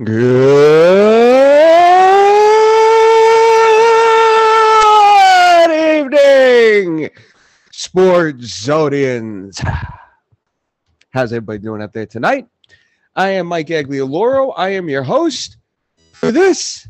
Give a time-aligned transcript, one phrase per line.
[0.00, 0.14] Good
[5.72, 7.10] evening,
[7.72, 9.58] Sports Zodians.
[11.10, 12.46] How's everybody doing out there tonight?
[13.16, 14.54] I am Mike Aglioloro.
[14.56, 15.56] I am your host
[16.12, 16.86] for this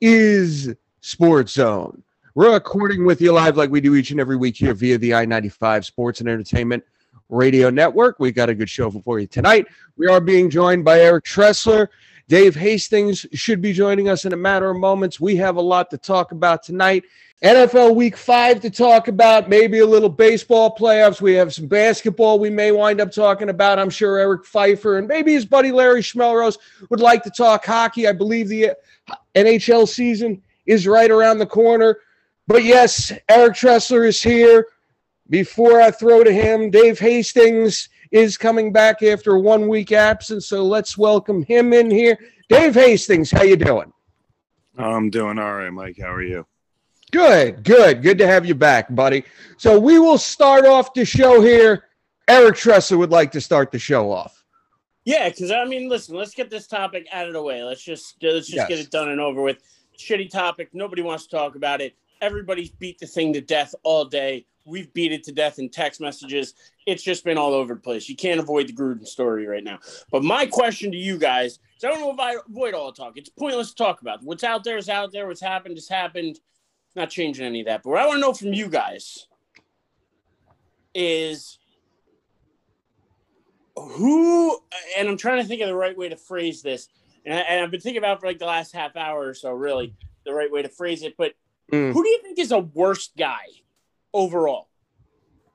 [0.00, 2.02] is Sports Zone.
[2.34, 5.14] We're recording with you live like we do each and every week here via the
[5.14, 6.82] I 95 Sports and Entertainment
[7.28, 8.18] Radio Network.
[8.18, 9.68] We got a good show for you tonight.
[9.96, 11.86] We are being joined by Eric Tressler.
[12.28, 15.18] Dave Hastings should be joining us in a matter of moments.
[15.18, 17.04] We have a lot to talk about tonight.
[17.42, 21.22] NFL Week 5 to talk about, maybe a little baseball playoffs.
[21.22, 23.78] We have some basketball we may wind up talking about.
[23.78, 26.58] I'm sure Eric Pfeiffer and maybe his buddy Larry Schmelrose
[26.90, 28.06] would like to talk hockey.
[28.06, 28.72] I believe the
[29.34, 31.98] NHL season is right around the corner.
[32.46, 34.66] But yes, Eric Tressler is here.
[35.30, 40.46] Before I throw to him, Dave Hastings is coming back after a one week absence.
[40.46, 42.18] So let's welcome him in here.
[42.48, 43.92] Dave Hastings, how you doing?
[44.76, 45.98] I'm doing all right, Mike.
[46.00, 46.46] How are you?
[47.10, 49.24] Good, good, good to have you back, buddy.
[49.56, 51.84] So we will start off the show here.
[52.28, 54.44] Eric Tressler would like to start the show off.
[55.04, 57.62] Yeah, because I mean, listen, let's get this topic out of the way.
[57.64, 58.68] Let's just let's just Yes.
[58.68, 59.58] get it done and over with.
[59.98, 60.68] Shitty topic.
[60.74, 61.94] Nobody wants to talk about it.
[62.20, 64.46] Everybody's beat the thing to death all day.
[64.64, 66.54] We've beat it to death in text messages.
[66.86, 68.08] It's just been all over the place.
[68.08, 69.78] You can't avoid the Gruden story right now.
[70.10, 72.96] But my question to you guys, is I don't know if I avoid all the
[72.96, 73.16] talk.
[73.16, 74.22] It's pointless to talk about.
[74.22, 75.26] What's out there is out there.
[75.26, 76.40] What's happened has happened.
[76.94, 77.82] Not changing any of that.
[77.82, 79.26] But what I want to know from you guys
[80.94, 81.58] is
[83.76, 84.58] who,
[84.96, 86.88] and I'm trying to think of the right way to phrase this,
[87.24, 89.52] and, I, and I've been thinking about for like the last half hour or so,
[89.52, 91.16] really, the right way to phrase it.
[91.16, 91.34] But
[91.72, 91.92] Mm.
[91.92, 93.44] who do you think is a worst guy
[94.14, 94.68] overall?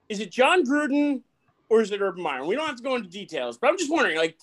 [0.09, 1.21] Is it Jon Gruden
[1.69, 2.45] or is it Urban Meyer?
[2.45, 4.37] We don't have to go into details, but I'm just wondering, like,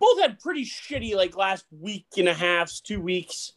[0.00, 3.52] both had pretty shitty, like, last week and a half, two weeks.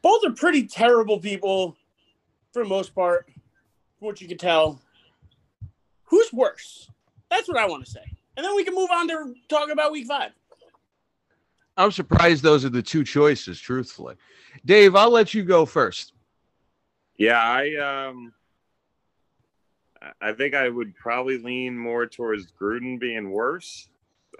[0.00, 1.76] Both are pretty terrible people
[2.52, 3.26] for the most part,
[3.98, 4.80] from what you can tell.
[6.04, 6.88] Who's worse?
[7.30, 8.16] That's what I want to say.
[8.36, 10.30] And then we can move on to talk about week five.
[11.76, 14.14] I'm surprised those are the two choices, truthfully.
[14.64, 16.12] Dave, I'll let you go first.
[17.18, 18.32] Yeah, I um
[20.20, 23.88] I- think I would probably lean more towards Gruden being worse.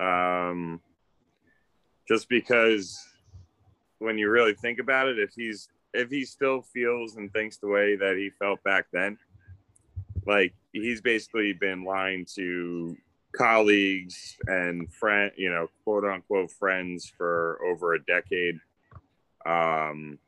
[0.01, 0.81] Um
[2.07, 3.05] just because
[3.99, 7.67] when you really think about it, if he's if he still feels and thinks the
[7.67, 9.19] way that he felt back then,
[10.25, 12.97] like he's basically been lying to
[13.33, 18.61] colleagues and friend, you know, quote unquote friends for over a decade.
[19.45, 20.19] Um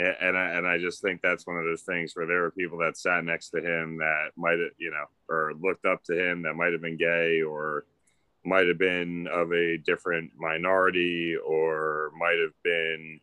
[0.00, 2.78] and I, and I just think that's one of those things where there were people
[2.78, 6.42] that sat next to him that might have, you know, or looked up to him
[6.42, 7.84] that might have been gay or
[8.44, 13.20] might have been of a different minority or might have been,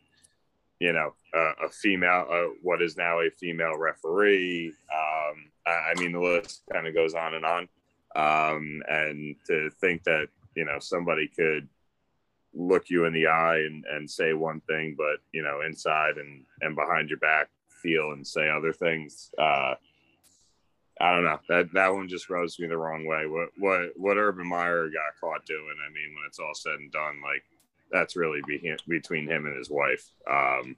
[0.78, 4.72] you know, a, a female, what is now a female referee.
[4.92, 7.68] Um, I, I mean, the list kind of goes on and on.
[8.14, 11.68] Um, and to think that, you know, somebody could
[12.58, 16.44] look you in the eye and, and say one thing, but you know, inside and,
[16.60, 19.30] and behind your back feel and say other things.
[19.38, 19.74] Uh,
[21.00, 23.26] I don't know that, that one just rubs me the wrong way.
[23.26, 25.76] What, what, what Urban Meyer got caught doing.
[25.86, 27.44] I mean, when it's all said and done, like
[27.92, 30.10] that's really be, between him and his wife.
[30.28, 30.74] Um,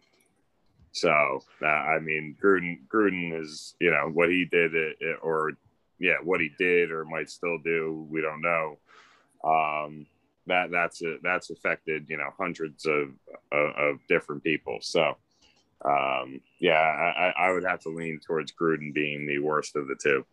[0.92, 5.52] so uh, I mean, Gruden, Gruden is, you know, what he did it, it- or
[5.98, 8.06] yeah, what he did or might still do.
[8.10, 8.78] We don't know.
[9.42, 10.06] Um,
[10.50, 13.08] that that's a, that's affected you know hundreds of,
[13.52, 14.78] of of different people.
[14.80, 15.16] So
[15.84, 19.96] um, yeah, I, I would have to lean towards Gruden being the worst of the
[20.00, 20.24] two.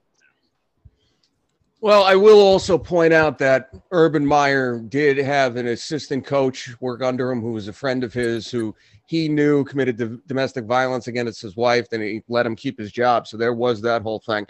[1.80, 7.04] Well, I will also point out that Urban Meyer did have an assistant coach work
[7.04, 8.76] under him who was a friend of his who
[9.06, 12.92] he knew committed do- domestic violence against his wife and he let him keep his
[12.92, 13.28] job.
[13.28, 14.48] So there was that whole thing.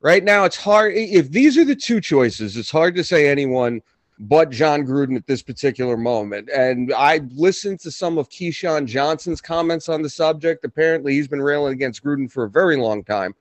[0.00, 0.94] Right now, it's hard.
[0.94, 3.82] If these are the two choices, it's hard to say anyone
[4.20, 6.48] but Jon Gruden at this particular moment.
[6.50, 10.64] And I listened to some of Keyshawn Johnson's comments on the subject.
[10.64, 13.34] Apparently, he's been railing against Gruden for a very long time.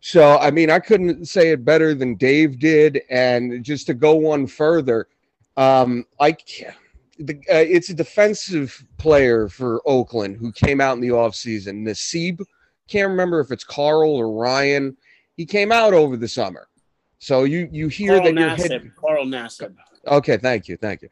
[0.00, 3.02] So, I mean, I couldn't say it better than Dave did.
[3.10, 5.08] And just to go one further,
[5.56, 6.36] um, I
[7.18, 11.82] the, uh, it's a defensive player for Oakland who came out in the offseason.
[11.82, 12.40] Nassib,
[12.88, 14.96] can't remember if it's Carl or Ryan.
[15.36, 16.68] He came out over the summer.
[17.18, 18.94] So you you hear Carl that your head Nassib.
[18.94, 19.74] Carl Nassib.
[20.06, 21.08] Okay, thank you, thank you.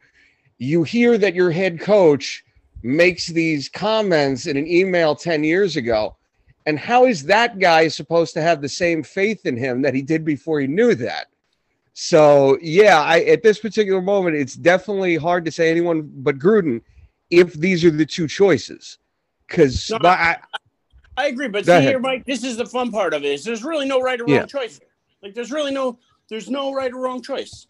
[0.57, 2.43] You hear that your head coach
[2.83, 6.15] makes these comments in an email 10 years ago.
[6.65, 10.01] And how is that guy supposed to have the same faith in him that he
[10.01, 11.27] did before he knew that?
[11.93, 16.81] So yeah, I at this particular moment, it's definitely hard to say anyone but Gruden
[17.31, 18.99] if these are the two choices.
[19.47, 20.37] Because No, I,
[21.15, 23.31] I agree, but see here, Mike, this is the fun part of it.
[23.31, 24.45] Is there's really no right or wrong Yeah.
[24.45, 24.79] choice.
[25.23, 25.97] Like there's really no
[26.29, 27.65] there's no right or wrong choice.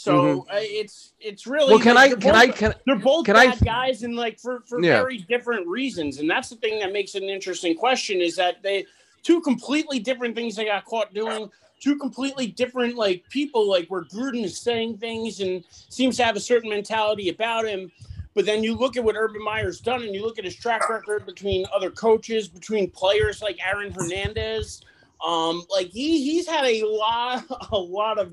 [0.00, 1.70] So uh, it's it's really Mm-hmm.
[1.74, 4.16] well, can I can they're I both- can they're both can I- bad guys and
[4.16, 4.96] like for for Yeah.
[5.02, 8.62] very different reasons and that's the thing that makes it an interesting question is that
[8.62, 8.86] they
[9.22, 11.50] two completely different things they got caught doing
[11.80, 16.34] two completely different like people like where gruden is saying things and seems to have
[16.36, 17.92] a certain mentality about him
[18.34, 20.88] but then you look at what urban meyer's done and you look at his track
[20.88, 24.80] record between other coaches between players like aaron hernandez
[25.22, 28.32] um like he he's had a lot a lot of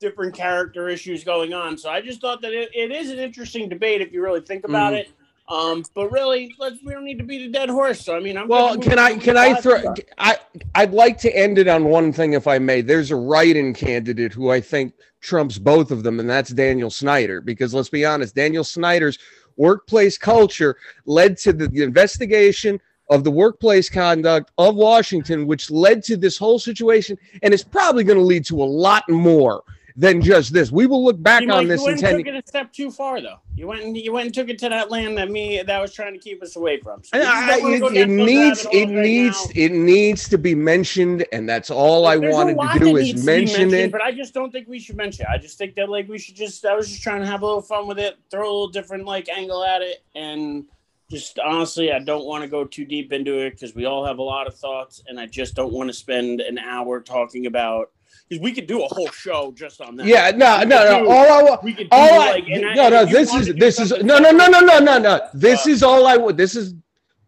[0.00, 1.76] different character issues going on.
[1.76, 4.64] So I just thought that it, it is an interesting debate if you really think
[4.64, 5.00] about Mhm.
[5.00, 5.08] it.
[5.48, 8.04] Um, but really, let's we don't need to beat a dead horse.
[8.04, 9.94] So I mean, I'm Well, can I can I throw?
[10.18, 10.36] I
[10.74, 12.82] I'd like to end it on one thing, if I may.
[12.82, 17.40] There's a write-in candidate who I think trumps both of them, and that's Daniel Snyder.
[17.40, 19.18] Because let's be honest, Daniel Snyder's
[19.56, 22.78] workplace culture led to the, the investigation
[23.08, 28.04] of the workplace conduct of Washington, which led to this whole situation, and it's probably
[28.04, 29.64] going to lead to a lot more
[29.98, 30.70] than just this.
[30.70, 32.88] We will look back You, on this you went and took it a step too
[32.88, 33.40] far, though.
[33.56, 35.92] You went and you went and took it to that land that me that was
[35.92, 37.02] trying to keep us away from.
[37.02, 39.52] So I- it, it needs it right needs now.
[39.56, 43.20] it needs to be mentioned and that's all i There's wanted to do is needs
[43.20, 45.28] to be mention it But I just don't think we should mention it.
[45.28, 47.46] I just think that like we should just I was just trying to have a
[47.46, 50.66] little fun with it, throw a little different like angle at it, and
[51.10, 54.18] just honestly, I don't want to go too deep into it because we all have
[54.18, 57.90] a lot of thoughts, and I just don't want to spend an hour talking about
[58.40, 60.06] we could do a whole show just on that.
[60.06, 62.44] yeah no We no no do- all i want We could do all I, like
[62.44, 65.66] I- no no this is this is no no no no no no no this
[65.66, 66.74] uh, is all i would this is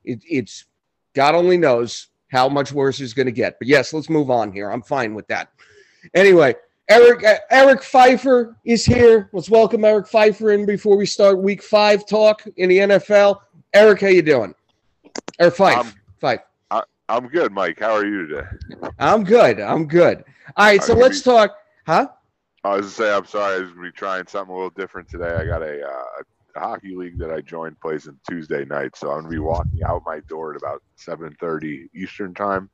[0.04, 0.66] it, it's
[1.14, 4.52] god only knows how much worse it's going to get but yes let's move on
[4.52, 5.50] here i'm fine with that
[6.14, 6.54] anyway
[6.88, 11.62] eric uh, eric pfeiffer is here let's welcome eric pfeiffer in before we start week
[11.62, 13.38] five talk in the nfl
[13.72, 14.54] eric how you doing
[15.38, 16.40] or fife Um, fife
[17.12, 17.80] I'm good, Mike.
[17.80, 18.46] How are you today?
[19.00, 19.58] I'm good.
[19.58, 20.22] I'm good.
[20.56, 21.56] All right, so let's talk.
[21.86, 22.08] Huh?
[22.64, 23.56] I was to say I'm sorry.
[23.56, 25.34] I was gonna be trying something a little different today.
[25.34, 26.22] I got a, uh,
[26.56, 29.82] a hockey league that I joined plays on Tuesday night, so I'm gonna be walking
[29.82, 32.70] out my door at about 7:30 Eastern time.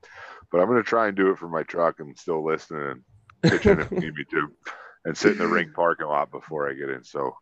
[0.50, 3.02] But I'm gonna try and do it from my truck and still listen and
[3.42, 4.48] pitch in if need me to,
[5.04, 7.04] and sit in the rink parking lot before I get in.
[7.04, 7.36] So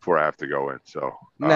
[0.00, 0.78] before I have to go in.
[0.84, 1.48] So uh,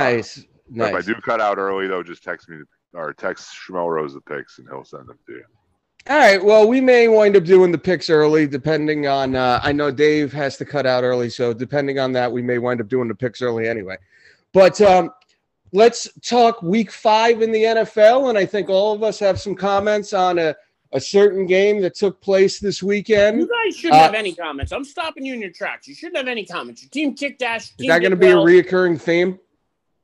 [0.71, 1.09] Nice.
[1.09, 2.59] If I do cut out early though, just text me
[2.95, 5.45] or text Schmel Rose the pics and he'll send them to you.
[6.07, 6.43] All right.
[6.43, 9.35] Well, we may wind up doing the picks early, depending on.
[9.35, 12.57] Uh, I know Dave has to cut out early, so depending on that, we may
[12.59, 13.97] wind up doing the picks early anyway.
[14.55, 15.11] But um,
[15.73, 19.55] let's talk Week Five in the NFL, and I think all of us have some
[19.55, 20.57] comments on a,
[20.93, 23.41] a certain game that took place this weekend.
[23.41, 24.73] You guys shouldn't Uh, have any comments.
[24.73, 25.87] I'm stopping you in your tracks.
[25.87, 26.83] You shouldn't have any comments.
[26.83, 27.75] Your team kicked ass.
[27.79, 29.39] Is that going to be a reoccurring theme?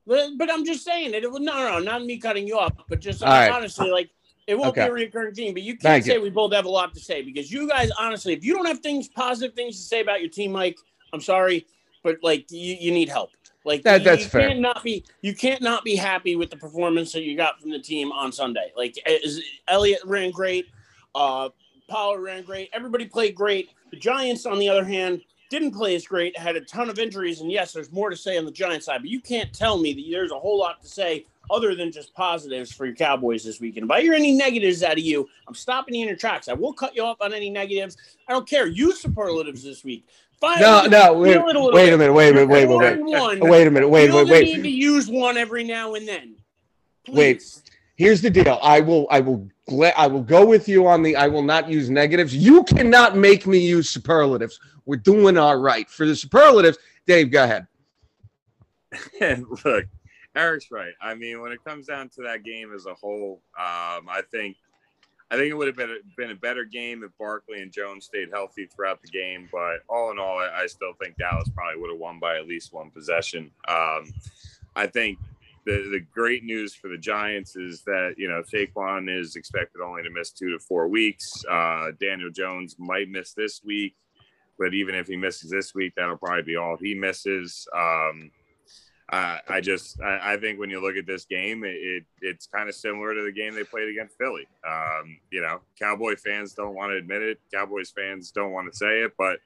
[0.06, 1.25] But, but I'm just saying it.
[1.25, 3.50] it no, no, not me cutting you off, but just right.
[3.50, 4.11] honestly, like
[4.46, 4.85] it won't Okay.
[4.85, 5.55] be a recurring theme.
[5.55, 6.23] But you can't Thank say you.
[6.23, 8.81] we both have a lot to say because you guys, honestly, if you don't have
[8.81, 10.79] things, positive things to say about your team, Mike,
[11.12, 11.67] I'm sorry,
[12.02, 13.31] but like you, you need help.
[13.64, 14.49] Like That- you, that's you fair.
[14.49, 17.70] can't not be you can't not be happy with the performance that you got from
[17.70, 18.73] the team on Sunday.
[18.76, 20.67] Like is, Elliott ran great,
[21.14, 21.49] uh,
[21.88, 23.70] Pollard ran great, everybody played great.
[23.91, 27.41] The Giants, on the other hand, didn't play as great, had a ton of injuries,
[27.41, 29.93] and yes, there's more to say on the Giants side, but you can't tell me
[29.94, 33.60] that there's a whole lot to say other than just positives for your Cowboys this
[33.60, 33.84] weekend.
[33.84, 36.48] If I hear any negatives out of you, I'm stopping you in your tracks.
[36.48, 37.96] I will cut you off on any negatives.
[38.29, 38.67] I don't care.
[38.67, 40.06] Use superlatives this week.
[40.41, 40.60] Fine.
[40.60, 41.15] No, no.
[41.15, 42.13] Wait, Feel a wait a minute.
[42.13, 42.48] Wait a minute.
[42.48, 43.19] Wait, four wait, wait.
[43.20, 43.41] one.
[43.41, 43.89] Wait a minute.
[43.89, 44.56] Wait, Feel wait, the wait.
[44.56, 46.36] need to use one every now and then.
[47.08, 47.43] Wait.
[47.96, 48.58] Here's the deal.
[48.63, 49.06] I will.
[49.10, 49.48] I will.
[49.69, 51.15] gla- I will go with you on the.
[51.17, 52.34] I will not use negatives.
[52.34, 54.58] You cannot make me use superlatives.
[54.84, 56.79] We're doing all right for the superlatives.
[57.06, 57.67] Dave, go ahead.
[59.65, 59.86] Look,
[60.36, 60.94] Eric's right.
[61.00, 64.56] I mean, when it comes down to that game as a whole, um, I think
[65.31, 68.05] I think it would have been a, been a better game if Barkley and Jones
[68.05, 69.48] stayed healthy throughout the game.
[69.50, 72.46] But all in all, I, I still think Dallas probably would have won by at
[72.46, 73.50] least one possession.
[73.69, 74.12] Um,
[74.76, 75.19] I think
[75.67, 80.03] the the great news for the Giants is that you know Saquon is expected only
[80.03, 81.44] to miss two to four weeks.
[81.50, 83.96] Uh, Daniel Jones might miss this week,
[84.58, 87.67] but even if he misses this week, that'll probably be all he misses.
[87.74, 88.31] Um,
[89.13, 92.46] uh, I just I, I think when you look at this game, it, it it's
[92.46, 94.46] kind of similar to the game they played against Philly.
[94.67, 97.39] Um, you know, Cowboy fans don't want to admit it.
[97.53, 99.39] Cowboys fans don't want to say it, but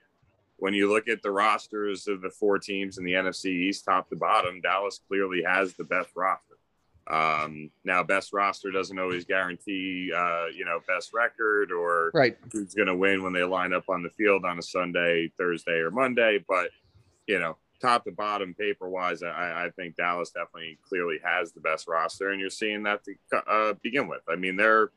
[0.57, 4.09] when you look at the rosters of the four teams in the NFC East, top
[4.09, 6.55] to bottom, Dallas clearly has the best roster.
[7.09, 12.37] Um, now, best roster doesn't always guarantee, uh, you know, best record or Right.
[12.51, 15.79] who's going to win when they line up on the field on a Sunday, Thursday,
[15.79, 16.43] or Monday.
[16.47, 16.69] But
[17.25, 21.61] you know, top to bottom, paper wise, I, I think Dallas definitely clearly has the
[21.61, 24.21] best roster, and you're seeing that to uh, begin with.
[24.27, 24.91] I mean, they're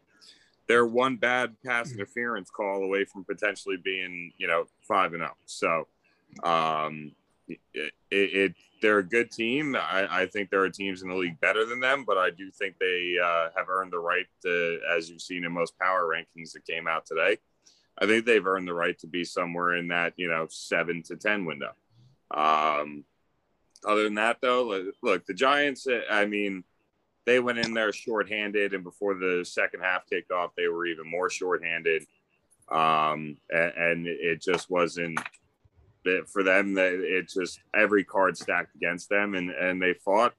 [0.68, 5.36] they're one bad pass interference call away from potentially being, you know, five and up.
[5.44, 5.88] So,
[6.44, 7.12] um,
[7.48, 9.76] it, it, they're a good team.
[9.76, 12.50] I, I, think there are teams in the league better than them, but I do
[12.50, 16.52] think they uh, have earned the right to, as you've seen in most power rankings
[16.52, 17.38] that came out today.
[17.98, 21.16] I think they've earned the right to be somewhere in that you know seven to
[21.16, 21.72] ten window.
[22.32, 23.04] Um,
[23.86, 25.86] other than that, though, look, the Giants.
[26.10, 26.64] I mean,
[27.26, 31.08] they went in there shorthanded, and before the second half kicked off, they were even
[31.08, 32.06] more shorthanded.
[32.70, 35.18] Um, and, and it just wasn't
[36.04, 40.34] that for them that it just every card stacked against them and and they fought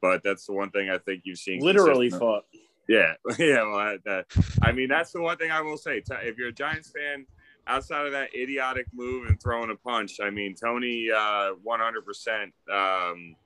[0.00, 2.44] but that's the one thing i think you've seen literally fought
[2.88, 4.26] yeah yeah well, that,
[4.62, 7.26] i mean that's the one thing i will say if you're a giants fan
[7.68, 13.36] outside of that idiotic move and throwing a punch i mean Toney uh 100% um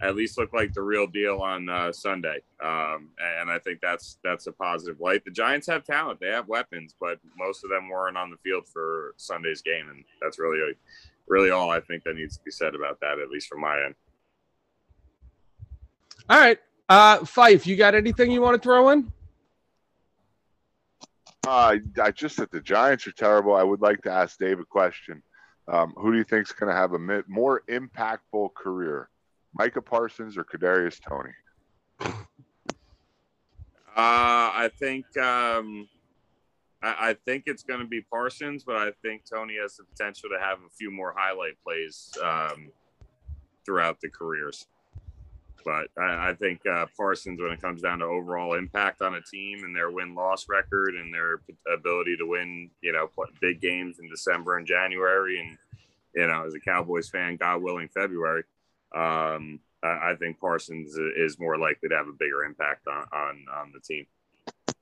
[0.00, 2.40] at least looked like the real deal on uh, Sunday.
[2.62, 3.10] Um,
[3.40, 5.24] and I think that's that's a positive light.
[5.24, 8.68] The Giants have talent; they have weapons, but most of them weren't on the field
[8.68, 10.74] for Sunday's game, and that's really
[11.26, 13.82] really all I think that needs to be said about that, at least from my
[13.84, 13.94] end.
[16.28, 19.12] All right, uh, Fife, you got anything you want to throw in?
[21.46, 23.54] Uh, I just said the Giants are terrible.
[23.54, 25.22] I would like to ask Dave a question.
[25.68, 29.10] Um, who do you think is going to have a more impactful career?
[29.54, 31.34] Micah Parsons or Kadarius Toney?
[32.00, 32.14] Uh,
[33.96, 35.88] I think um,
[36.82, 40.28] I, I, think it's going to be Parsons, but I think Toney has the potential
[40.30, 42.70] to have a few more highlight plays um,
[43.64, 44.66] throughout the careers.
[45.64, 49.20] But I, I think uh, Parsons, when it comes down to overall impact on a
[49.22, 51.40] team and their win loss record and their
[51.72, 53.10] ability to win, you know,
[53.40, 55.58] big games in December and January, and
[56.14, 58.44] you know, as a Cowboys fan, God willing, February
[58.94, 63.44] um, I, I think Parsons is more likely to have a bigger impact on, on,
[63.54, 64.06] on the team.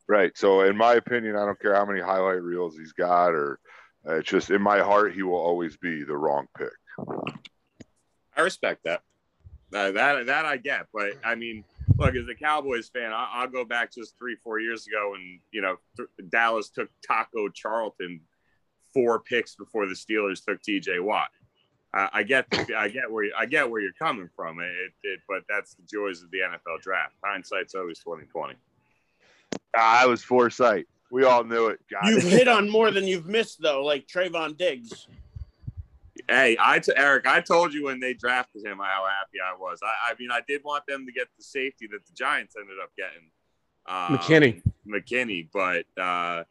[0.08, 0.36] Right.
[0.36, 3.58] So, in my opinion, I don't care how many highlight reels he's got, or
[4.08, 6.68] uh, it's just in my heart, he will always be the wrong pick.
[8.36, 9.02] I respect that.
[9.74, 11.64] Uh, that that I get, but I mean,
[11.98, 15.40] look, as a Cowboys fan, I, will go back just three, four years ago, and
[15.50, 18.20] you know, th- Dallas took Taco Charlton
[18.94, 21.00] four picks before the Steelers took T.J.
[21.00, 21.28] Watt.
[21.92, 22.46] I, I get
[22.76, 24.60] I get where you, I get where you're coming from.
[24.60, 27.14] It, it, but that's the joys of the NFL draft.
[27.24, 28.54] Hindsight's always twenty twenty.
[29.76, 30.86] Ah, I was foresight.
[31.10, 31.80] We all knew it.
[31.90, 32.32] Got you've it.
[32.32, 35.08] hit on more than you've missed, though, like Trevon Diggs.
[36.28, 39.80] Hey, I t- Eric, I told you when they drafted him how happy I was.
[39.82, 42.76] I, I mean, I did want them to get the safety that the Giants ended
[42.82, 43.30] up getting,
[43.86, 44.62] um, McKinney.
[44.86, 46.44] McKinney, but uh,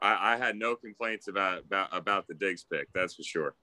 [0.00, 2.88] I, I, had no complaints about, about about the Diggs pick.
[2.94, 3.54] That's for sure.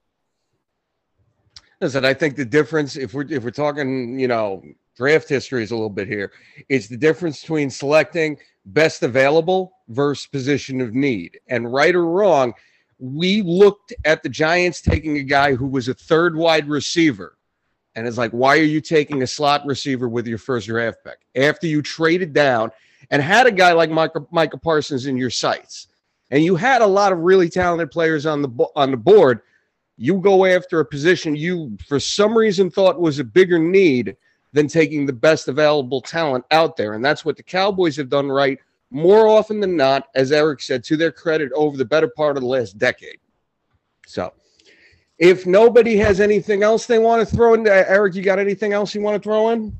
[1.79, 4.63] Listen, I think the difference, if we're if we're talking, you know,
[4.95, 6.31] draft history is a little bit here.
[6.69, 11.39] It's the difference between selecting best available versus position of need.
[11.47, 12.53] And right or wrong,
[12.99, 17.37] we looked at the Giants taking a guy who was a third wide receiver.
[17.95, 21.19] And it's like, why are you taking a slot receiver with your first draft pick
[21.35, 22.71] after you traded down
[23.11, 25.87] and had a guy like Micah, Micah Parsons in your sights?
[26.31, 29.41] And you had a lot of really talented players on the on the board
[29.97, 34.15] you go after a position you, for some reason, thought was a bigger need
[34.51, 36.93] than taking the best available talent out there.
[36.93, 38.59] And that's what the Cowboys have done right
[38.93, 42.43] more often than not, as Eric said, to their credit, over the better part of
[42.43, 43.17] the last decade.
[44.05, 44.31] So,
[45.17, 48.93] if nobody has anything else they want to throw in, Eric, you got anything else
[48.93, 49.75] you want to throw in?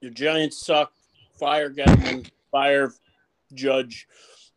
[0.00, 0.92] Your Giants suck.
[1.38, 2.30] Fire Gettleman.
[2.50, 2.92] Fire
[3.52, 4.08] Judge.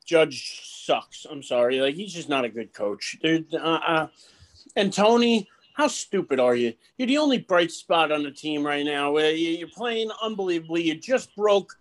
[0.05, 1.25] Judge sucks.
[1.29, 1.81] I'm sorry.
[1.81, 3.17] Like he's just not a good coach.
[3.23, 4.07] Uh, uh,
[4.75, 6.73] and Toney, how stupid are you?
[6.97, 9.17] You're the only bright spot on the team right now.
[9.17, 10.83] You're playing unbelievably.
[10.83, 11.73] You just broke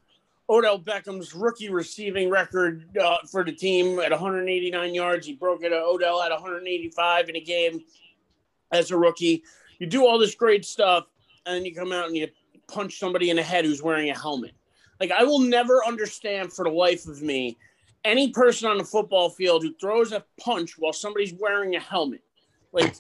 [0.53, 5.27] Odell Beckham's rookie receiving record uh, for the team at 189 yards.
[5.27, 5.73] He broke it.
[5.73, 7.81] Odell at 185 in a game
[8.71, 9.43] as a rookie.
[9.79, 11.07] You do all this great stuff,
[11.47, 12.29] and then you come out and you
[12.69, 14.53] punch somebody in the head who's wearing a helmet.
[15.01, 17.57] Like I will never understand for the life of me
[18.05, 22.23] any person on the football field who throws a punch while somebody's wearing a helmet.
[22.73, 22.95] Like,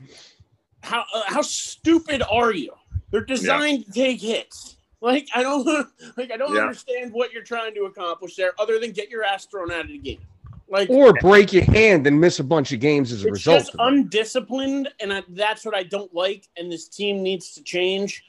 [0.82, 2.72] how uh, how stupid are you?
[3.10, 3.84] They're designed yeah.
[3.84, 4.76] to take hits.
[5.02, 5.66] Like I don't
[6.16, 6.62] like I don't yeah.
[6.62, 9.88] understand what you're trying to accomplish there, other than get your ass thrown out of
[9.88, 10.20] the game.
[10.68, 13.58] Like or break your hand and miss a bunch of games as a it's result.
[13.58, 16.48] Just undisciplined, and I, that's what I don't like.
[16.56, 18.24] And this team needs to change.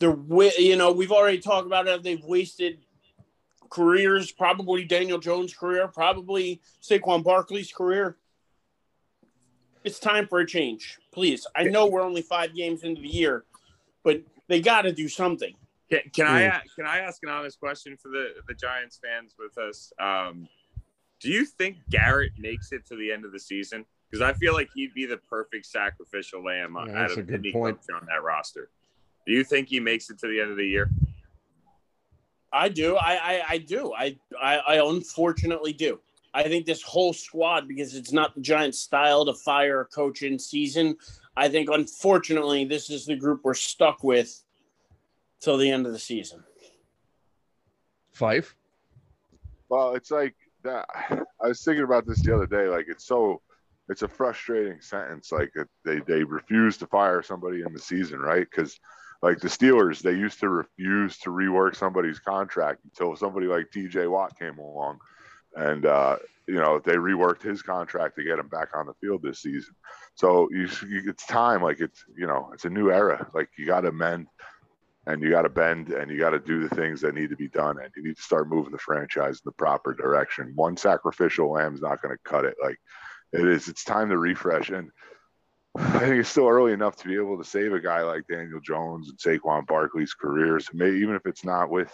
[0.00, 0.16] they're
[0.58, 2.02] you know we've already talked about it.
[2.02, 2.78] They've wasted
[3.70, 8.16] careers, probably Daniel Jones' career, probably Saquon Barkley's career.
[9.84, 11.46] It's time for a change, please.
[11.54, 13.44] I know we're only five games into the year,
[14.02, 15.54] but they got to do something.
[15.90, 16.66] Can, can I Hmm.
[16.76, 19.92] can I ask an honest question for the the Giants fans with us?
[20.00, 20.48] Um,
[21.20, 23.84] do you think Garrett makes it to the end of the season?
[24.10, 27.40] Because I feel like he'd be the perfect sacrificial lamb Yeah, out of a good
[27.40, 27.78] any point.
[27.78, 28.70] coach on that roster.
[29.26, 30.90] Do you think he makes it to the end of the year?
[32.52, 32.96] I do.
[32.96, 33.92] I I, I do.
[33.94, 36.00] I, I I unfortunately do.
[36.34, 40.22] I think this whole squad, because it's not the Giants' style to fire a coach
[40.22, 40.96] in season.
[41.36, 44.42] I think unfortunately this is the group we're stuck with
[45.40, 46.42] till the end of the season.
[48.12, 48.54] Five.
[49.68, 50.86] Well, it's like that.
[51.42, 52.68] I was thinking about this the other day.
[52.68, 53.40] Like, it's so,
[53.88, 55.30] it's a frustrating sentence.
[55.30, 55.52] Like,
[55.84, 58.46] they they refuse to fire somebody in the season, right?
[58.50, 58.78] Because,
[59.22, 64.06] like the Steelers, they used to refuse to rework somebody's contract until somebody like T.J.
[64.06, 64.98] Watt came along,
[65.56, 66.16] and uh,
[66.46, 69.74] you know they reworked his contract to get him back on the field this season.
[70.14, 71.62] So you, you it's time.
[71.62, 73.28] Like it's you know it's a new era.
[73.34, 74.28] Like you got to mend
[75.06, 77.36] and you got to bend and you got to do the things that need to
[77.36, 80.52] be done and you need to start moving the franchise in the proper direction.
[80.54, 82.56] One sacrificial lamb is not going to cut it.
[82.62, 82.78] Like
[83.32, 84.90] it is it's time to refresh and
[85.76, 88.58] i think it's still early enough to be able to save a guy like daniel
[88.58, 91.92] jones and saquon barkley's careers maybe even if it's not with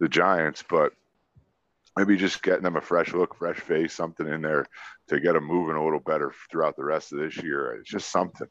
[0.00, 0.92] the giants but
[1.96, 4.64] maybe just getting them a fresh look fresh face something in there
[5.08, 7.74] to get them moving a little better throughout the rest of this year.
[7.74, 8.48] It's just something.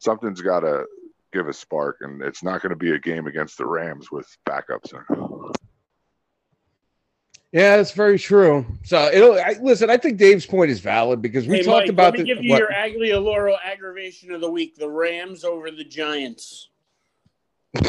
[0.00, 0.86] Something's got to
[1.32, 4.26] give a spark, and it's not going to be a game against the Rams with
[4.48, 4.92] backups.
[4.92, 5.52] In.
[7.52, 8.66] Yeah, that's very true.
[8.84, 9.88] So it'll I, listen.
[9.88, 12.24] I think Dave's point is valid because we hey, talked Mike, about let me the.
[12.34, 16.68] give you what- your Aglioloro aggravation of the week: the Rams over the Giants.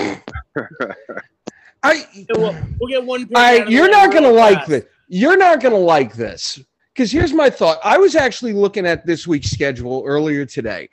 [1.82, 2.06] I,
[2.36, 3.30] We'll, we'll get one.
[3.36, 4.86] I out of the you're not going to like this.
[5.08, 6.60] You're not going to like this
[6.94, 7.80] because here's my thought.
[7.84, 10.90] I was actually looking at this week's schedule earlier today,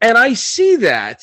[0.00, 1.22] and I see that,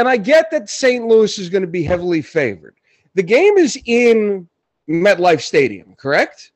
[0.00, 1.06] and I get that St.
[1.06, 2.74] Louis is going to be heavily favored.
[3.14, 4.48] The game is in
[4.88, 6.52] MetLife Stadium, correct?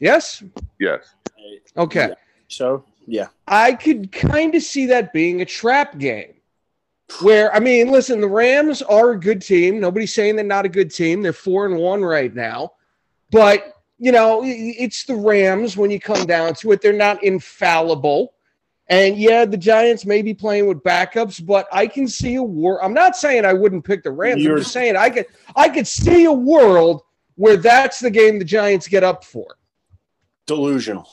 [0.00, 0.42] Yes.
[0.78, 1.14] Yes.
[1.78, 2.08] Okay.
[2.10, 2.14] Yeah.
[2.48, 6.34] So yeah, I could kind of see that being a trap game.
[7.22, 9.80] Where I mean, listen, the Rams are a good team.
[9.80, 11.22] Nobody's saying they're not a good team.
[11.22, 12.72] They're four and one right now,
[13.30, 16.82] but you know, it's the Rams when you come down to it.
[16.82, 18.34] They're not infallible,
[18.88, 22.82] and yeah, the Giants may be playing with backups, but I can see a war.
[22.84, 24.42] I'm not saying I wouldn't pick the Rams.
[24.42, 27.02] You're- I'm just saying I could I could see a world
[27.36, 29.56] where that's the game the Giants get up for.
[30.46, 31.08] delusional.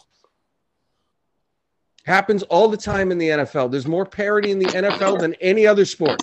[2.05, 3.69] Happens all the time in the NFL.
[3.71, 6.21] There's more parity in the NFL than any other sport.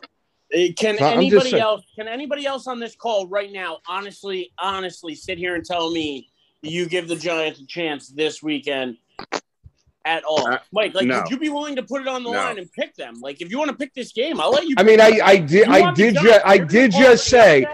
[0.76, 1.84] Can So anybody else?
[1.96, 6.28] Can anybody else on this call right now, honestly, honestly, sit here and tell me
[6.62, 8.96] you give the Giants a chance this weekend
[10.06, 10.94] at all, Uh, Mike?
[10.94, 11.20] Like, no.
[11.20, 12.38] would you be willing to put it on the No.
[12.38, 13.20] line and pick them?
[13.20, 14.74] Like, if you want to pick this game, I'll let you.
[14.78, 17.66] I mean, I I did You I did ju- I did just say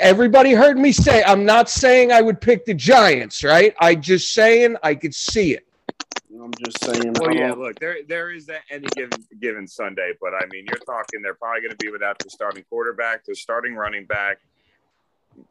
[0.00, 3.74] everybody heard me say I'm not saying I would pick the Giants, right?
[3.78, 5.62] I just saying I could see it.
[6.42, 7.12] I'm just saying.
[7.20, 7.52] Well, yeah.
[7.52, 11.34] Look, there there is that any given given Sunday, but I mean, you're talking they're
[11.34, 14.38] probably going to be without their starting quarterback, their starting running back,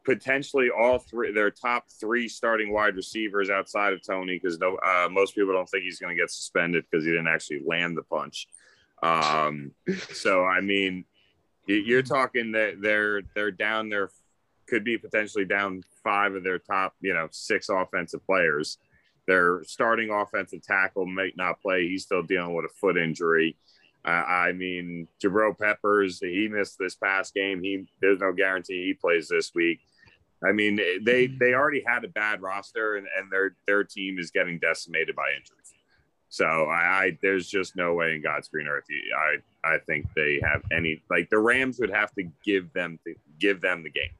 [0.04, 5.08] potentially all three their top three starting wide receivers outside of Toney, because no, uh,
[5.10, 8.02] most people don't think he's going to get suspended because he didn't actually land the
[8.02, 8.46] punch.
[9.02, 9.72] Um,
[10.12, 11.04] so I mean,
[11.66, 14.10] you- you're talking that they're they're down there,
[14.68, 18.78] could be potentially down five of their top, you know, six offensive players.
[19.26, 21.88] Their starting offensive tackle might not play.
[21.88, 23.56] He's still dealing with a foot injury.
[24.06, 27.62] Uh, I mean, Jabrill Peppers, he missed this past game.
[27.62, 29.80] He there's no guarantee he plays this week.
[30.44, 34.30] I mean, they they already had a bad roster, and, and their their team is
[34.30, 35.74] getting decimated by injuries.
[36.28, 38.84] So I, I there's just no way in God's green earth.
[39.18, 43.14] I I think they have any like the Rams would have to give them the,
[43.40, 44.14] give them the game,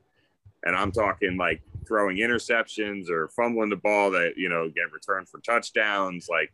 [0.65, 5.29] and I'm talking like throwing interceptions or fumbling the ball that you know get returned
[5.29, 6.29] for touchdowns.
[6.29, 6.53] Like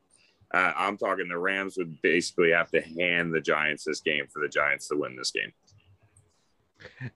[0.53, 4.41] uh, I'm talking the Rams would basically have to hand the Giants this game for
[4.41, 5.53] the Giants to win this game.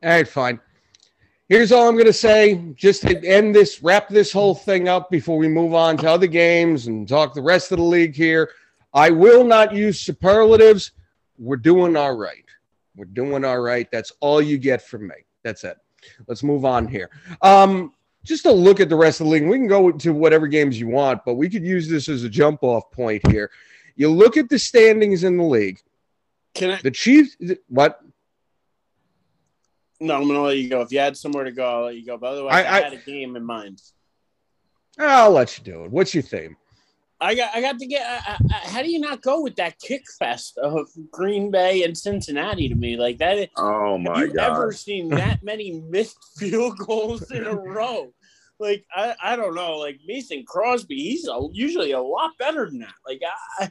[0.02, 0.60] All right, fine.
[1.48, 5.10] Here's all I'm going to say just to end this, wrap this whole thing up
[5.10, 8.50] before we move on to other games and talk the rest of the league here.
[8.92, 10.92] I will not use superlatives.
[11.38, 12.44] We're doing all right.
[12.96, 13.86] We're doing all right.
[13.92, 15.14] That's all you get from me.
[15.44, 15.76] That's it.
[16.26, 17.10] Let's move on here.
[17.42, 17.92] Um,
[18.26, 20.78] just to look at the rest of the league, we can go to whatever games
[20.78, 23.50] you want, but we could use this as a jump off point here.
[23.94, 25.80] You look at the standings in the league.
[26.54, 26.80] Can I?
[26.82, 27.36] The Chiefs,
[27.68, 28.00] what?
[30.00, 30.82] No, I'm gonna let you go.
[30.82, 32.18] If you had somewhere to go, I'll let you go.
[32.18, 33.80] But otherwise, I- I, I- had a game in mind.
[34.98, 35.90] I'll let you do it.
[35.90, 36.56] What's your theme?
[37.20, 38.02] I got, I got to get.
[38.06, 41.96] I, I, how do you not go with that kick fest of Green Bay and
[41.96, 42.68] Cincinnati?
[42.68, 43.48] To me, like that.
[43.56, 44.50] Oh Have my you god!
[44.52, 48.12] ever seen that many missed field goals in a row?
[48.58, 49.76] Like I, I don't know.
[49.78, 52.94] Like Mason Crosby, he's a, usually a lot better than that.
[53.06, 53.20] Like
[53.60, 53.70] I,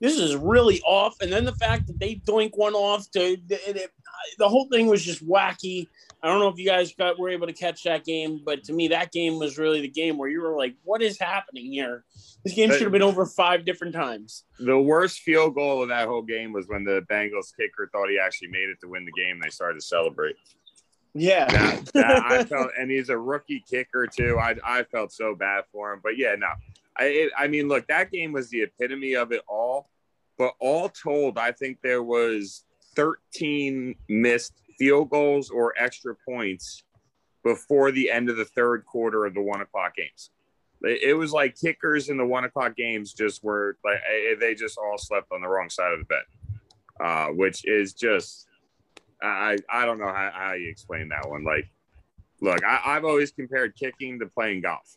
[0.00, 1.14] this is really off.
[1.20, 3.90] And then the fact that they doink one off to it, it,
[4.38, 5.86] the whole thing was just wacky.
[6.22, 8.72] I don't know if you guys got were able to catch that game, but to
[8.72, 12.04] me, that game was really the game where you were like, "What is happening here?"
[12.44, 14.44] This game should have been over five different times.
[14.58, 18.18] The worst field goal of that whole game was when the Bengals kicker thought he
[18.18, 19.40] actually made it to win the game.
[19.40, 20.36] They started to celebrate.
[21.14, 24.38] Yeah, That, that- I felt, and he's a rookie kicker too.
[24.38, 26.48] I I felt so bad for him, but yeah, no.
[26.96, 29.88] I it, I mean, look, that game was the epitome of it all.
[30.38, 32.64] But all told, I think there was
[32.96, 36.82] 13 missed field goals or extra points
[37.44, 40.30] before the end of the third quarter of the one o'clock games.
[40.82, 44.78] It was like kickers in the one o'clock games just were like eh, they just
[44.78, 46.22] all slept on the wrong side of the bed,
[47.00, 48.48] uh, which is just
[49.22, 51.44] I I don't know how, how you explain that one.
[51.44, 51.68] Like,
[52.40, 54.96] look, I, I've always compared kicking to playing golf.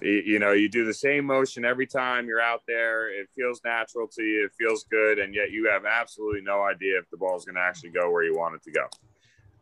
[0.00, 3.08] You, you know, you do the same motion every time you're out there.
[3.08, 4.44] It feels natural to you.
[4.46, 7.60] It feels good, and yet you have absolutely no idea if the ball's going to
[7.60, 8.86] actually go where you want it to go.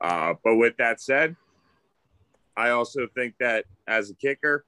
[0.00, 1.36] Uh, but with that said,
[2.56, 4.64] I also think that as a kicker,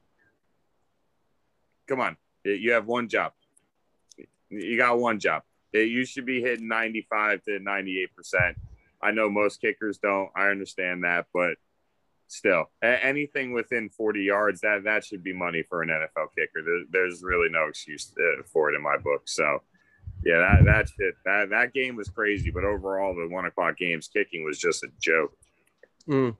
[1.88, 3.32] come on, you have one job.
[4.50, 5.42] You got one job.
[5.72, 8.56] You should be hitting 95 to 98 percent.
[9.02, 10.30] I know most kickers don't.
[10.36, 11.54] I understand that, but
[12.32, 16.62] still, anything within 40 yards that that should be money for an NFL kicker.
[16.64, 19.22] There, there's really no excuse uh, for it in my book.
[19.26, 19.62] So,
[20.24, 21.14] yeah, that that's it.
[21.24, 24.88] That that game was crazy, but overall, the one o'clock games kicking was just a
[25.00, 25.36] joke.
[26.08, 26.36] Mm.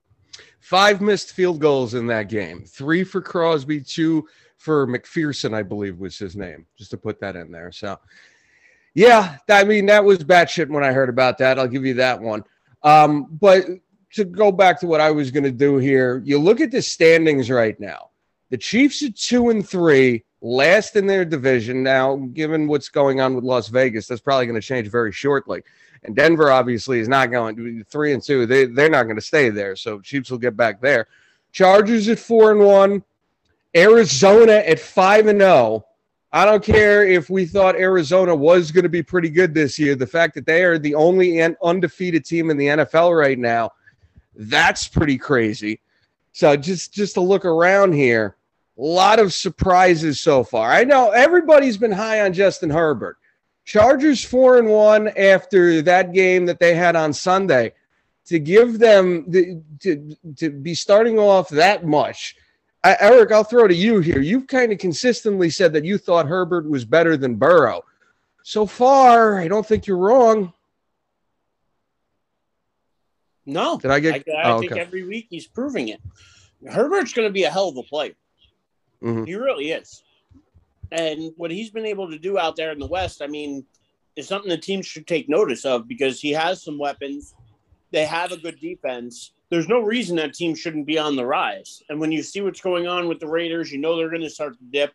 [0.61, 2.64] Five missed field goals in that game.
[2.64, 7.37] Three for Crosby, two for McPherson, I believe was his name, just to put that
[7.37, 7.72] in there.
[7.72, 7.98] So,
[8.94, 11.59] yeah, I mean, that was batshit when I heard about that.
[11.59, 12.44] I'll give you that one.
[12.85, 13.66] Um, but
[14.14, 16.83] to go back to what I was going to do here, you look at the
[16.83, 18.11] standings right now.
[18.51, 21.83] The Chiefs are two and three, last in their division.
[21.83, 25.62] Now, given what's going on with Las Vegas, that's probably going to change very shortly.
[26.05, 28.45] And Denver obviously is not going to be three and two.
[28.45, 29.77] They they're not going to stay there.
[29.77, 31.07] So Chiefs will get back there.
[31.53, 33.05] Chargers at four and one.
[33.75, 35.87] Arizona at five and zero.
[36.35, 39.95] I don't care if we thought Arizona was going to be pretty good this year.
[39.95, 43.73] The fact that they are the only undefeated team in the NFL right now,
[44.35, 45.81] that's pretty crazy.
[46.33, 48.37] So just just to look around here,
[48.79, 50.73] a lot of surprises so far.
[50.73, 53.18] I know everybody's been high on Justin Herbert.
[53.64, 57.75] Chargers four and one after that game that they had on Sunday.
[58.27, 62.37] To give them the, to to be starting off that much,
[62.85, 64.21] I, Eric, I'll throw to you here.
[64.21, 67.85] You've kind of consistently said that you thought Herbert was better than Burrow.
[68.42, 70.53] So far, I don't think you're wrong.
[73.47, 74.29] no, Did I I, get?
[74.29, 74.81] I oh, think okay.
[74.81, 76.01] every week he's proving it.
[76.68, 78.14] Herbert's going to be a hell of a player.
[79.03, 79.27] Mhm.
[79.27, 80.03] He really is.
[80.92, 83.64] And what he's been able to do out there in the West, I mean,
[84.14, 87.35] is something the team should take notice of because he has some weapons.
[87.90, 89.33] They have a good defense.
[89.53, 91.83] There's no reason that team shouldn't be on the rise.
[91.91, 94.31] And when you see what's going on with the Raiders, you know they're going to
[94.31, 94.95] start to dip.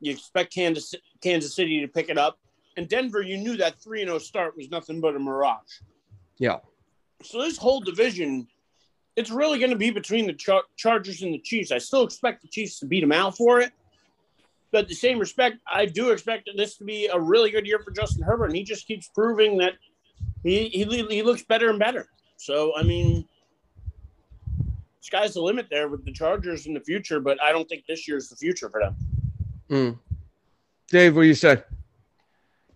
[0.00, 2.38] You expect Kansas Kansas City to pick it up.
[2.76, 5.80] And Denver, you knew that 3 0 start was nothing but a mirage.
[6.36, 6.58] Yeah.
[7.22, 8.48] So this whole division,
[9.16, 11.72] it's really going to be between the Char- Chargers and the Chiefs.
[11.72, 13.72] I still expect the Chiefs to beat them out for it.
[14.72, 17.92] But the same respect, I do expect this to be a really good year for
[17.92, 19.72] Justin Herbert, and he just keeps proving that
[20.42, 22.10] he he, he looks better and better.
[22.36, 23.26] So I mean,
[25.00, 28.06] sky's the limit there with the Chargers in the future, but I don't think this
[28.06, 28.96] year's the future for them.
[29.68, 29.98] Mm.
[30.88, 31.62] Dave, what do you say?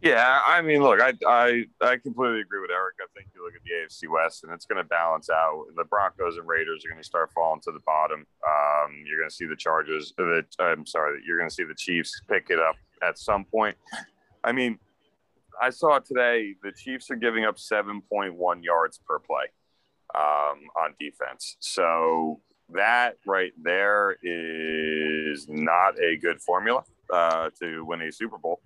[0.00, 2.96] Yeah, I mean, look, I, I I completely agree with Eric.
[3.00, 5.64] I think you look at the AFC West, and it's going to balance out.
[5.76, 8.26] The Broncos and Raiders are going to start falling to the bottom.
[8.46, 10.12] Um, you're going to see the Chargers.
[10.18, 13.46] uh, The I'm sorry, you're going to see the Chiefs pick it up at some
[13.46, 13.76] point.
[14.44, 14.78] I mean,
[15.60, 19.46] I saw today the Chiefs are giving up 7.1 yards per play
[20.14, 21.56] um, on defense.
[21.60, 28.60] So that right there is not a good formula uh, to win a Super Bowl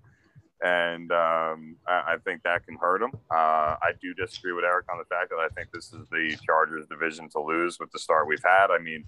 [0.62, 3.12] and um, I, I think that can hurt them.
[3.30, 6.36] Uh, I do disagree with Eric on the fact that I think this is the
[6.44, 8.70] Chargers division to lose with the start we've had.
[8.70, 9.04] I mean,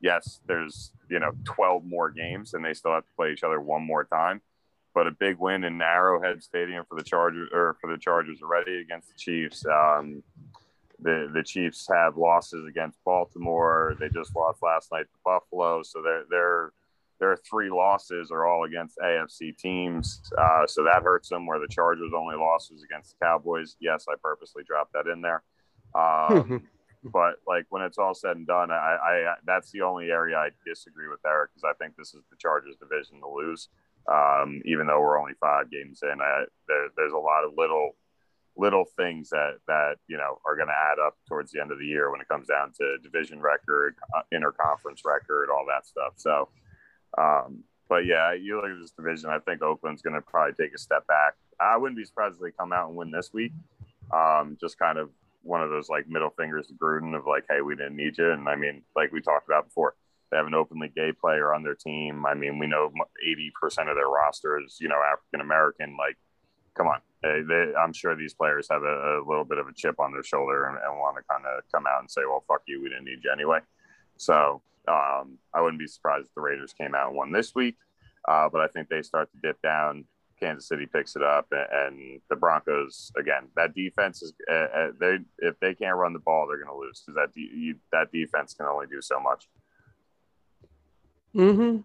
[0.00, 3.60] yes, there's you know 12 more games, and they still have to play each other
[3.60, 4.40] one more time.
[4.94, 8.80] But a big win in Arrowhead Stadium for the Chargers or for the Chargers already
[8.80, 9.66] against the Chiefs.
[9.66, 10.22] Um,
[11.00, 13.96] the the Chiefs have losses against Baltimore.
[13.98, 16.72] They just lost last night to Buffalo, so their their
[17.18, 20.20] their three losses are all against AFC teams.
[20.36, 21.46] Uh, so that hurts them.
[21.46, 23.76] Where the Chargers' only loss was against the Cowboys.
[23.80, 25.42] Yes, I purposely dropped that in there.
[25.94, 26.66] Um,
[27.04, 30.50] but like when it's all said and done, I, I that's the only area I
[30.66, 33.68] disagree with Eric because I think this is the Chargers division to lose.
[34.10, 37.96] Um, even though we're only five games in, I, there, there's a lot of little
[38.56, 41.78] little things that that you know are going to add up towards the end of
[41.78, 46.14] the year when it comes down to division record, uh, interconference record, all that stuff.
[46.16, 46.48] So,
[47.18, 49.30] um, but yeah, you look at this division.
[49.30, 51.34] I think Oakland's going to probably take a step back.
[51.60, 53.52] I wouldn't be surprised if they come out and win this week.
[54.12, 55.10] Um, just kind of
[55.42, 58.30] one of those like middle fingers to Gruden of like, hey, we didn't need you.
[58.32, 59.94] And I mean, like we talked about before,
[60.30, 62.26] they have an openly gay player on their team.
[62.26, 62.90] I mean, we know
[63.24, 65.96] 80% of their roster is, you know, African American.
[65.96, 66.16] Like,
[66.74, 66.98] come on.
[67.26, 70.12] They, they, I'm sure these players have a, a, little bit of a chip on
[70.12, 72.80] their shoulder and, and want to kind of come out and say, well, fuck you.
[72.82, 73.60] We didn't need you anyway.
[74.16, 77.76] So um, I wouldn't be surprised if the Raiders came out and won this week.
[78.28, 80.04] Uh, but I think they start to dip down.
[80.38, 83.48] Kansas City picks it up, and, and the Broncos again.
[83.56, 86.76] That defense is uh, uh they if they can't run the ball, they're going to
[86.76, 89.48] lose because that de- that defense can only do so much.
[91.32, 91.78] Hmm.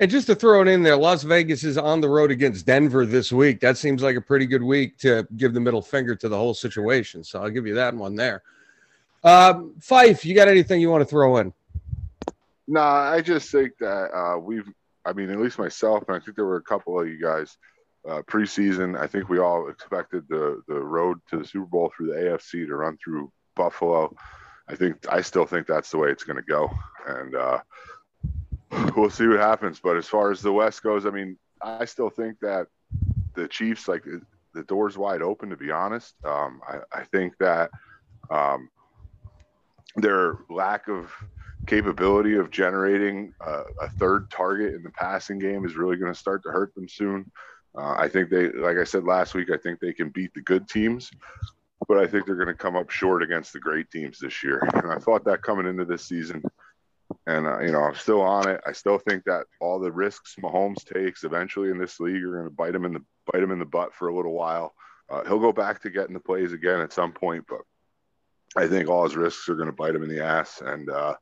[0.00, 3.06] And just to throw it in there, Las Vegas is on the road against Denver
[3.06, 3.60] this week.
[3.60, 6.54] That seems like a pretty good week to give the middle finger to the whole
[6.54, 7.24] situation.
[7.24, 8.42] So I'll give you that one there.
[9.24, 11.52] Um, Fife, you got anything you want to throw in?
[12.66, 14.68] No, I just think that uh, we've,
[15.04, 17.56] I mean, at least myself, and I think there were a couple of you guys
[18.08, 18.98] uh, preseason.
[18.98, 22.66] I think we all expected the the road to the Super Bowl through the AFC
[22.66, 24.14] to run through Buffalo.
[24.68, 26.70] I think I still think that's the way it's going to go,
[27.06, 27.60] and uh,
[28.96, 29.80] we'll see what happens.
[29.80, 32.68] But as far as the West goes, I mean, I still think that
[33.34, 34.04] the Chiefs, like
[34.54, 35.50] the door's wide open.
[35.50, 37.70] To be honest, um, I, I, think that
[38.30, 38.68] um,
[39.96, 41.12] their lack of
[41.66, 46.18] capability of generating a, a, third target in the passing game is really going to
[46.18, 47.30] start to hurt them soon.
[47.76, 50.40] Uh, I think they, like I said last week, I think they can beat the
[50.40, 51.10] good teams,
[51.86, 54.66] but I think they're going to come up short against the great teams this year.
[54.74, 56.42] And I thought that coming into this season
[57.28, 58.60] and uh, you know I'm still on it.
[58.66, 62.44] I still think that all the risks Mahomes takes eventually in this league are going
[62.44, 64.74] to bite him in the bite him in the butt for a little while.
[65.10, 67.60] Uh, he'll go back to getting the plays again at some point, but
[68.56, 70.62] I think all his risks are going to bite him in the ass.
[70.64, 71.14] And uh,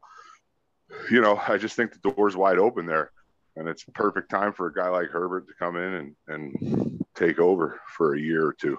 [1.10, 3.10] you know, I just think the door's wide open there,
[3.56, 7.40] and it's perfect time for a guy like Herbert to come in and and take
[7.40, 8.78] over for a year or two.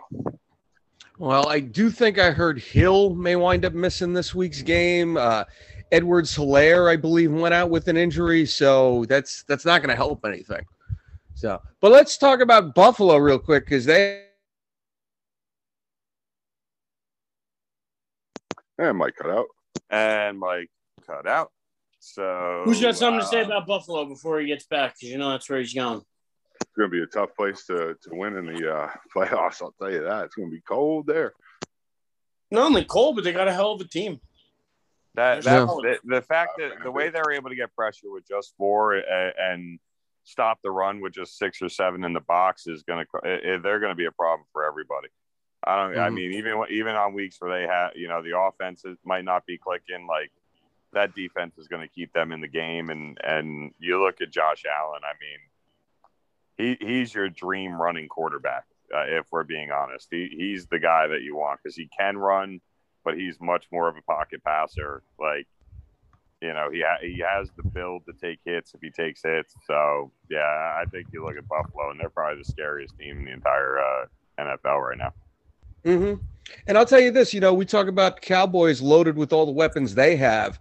[1.20, 5.18] Well, I do think I heard Hill may wind up missing this week's game.
[5.18, 5.46] Uh,
[5.91, 9.95] Edwards Helaire, I believe, went out with an injury, so that's that's not going to
[9.95, 10.65] help anything.
[11.36, 14.23] So, but let's talk about Buffalo real quick because they.
[18.80, 19.45] And Mike cut out.
[19.89, 20.69] And Mike
[21.06, 21.52] cut out.
[22.00, 24.95] So who's got something uh, to say uh, about Buffalo before he gets back?
[24.95, 26.02] Because you know that's where he's going.
[26.62, 29.62] It's going to be a tough place to, to win in the uh, playoffs.
[29.62, 30.26] I'll tell you that.
[30.26, 31.34] It's going to be cold there.
[32.50, 34.19] Not only cold, but they got a hell of a team.
[35.17, 38.53] That, that the, the, fact that the way they're able to get pressure with just
[38.56, 39.80] four and, and
[40.25, 43.80] stop the run with just six or seven in the box is going to they're
[43.80, 45.08] going to be a problem for everybody.
[45.63, 45.93] I don't.
[45.93, 45.99] Mm-hmm.
[46.01, 49.43] I mean, even even on weeks where they have you know the offenses might not
[49.47, 50.32] be clicking, like
[50.93, 52.91] that defense is going to keep them in the game.
[52.91, 55.01] And and you look at Josh Allen.
[55.03, 58.65] I mean, he he's your dream running quarterback.
[58.95, 62.19] Uh, if we're being honest, he, he's the guy that you want because he can
[62.19, 62.62] run
[63.08, 65.02] but he's much more of a pocket passer.
[65.17, 65.48] Like,
[66.41, 69.56] you know, he ha- he has the build to take hits if he takes hits.
[69.65, 70.39] So yeah,
[70.78, 73.80] I think you look at Buffalo, and they're probably the scariest team in the entire
[73.80, 74.06] uh,
[74.38, 75.13] NFL right now.
[75.86, 76.22] Mm-hmm.
[76.67, 79.54] And I'll tell you this, you know, we talk about Cowboys loaded with all the
[79.54, 80.60] weapons they have.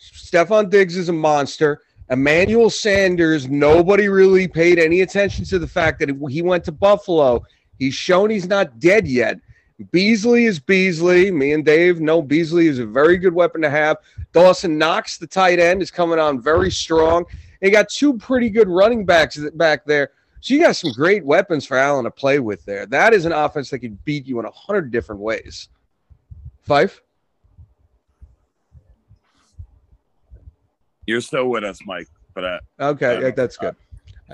[0.00, 1.82] Stefon Diggs is a monster.
[2.08, 7.44] Emmanuel Sanders, nobody really paid any attention to the fact that he went to Buffalo.
[7.78, 9.36] He's shown he's not dead yet.
[9.90, 11.30] Beasley is Beasley.
[11.30, 13.98] Me and Dave know Beasley is a very good weapon to have.
[14.32, 17.24] Dawson Knox, the tight end, is coming on very strong.
[17.60, 20.10] They got two pretty good running backs back there.
[20.40, 22.86] So you got some great weapons for Allen to play with there.
[22.86, 25.68] That is an offense that can beat you in a hundred different ways.
[26.62, 27.00] Five.
[31.06, 32.08] You're still with us, Mike.
[32.34, 33.76] But uh, okay, uh, that's good.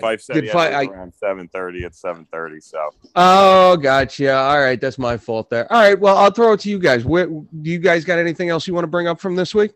[0.00, 1.84] Five said he I, around seven thirty.
[1.84, 2.60] It's seven thirty.
[2.60, 2.90] So.
[3.16, 4.34] Oh, gotcha.
[4.34, 5.70] All right, that's my fault there.
[5.72, 7.04] All right, well, I'll throw it to you guys.
[7.04, 7.28] What,
[7.62, 9.72] do you guys got anything else you want to bring up from this week?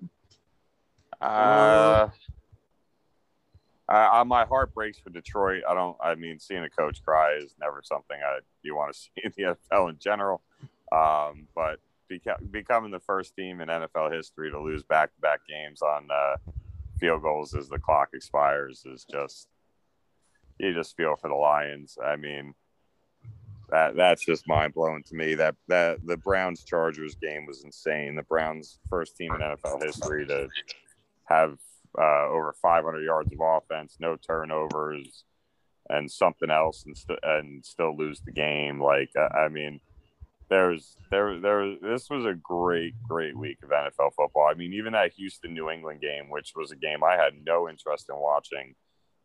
[1.20, 2.08] Uh,
[3.88, 5.62] I, my heart breaks for Detroit.
[5.68, 5.96] I don't.
[6.02, 9.32] I mean, seeing a coach cry is never something I you want to see in
[9.36, 10.42] the NFL in general.
[10.90, 11.80] Um, but
[12.10, 16.36] beca- becoming the first team in NFL history to lose back-to-back games on uh,
[16.98, 19.48] field goals as the clock expires is just
[20.58, 21.98] you just feel for the Lions.
[22.04, 22.54] I mean,
[23.70, 25.34] that that's just mind blowing to me.
[25.34, 28.14] That that the Browns Chargers game was insane.
[28.14, 30.48] The Browns first team in NFL history to
[31.24, 31.58] have
[31.98, 35.24] uh, over 500 yards of offense, no turnovers,
[35.88, 38.80] and something else, and, st- and still lose the game.
[38.80, 39.80] Like I, I mean,
[40.50, 44.48] there's there there this was a great great week of NFL football.
[44.50, 47.70] I mean, even that Houston New England game, which was a game I had no
[47.70, 48.74] interest in watching,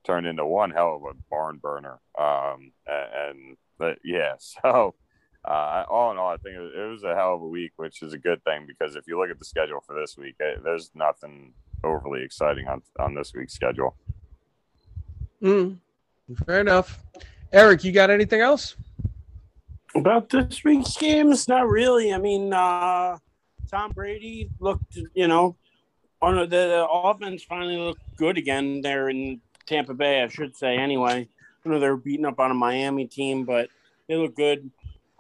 [0.08, 2.00] turned into one hell of a barn burner.
[2.17, 4.96] Um, and but yeah, so
[5.46, 7.74] uh, all in all, I think it was, it was, a hell of a week,
[7.76, 10.36] which is a good thing because if you look at the schedule for this week,
[10.39, 13.96] it, there's nothing overly exciting on on this week's schedule.
[15.41, 15.78] Mm,
[16.46, 17.04] fair enough.
[17.54, 18.76] Eric, you got anything else?
[19.96, 22.13] About this week's games, not really.
[22.13, 23.17] I mean, uh,
[23.70, 25.56] Tom Brady looked, you know,
[26.22, 30.77] on the, the offense finally looked good again there in Tampa Bay, I should say.
[30.77, 31.27] Anyway,
[31.65, 33.69] I know they were beating up on a Miami team, but
[34.08, 34.71] they look good.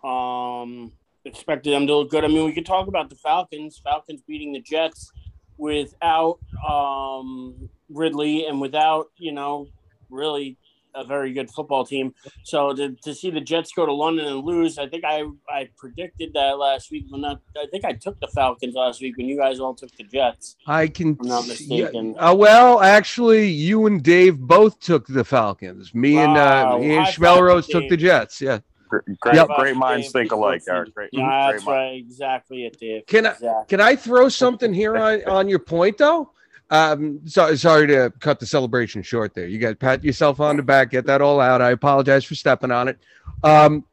[0.03, 0.93] Um,
[1.25, 2.23] expected them to look good.
[2.23, 3.79] I mean, we could talk about the Falcons.
[3.83, 5.11] Falcons beating the Jets
[5.57, 9.67] without um, Ridley and without, you know,
[10.09, 10.57] really
[10.97, 12.13] a very good football team.
[12.43, 15.69] So to, to see the Jets go to London and lose, I think I, I
[15.77, 17.05] predicted that last week.
[17.09, 19.95] When not, I think I took the Falcons last week when you guys all took
[19.95, 20.55] the Jets.
[20.65, 21.17] I can.
[21.21, 22.13] I'm not mistaken.
[22.13, 25.93] Yeah, uh, well, actually, you and Dave both took the Falcons.
[25.93, 28.41] Me and uh, me and Schmelrose took the Jets.
[28.41, 28.59] Yeah.
[28.89, 29.49] Great, yep.
[29.57, 30.93] great minds think alike, Eric.
[30.93, 31.95] Great, yeah, that's great right.
[31.95, 33.05] Exactly it, Dave.
[33.05, 33.49] Can exactly.
[33.49, 36.31] I can I throw something here on, on your point though?
[36.69, 39.47] Um, so, sorry to cut the celebration short there.
[39.47, 41.61] You guys pat yourself on the back, get that all out.
[41.61, 42.99] I apologize for stepping on it.
[43.43, 43.85] Um,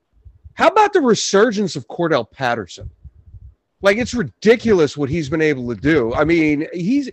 [0.54, 2.90] how about the resurgence of Cordarrelle Patterson?
[3.82, 6.14] Like it's ridiculous what he's been able to do.
[6.14, 7.10] I mean, he's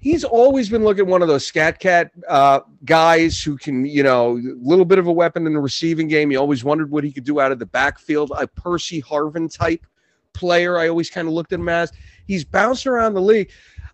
[0.00, 4.36] he's always been looking one of those scat cat uh, guys who can, you know,
[4.36, 6.30] a little bit of a weapon in the receiving game.
[6.30, 8.32] You always wondered what he could do out of the backfield.
[8.36, 9.86] A Percy Harvin type
[10.34, 10.78] player.
[10.78, 11.90] I always kind of looked at him as
[12.26, 13.50] he's bounced around the league.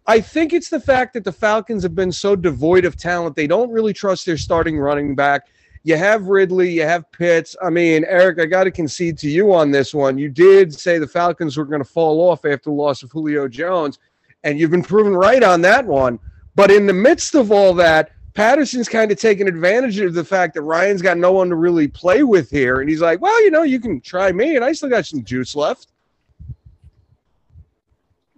[0.07, 3.37] I think it's the fact that the Falcons have been so devoid of talent.
[3.37, 5.49] They don't really trust their starting running back.
[5.83, 7.57] You have Ridley, you have Pitts.
[7.63, 10.19] I mean, Eric, I got to concede to you on this one.
[10.19, 13.49] You did say the Falcons were going to fall off after the loss of Julio
[13.49, 13.99] Jones,
[14.45, 16.19] and you've been proven right on that one.
[16.55, 20.55] But in the midst of all that, Patterson's kind of taking advantage of the fact
[20.55, 22.81] that Ryan's got no one to really play with here.
[22.81, 25.25] And he's like, well, you know, you can try me, and I still got some
[25.25, 25.89] juice left.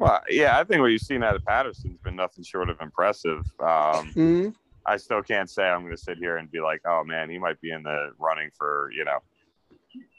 [0.02, 3.38] Well, yeah, I think what you've seen out of Patterson's been nothing short of impressive.
[3.60, 4.48] Um, mm-hmm.
[4.84, 7.38] I still can't say I'm going to sit here and be like, oh man, he
[7.38, 9.18] might be in the running for you know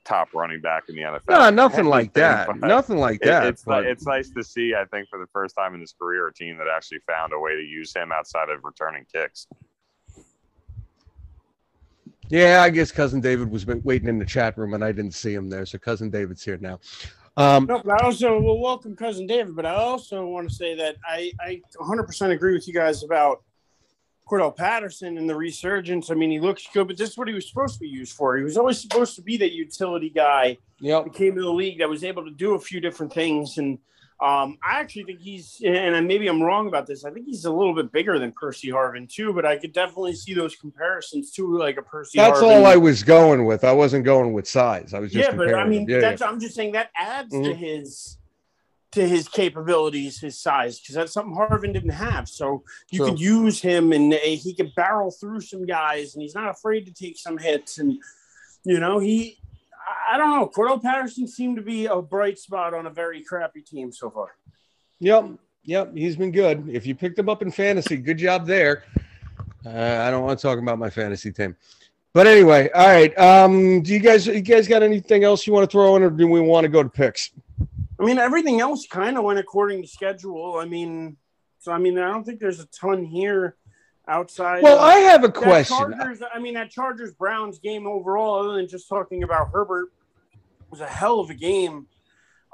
[0.05, 1.29] top running back in the NFL.
[1.29, 2.55] No, nothing like that.
[2.57, 3.45] Nothing like that.
[3.45, 3.85] it's but...
[3.85, 4.73] it's nice to see.
[4.73, 7.39] I think for the first time in his career, a team that actually found a
[7.39, 9.47] way to use him outside of returning kicks.
[12.29, 15.33] Yeah, I guess cousin David was waiting in the chat room and I didn't see
[15.33, 16.79] him there, so cousin David's here now.
[17.35, 19.55] Um, no, but I also will welcome cousin David.
[19.55, 23.43] But I also want to say that I, I 100% agree with you guys about
[24.29, 26.09] Cordarrelle Patterson and the resurgence.
[26.09, 28.15] I mean, he looks good, but this is what he was supposed to be used
[28.15, 28.37] for.
[28.37, 30.57] He was always supposed to be that utility guy.
[30.79, 33.57] Yeah, That came to the league that was able to do a few different things
[33.57, 33.79] and
[34.19, 37.03] um, I actually think he's, and maybe I'm wrong about this.
[37.03, 40.15] I think he's a little bit bigger than Percy Harvin too, but I could definitely
[40.15, 42.19] see those comparisons to like a Percy.
[42.19, 42.43] That's Harvin.
[42.43, 43.63] all I was going with.
[43.63, 44.93] I wasn't going with size.
[44.93, 46.27] I was just yeah, but I mean, yeah, that's yeah.
[46.27, 47.43] I'm just saying that adds mm-hmm.
[47.43, 48.17] to his
[48.93, 52.29] to his capabilities, his size, because that's something Harvin didn't have.
[52.29, 53.09] So you True.
[53.09, 56.85] could use him, and uh, he could barrel through some guys, and he's not afraid
[56.85, 57.97] to take some hits, and
[58.63, 59.39] you know he
[60.11, 60.47] I don't know.
[60.47, 64.35] Cordarrelle Patterson seemed to be a bright spot on a very crappy team so far.
[64.99, 65.31] Yep,
[65.63, 66.69] yep, he's been good.
[66.69, 68.83] If you picked him up in fantasy, good job there.
[69.65, 71.55] Uh, I don't want to talk about my fantasy team,
[72.13, 73.17] but anyway, all right.
[73.17, 76.09] Um, do you guys, you guys got anything else you want to throw in, or
[76.09, 77.31] do we want to go to picks?
[77.99, 80.57] I mean, everything else kind of went according to schedule.
[80.57, 81.17] I mean,
[81.59, 83.55] so I mean, I don't think there's a ton here
[84.07, 84.63] outside.
[84.63, 85.77] Well, I have a question.
[85.77, 89.91] Chargers, I mean, that Chargers Browns game overall, other than just talking about Herbert,
[90.69, 91.87] was a hell of a game.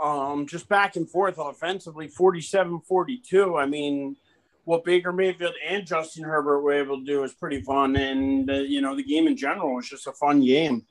[0.02, 3.58] Um, just back and forth offensively, 47 42.
[3.58, 4.16] I mean,
[4.64, 7.96] what Baker Mayfield and Justin Herbert were able to do was pretty fun.
[7.96, 10.86] And, uh, you know, the game in general was just a fun game.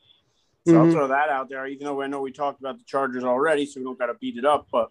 [0.67, 0.83] So mm-hmm.
[0.83, 3.65] I'll throw that out there, even though I know we talked about the Chargers already,
[3.65, 4.67] so we don't got to beat it up.
[4.71, 4.91] But,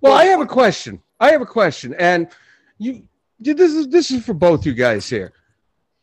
[0.00, 1.02] well, I have a question.
[1.18, 1.94] I have a question.
[1.98, 2.28] And
[2.78, 3.08] you,
[3.40, 5.32] this is this is for both you guys here.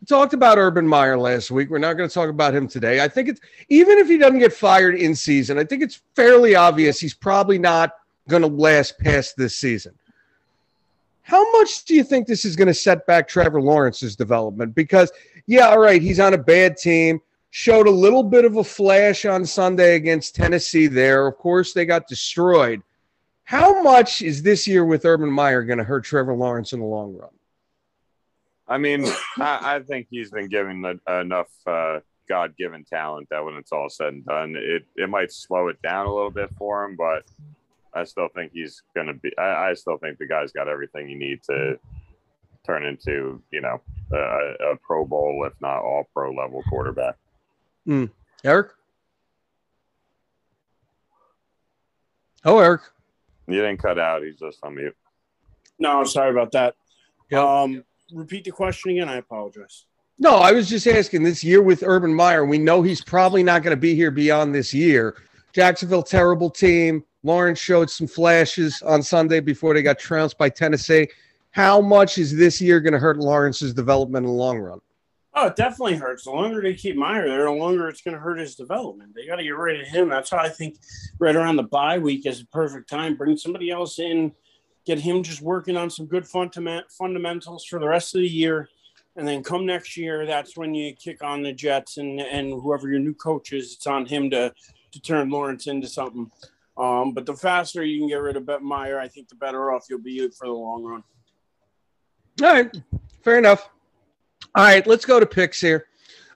[0.01, 1.69] We talked about Urban Meyer last week.
[1.69, 3.03] We're not going to talk about him today.
[3.03, 6.55] I think it's even if he doesn't get fired in season, I think it's fairly
[6.55, 7.93] obvious he's probably not
[8.27, 9.93] going to last past this season.
[11.21, 14.75] How much do you think this is going to set back Trevor Lawrence's development?
[14.75, 15.11] Because,
[15.47, 17.19] yeah, all right, he's on a bad team.
[17.49, 21.25] Showed a little bit of a flash on Sunday against Tennessee there.
[21.25, 22.83] Of course, they got destroyed.
[23.45, 26.85] How much is this year with Urban Meyer going to hurt Trevor Lawrence in the
[26.85, 27.29] long run?
[28.67, 29.05] I mean,
[29.37, 33.89] I, I think he's been given enough uh, God given talent that when it's all
[33.89, 37.23] said and done, it, it might slow it down a little bit for him, but
[37.93, 39.31] I still think he's going to be.
[39.37, 41.79] I, I, still think the guy's got everything you need to
[42.65, 43.79] turn into, you know,
[44.11, 47.15] a, a Pro Bowl, if not all pro level quarterback.
[47.87, 48.09] Mm.
[48.43, 48.71] Eric?
[52.43, 52.81] Oh, Eric.
[53.47, 54.23] You didn't cut out.
[54.23, 54.95] He's just on mute.
[55.79, 56.75] No, sorry about that.
[57.29, 57.41] Yep.
[57.41, 57.83] Um,
[58.13, 59.09] repeat the question again.
[59.09, 59.85] I apologize.
[60.17, 62.45] No, I was just asking this year with Urban Meyer.
[62.45, 65.17] We know he's probably not going to be here beyond this year.
[65.51, 67.03] Jacksonville, terrible team.
[67.23, 71.07] Lawrence showed some flashes on Sunday before they got trounced by Tennessee.
[71.51, 74.79] How much is this year going to hurt Lawrence's development in the long run?
[75.37, 76.23] Oh, it definitely hurts.
[76.23, 79.13] The longer they keep Meyer there, the longer it's going to hurt his development.
[79.13, 80.07] They got to get rid of him.
[80.07, 80.77] That's how I think
[81.19, 83.17] right around the bye week is a perfect time.
[83.17, 84.31] Bring somebody else in,
[84.85, 88.69] get him just working on some good fundament, fundamentals for the rest of the year.
[89.17, 92.89] And then come next year, that's when you kick on the Jets and, and whoever
[92.89, 94.53] your new coach is, it's on him to,
[94.91, 96.31] to turn Lawrence into something.
[96.77, 99.71] Um, but the faster you can get rid of Bet Meyer, I think the better
[99.73, 101.03] off you'll be for the long run.
[102.41, 102.81] All right,
[103.21, 103.69] fair enough.
[104.55, 105.87] All right, let's go to picks here.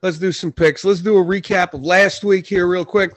[0.02, 0.84] Let's do some picks.
[0.84, 3.16] Let's do a recap of last week here, real quick.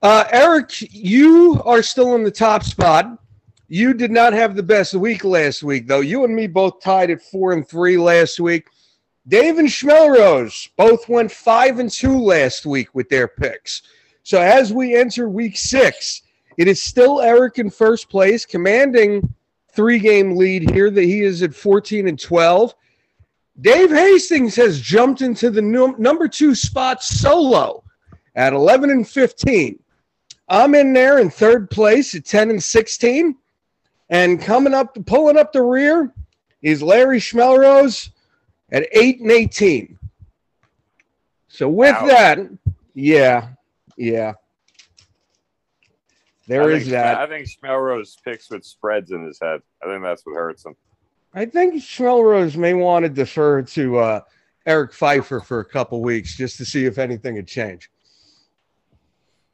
[0.00, 3.18] Uh, Eric, you are still in the top spot.
[3.66, 6.02] You did not have the best week last week, though.
[6.02, 8.68] You and me both tied at four and three last week.
[9.26, 13.82] Dave and Schmelrose both went five and two last week with their picks.
[14.22, 16.22] So as we enter week six,
[16.58, 19.34] it is still Eric in first place, commanding
[19.72, 20.90] three game lead here.
[20.90, 22.72] That he is at 14 and 12.
[23.60, 27.84] Dave Hastings has jumped into the num- number two spot solo
[28.34, 29.78] at 11 and 15.
[30.48, 33.36] I'm in there in third place at 10 and 16.
[34.10, 36.12] And coming up, pulling up the rear
[36.60, 38.10] is Larry Schmelrose
[38.70, 39.98] at 8 and 18.
[41.48, 42.06] So with wow.
[42.06, 42.38] that,
[42.94, 43.48] yeah,
[43.96, 44.34] yeah.
[46.46, 47.18] There I is think, that.
[47.18, 49.60] I think Schmelrose picks with spreads in his head.
[49.82, 50.74] I think that's what hurts him.
[51.34, 54.20] I think Schmelrose may want to defer to uh,
[54.66, 57.88] Eric Pfeiffer for a couple weeks just to see if anything had changed.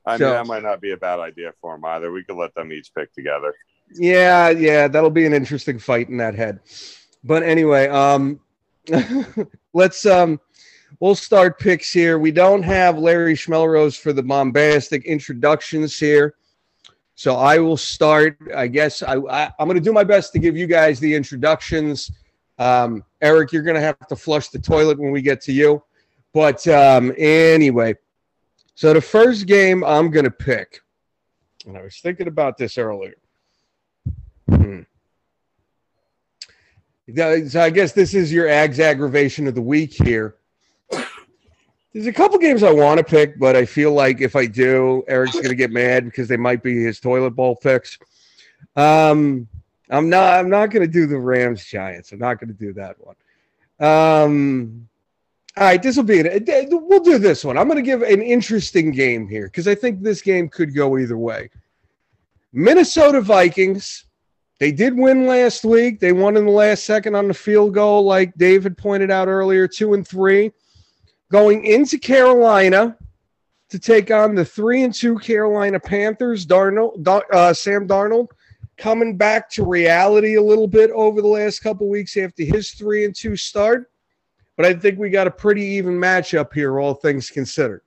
[0.05, 2.11] I mean, so, that might not be a bad idea for him either.
[2.11, 3.55] We could let them each pick together.
[3.95, 6.61] Yeah, yeah, that'll be an interesting fight in that head.
[7.25, 8.41] But anyway, um,
[9.73, 10.41] let's um,
[11.01, 12.19] we'll start picks here.
[12.19, 16.35] We don't have Larry Schmelrose for the bombastic introductions here.
[17.19, 18.39] So I will start.
[18.55, 21.13] I guess I, I am going to do my best to give you guys the
[21.13, 22.13] introductions.
[22.61, 25.83] Um, Eric, you're going to have to flush the toilet when we get to you.
[26.33, 27.97] But um, anyway,
[28.77, 30.81] so the first game I'm going to pick,
[31.67, 33.17] and I was thinking about this earlier.
[34.49, 34.83] Hmm.
[37.17, 40.37] So I guess this is your Ags aggravation of the week here.
[41.99, 45.03] There's a couple games I want to pick, but I feel like if I do,
[45.09, 47.99] Eric's going to get mad because they might be his toilet bowl picks.
[48.77, 49.49] Um,
[49.91, 50.35] I'm not.
[50.35, 52.13] I'm not going to do the Rams Giants.
[52.13, 53.17] I'm not going to do that one.
[53.81, 54.89] Um,
[55.57, 56.69] all right, this will be it.
[56.71, 57.59] We'll do this one.
[57.59, 60.99] I'm going to give an interesting game here because I think this game could go
[60.99, 61.51] either way.
[62.53, 64.05] Minnesota Vikings.
[64.61, 65.99] They did win last week.
[65.99, 69.67] They won in the last second on the field goal, like David pointed out earlier,
[69.67, 70.53] two and three
[71.31, 72.97] going into Carolina
[73.69, 76.47] to take on the three and two Carolina Panthers.
[76.47, 78.29] Darnold, uh, Sam Darnold,
[78.77, 83.05] coming back to reality a little bit over the last couple weeks after his three
[83.05, 83.91] and two start.
[84.57, 87.83] But I think we got a pretty even matchup here, all things considered.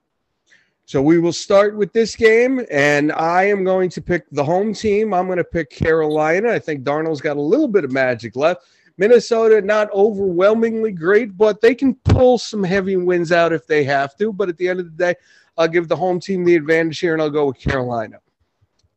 [0.84, 4.74] So we will start with this game, and I am going to pick the home
[4.74, 5.14] team.
[5.14, 6.50] I'm going to pick Carolina.
[6.50, 8.64] I think Darnold's got a little bit of magic left.
[8.96, 14.16] Minnesota, not overwhelmingly great, but they can pull some heavy wins out if they have
[14.18, 14.32] to.
[14.32, 15.14] But at the end of the day,
[15.56, 18.18] I'll give the home team the advantage here, and I'll go with Carolina.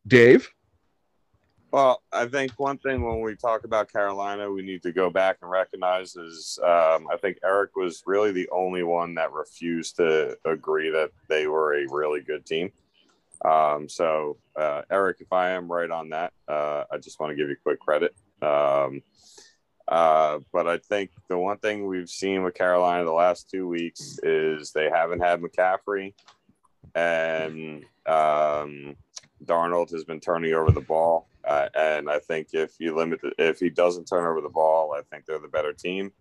[0.06, 0.48] Dave?
[1.72, 5.38] Well, I think one thing when we talk about Carolina, we need to go back
[5.42, 10.38] and recognize is um, I think Eric was really the only one that refused to
[10.44, 12.72] agree that they were a really good team.
[13.44, 17.36] Um, so, uh, Eric, if I am right on that, uh, I just want to
[17.36, 18.14] give you quick credit.
[18.40, 19.02] Um,
[19.88, 24.18] uh, but I think the one thing we've seen with Carolina the last two weeks
[24.22, 26.14] is they haven't had McCaffrey.
[26.94, 28.96] and um,
[29.44, 31.28] Darnold has been turning over the ball.
[31.44, 34.92] Uh, and I think if you limit, the, if he doesn't turn over the ball,
[34.92, 36.12] I think they're the better team.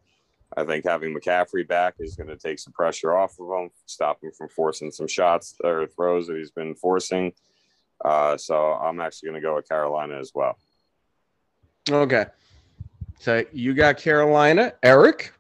[0.55, 4.24] I think having McCaffrey back is going to take some pressure off of him, stop
[4.24, 7.34] him from forcing some shots or throws that he's been forcing.
[8.03, 10.57] Uh, so I'm actually going to go with Carolina as well.
[11.89, 12.26] Okay.
[13.20, 14.74] So you got Carolina.
[14.84, 15.34] Eric?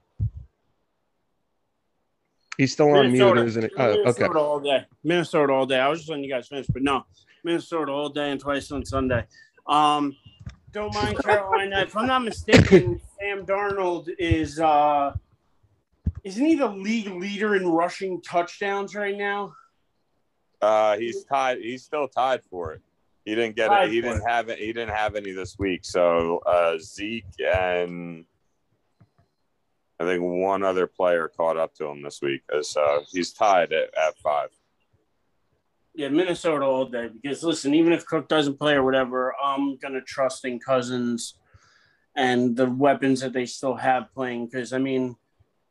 [2.57, 3.35] He's still on Minnesota.
[3.35, 3.69] mute, isn't he?
[3.77, 4.39] Oh, Minnesota okay.
[4.39, 4.85] all day.
[5.03, 5.79] Minnesota all day.
[5.79, 7.05] I was just letting you guys finish, but no,
[7.43, 9.25] Minnesota all day and twice on Sunday.
[9.67, 10.15] Um,
[10.71, 11.81] don't mind Carolina.
[11.81, 15.13] if I'm not mistaken, Sam Darnold is uh,
[16.23, 19.53] isn't he the league leader in rushing touchdowns right now?
[20.61, 21.59] Uh, he's tied.
[21.59, 22.81] He's still tied for it.
[23.25, 23.91] He didn't get Tied it.
[23.91, 24.59] He didn't have it.
[24.59, 25.83] He didn't have any this week.
[25.83, 28.25] So uh, Zeke and
[29.99, 32.41] I think one other player caught up to him this week.
[32.55, 34.49] As uh, he's tied at, at five.
[35.95, 37.09] Yeah, Minnesota all day.
[37.09, 41.35] Because listen, even if Cook doesn't play or whatever, I'm gonna trust in Cousins
[42.15, 44.47] and the weapons that they still have playing.
[44.47, 45.15] Because I mean,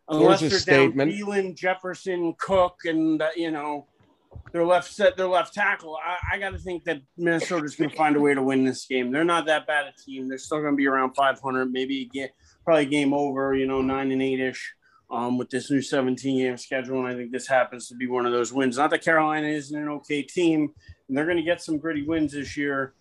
[0.09, 1.13] unless There's a they're statement.
[1.13, 3.87] down Thielen, Jefferson, Cook, and uh, you know
[4.53, 7.97] their left set, their left tackle, I, I got to think that Minnesota's going to
[7.97, 9.11] find a way to win this game.
[9.11, 10.29] They're not that bad a team.
[10.29, 13.55] They're still going to be around 500, maybe get probably game over.
[13.55, 14.75] You know, nine and eight ish.
[15.11, 18.27] Um, with this new 17 game schedule, and I think this happens to be one
[18.27, 18.79] of those wins.
[18.79, 20.73] Not that Carolina isn't an okay team,
[21.07, 22.95] and they're going to get some gritty wins this year.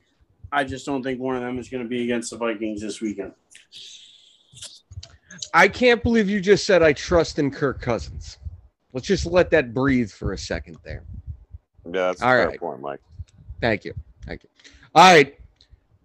[0.51, 3.01] I just don't think one of them is going to be against the Vikings this
[3.01, 3.31] weekend.
[5.53, 8.38] I can't believe you just said I trust in Kirk Cousins.
[8.91, 11.03] Let's just let that breathe for a second there.
[11.86, 12.59] Yeah, that's All fair right.
[12.59, 12.99] point, Mike.
[13.61, 13.93] Thank you.
[14.25, 14.49] Thank you.
[14.95, 15.38] All right.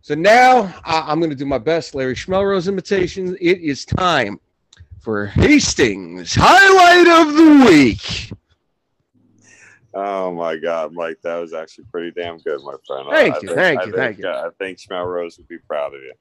[0.02, 3.36] So now I- I'm going to do my best Larry Schmelrose imitation.
[3.40, 4.40] It is time
[5.00, 8.32] for Hastings Highlight of the Week.
[9.94, 13.08] Oh my God, Mike, that was actually pretty damn good, my friend.
[13.10, 14.28] Thank I you, think- thank I you, think, thank you.
[14.28, 16.12] uh, I think Schmelrose would be proud of you.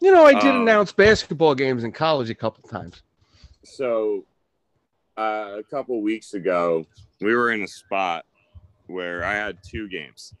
[0.00, 3.02] You know, I did Um, announce basketball games in college a couple times.
[3.64, 4.24] So,
[5.18, 6.86] uh, a couple weeks ago,
[7.20, 8.24] we were in a spot
[8.90, 10.34] where I had two games,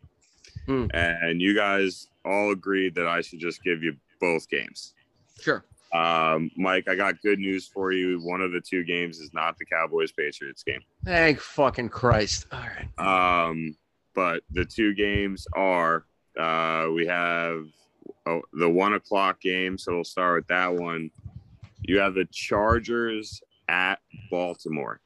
[0.66, 0.86] Hmm.
[0.92, 4.94] and you guys all agreed that I should just give you both games.
[5.40, 5.64] Sure.
[5.92, 8.20] Um, Mike, I got good news for you.
[8.20, 10.82] One of the two games is not the Cowboys Patriots game.
[11.04, 12.46] Thank fucking Christ.
[12.52, 13.46] All right.
[13.48, 13.76] Um,
[14.14, 16.04] but the two games are
[16.38, 17.64] uh, we have
[18.26, 21.10] oh, the one o'clock game, so we'll start with that one.
[21.82, 23.98] You have the Chargers at
[24.30, 25.00] Baltimore.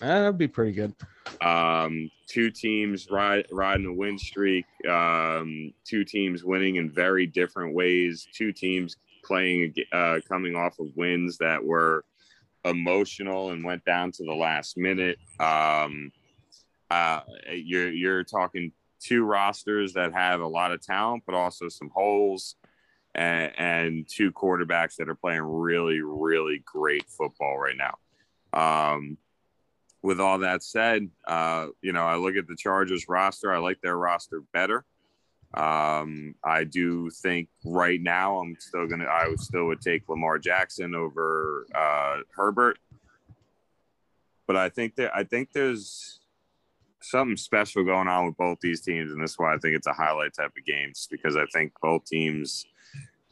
[0.00, 0.94] That'd be pretty good.
[1.42, 4.64] Um, two teams ride, riding a win streak.
[4.88, 8.26] Um, two teams winning in very different ways.
[8.32, 12.04] Two teams playing, uh, coming off of wins that were
[12.64, 15.18] emotional and went down to the last minute.
[15.38, 16.12] Um,
[16.90, 17.20] uh,
[17.52, 22.56] you're you're talking two rosters that have a lot of talent, but also some holes,
[23.14, 27.96] and, and two quarterbacks that are playing really, really great football right now.
[28.52, 29.16] Um,
[30.02, 33.52] with all that said, uh, you know, I look at the Chargers roster.
[33.52, 34.84] I like their roster better.
[35.54, 39.06] Um, I do think right now I'm still gonna.
[39.06, 42.78] I still would take Lamar Jackson over uh, Herbert,
[44.46, 46.20] but I think that I think there's
[47.02, 49.88] something special going on with both these teams, and this is why I think it's
[49.88, 52.66] a highlight type of games because I think both teams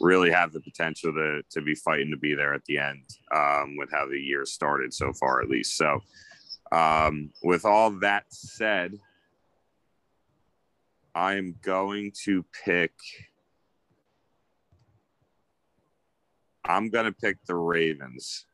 [0.00, 3.04] really have the potential to to be fighting to be there at the end
[3.34, 5.76] um, with how the year started so far, at least.
[5.76, 6.02] So,
[6.72, 8.98] um, with all that said,
[11.14, 12.92] I'm going to pick.
[16.64, 18.44] I'm going to pick the Ravens.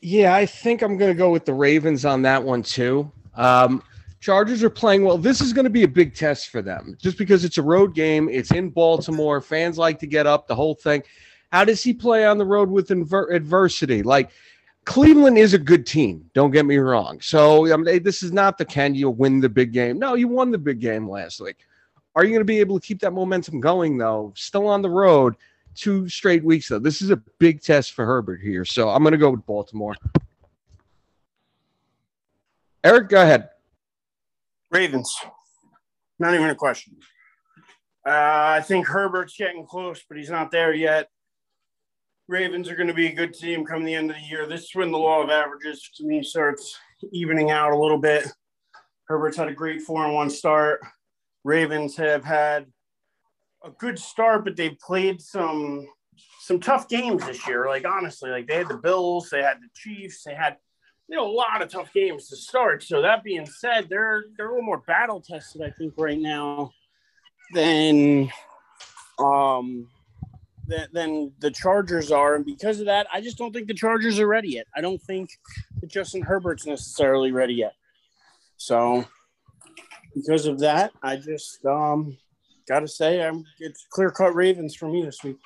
[0.00, 3.10] Yeah, I think I'm going to go with the Ravens on that one too.
[3.34, 3.82] Um,
[4.20, 5.18] Chargers are playing well.
[5.18, 7.94] This is going to be a big test for them just because it's a road
[7.94, 8.28] game.
[8.30, 9.42] It's in Baltimore.
[9.42, 11.02] Fans like to get up, the whole thing.
[11.54, 14.02] How does he play on the road with inver- adversity?
[14.02, 14.30] Like
[14.86, 16.28] Cleveland is a good team.
[16.34, 17.20] Don't get me wrong.
[17.20, 20.00] So I mean, this is not the can you win the big game.
[20.00, 21.58] No, you won the big game last week.
[22.16, 24.32] Are you going to be able to keep that momentum going though?
[24.34, 25.36] Still on the road,
[25.76, 26.80] two straight weeks though.
[26.80, 28.64] This is a big test for Herbert here.
[28.64, 29.94] So I'm going to go with Baltimore.
[32.82, 33.50] Eric, go ahead.
[34.72, 35.16] Ravens.
[36.18, 36.96] Not even a question.
[38.04, 38.10] Uh,
[38.58, 41.10] I think Herbert's getting close, but he's not there yet.
[42.26, 44.46] Ravens are going to be a good team come the end of the year.
[44.46, 46.78] This is when the law of averages to me starts
[47.12, 48.26] evening out a little bit.
[49.08, 50.80] Herbert's had a great four and one start.
[51.44, 52.66] Ravens have had
[53.62, 55.86] a good start, but they've played some
[56.40, 57.66] some tough games this year.
[57.66, 60.56] Like honestly, like they had the Bills, they had the Chiefs, they had
[61.08, 62.82] you know, a lot of tough games to start.
[62.82, 66.70] So that being said, they're they're a little more battle tested, I think, right now
[67.52, 68.30] than
[69.18, 69.88] um
[70.66, 74.18] than, than the Chargers are, and because of that, I just don't think the Chargers
[74.18, 74.66] are ready yet.
[74.74, 75.30] I don't think
[75.80, 77.74] that Justin Herbert's necessarily ready yet.
[78.56, 79.04] So
[80.14, 82.16] because of that, I just um
[82.68, 85.36] gotta say I'm it's clear cut Ravens for me this week.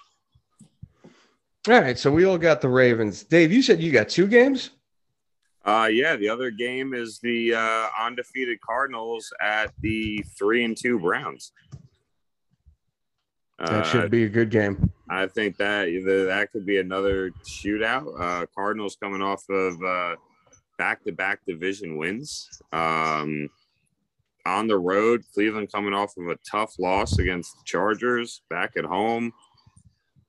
[1.68, 3.24] All right, so we all got the Ravens.
[3.24, 4.70] Dave, you said you got two games.
[5.64, 10.98] Uh, yeah, the other game is the uh, undefeated Cardinals at the three and two
[10.98, 11.52] Browns.
[13.58, 14.90] That should be a good game.
[15.10, 15.86] I think that
[16.28, 18.20] that could be another shootout.
[18.20, 19.80] Uh, Cardinals coming off of
[20.78, 22.48] back to back division wins.
[22.72, 23.50] Um,
[24.46, 28.84] on the road, Cleveland coming off of a tough loss against the Chargers back at
[28.84, 29.32] home.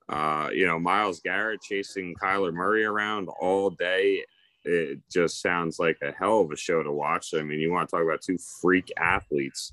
[0.08, 4.24] Uh, you know, Myles Garrett chasing Kyler Murray around all day.
[4.64, 7.32] It just sounds like a hell of a show to watch.
[7.32, 9.72] I mean, you want to talk about two freak athletes.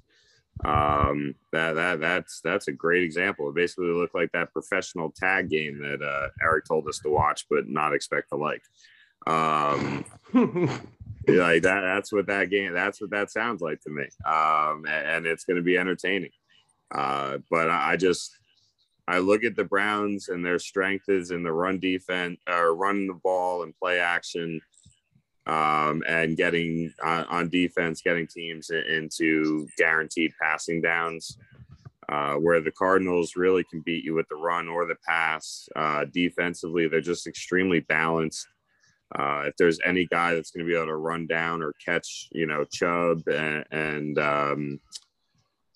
[0.66, 3.50] Um, that that that's that's a great example.
[3.50, 7.46] It basically looked like that professional tag game that uh, Eric told us to watch,
[7.50, 8.62] but not expect to like.
[9.28, 10.06] Um,
[11.28, 11.82] like that.
[11.82, 12.74] That's what that game.
[12.74, 14.04] That's what that sounds like to me.
[14.26, 16.32] Um, and, and it's going to be entertaining.
[16.94, 18.36] Uh, but I, I just
[19.08, 23.08] I look at the Browns and their strength is in the run defense or running
[23.08, 24.60] the ball and play action.
[25.48, 31.38] Um, and getting uh, on defense, getting teams into guaranteed passing downs,
[32.10, 35.70] uh, where the Cardinals really can beat you with the run or the pass.
[35.76, 38.46] Uh, defensively, they're just extremely balanced.
[39.18, 42.28] Uh, if there's any guy that's going to be able to run down or catch,
[42.32, 44.80] you know, Chubb and, and um,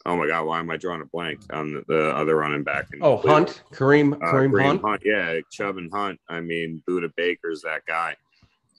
[0.05, 2.87] oh my God, why am I drawing a blank on the, the other running back?
[3.01, 4.81] oh, Hunt, Kareem, uh, Kareem, Kareem Hunt.
[4.81, 5.01] Hunt.
[5.05, 6.19] Yeah, Chubb and Hunt.
[6.29, 8.15] I mean, Budda Baker's that guy.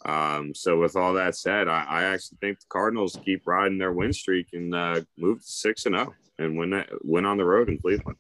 [0.05, 3.93] Um, so with all that said, I, I, actually think the Cardinals keep riding their
[3.93, 7.45] win streak and uh, move to six and zero and win that win on the
[7.45, 8.19] road in Cleveland.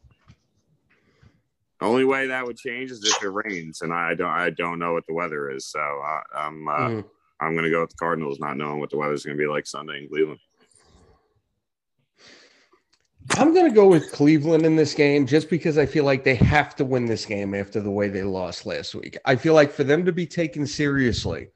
[1.80, 4.92] Only way that would change is if it rains, and I don't I don't know
[4.92, 7.04] what the weather is, so I, am uh, mm.
[7.40, 9.48] I'm going to go with the Cardinals, not knowing what the weather's going to be
[9.48, 10.38] like Sunday in Cleveland.
[13.32, 16.34] I'm going to go with Cleveland in this game just because I feel like they
[16.36, 19.16] have to win this game after the way they lost last week.
[19.24, 21.48] I feel like for them to be taken seriously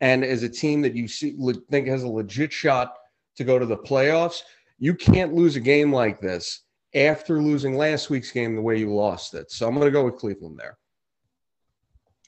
[0.00, 1.36] and as a team that you see,
[1.70, 2.94] think has a legit shot
[3.36, 4.42] to go to the playoffs,
[4.78, 6.62] you can't lose a game like this
[6.94, 9.50] after losing last week's game the way you lost it.
[9.50, 10.78] So I'm going to go with Cleveland there.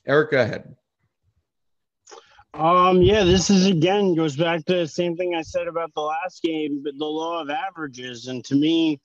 [0.07, 0.75] Eric, go ahead.
[2.53, 6.01] Um, yeah, this is again goes back to the same thing I said about the
[6.01, 8.27] last game, but the law of averages.
[8.27, 9.01] And to me,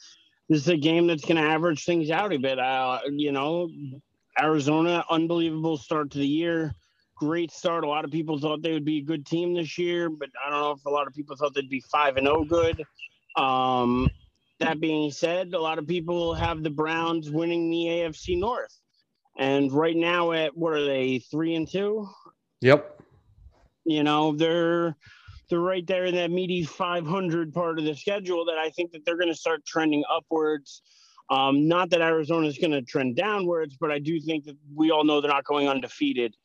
[0.50, 2.58] this is a game that's going to average things out a bit.
[2.58, 3.70] Uh, you know,
[4.42, 6.74] Arizona, unbelievable start to the year.
[7.18, 7.84] Great start.
[7.84, 10.50] A lot of people thought they would be a good team this year, but I
[10.50, 12.86] don't know if a lot of people thought they'd be five and zero oh good.
[13.38, 14.10] Um,
[14.60, 18.80] that being said, a lot of people have the Browns winning the AFC North,
[19.38, 22.10] and right now at what are they three and two?
[22.62, 23.02] Yep.
[23.86, 24.98] You know they're
[25.50, 29.06] they're right there in that meaty 500 part of the schedule that I think that
[29.06, 30.82] they're going to start trending upwards.
[31.30, 34.92] Um, not that Arizona is going to trend downwards, but I do think that we
[34.92, 36.36] all know they're not going undefeated.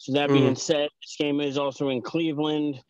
[0.00, 0.32] So that mm.
[0.32, 2.80] being said, this game is also in Cleveland,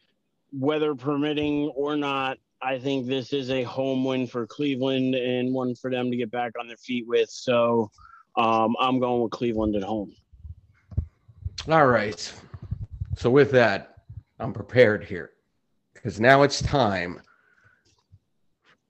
[0.52, 2.38] weather permitting or not.
[2.62, 6.30] I think this is a home win for Cleveland and one for them to get
[6.30, 7.28] back on their feet with.
[7.28, 7.90] So
[8.36, 10.14] um, I'm going with Cleveland at home.
[11.68, 12.32] All right.
[13.16, 13.96] So with that,
[14.38, 15.32] I'm prepared here
[15.92, 17.20] because now it's time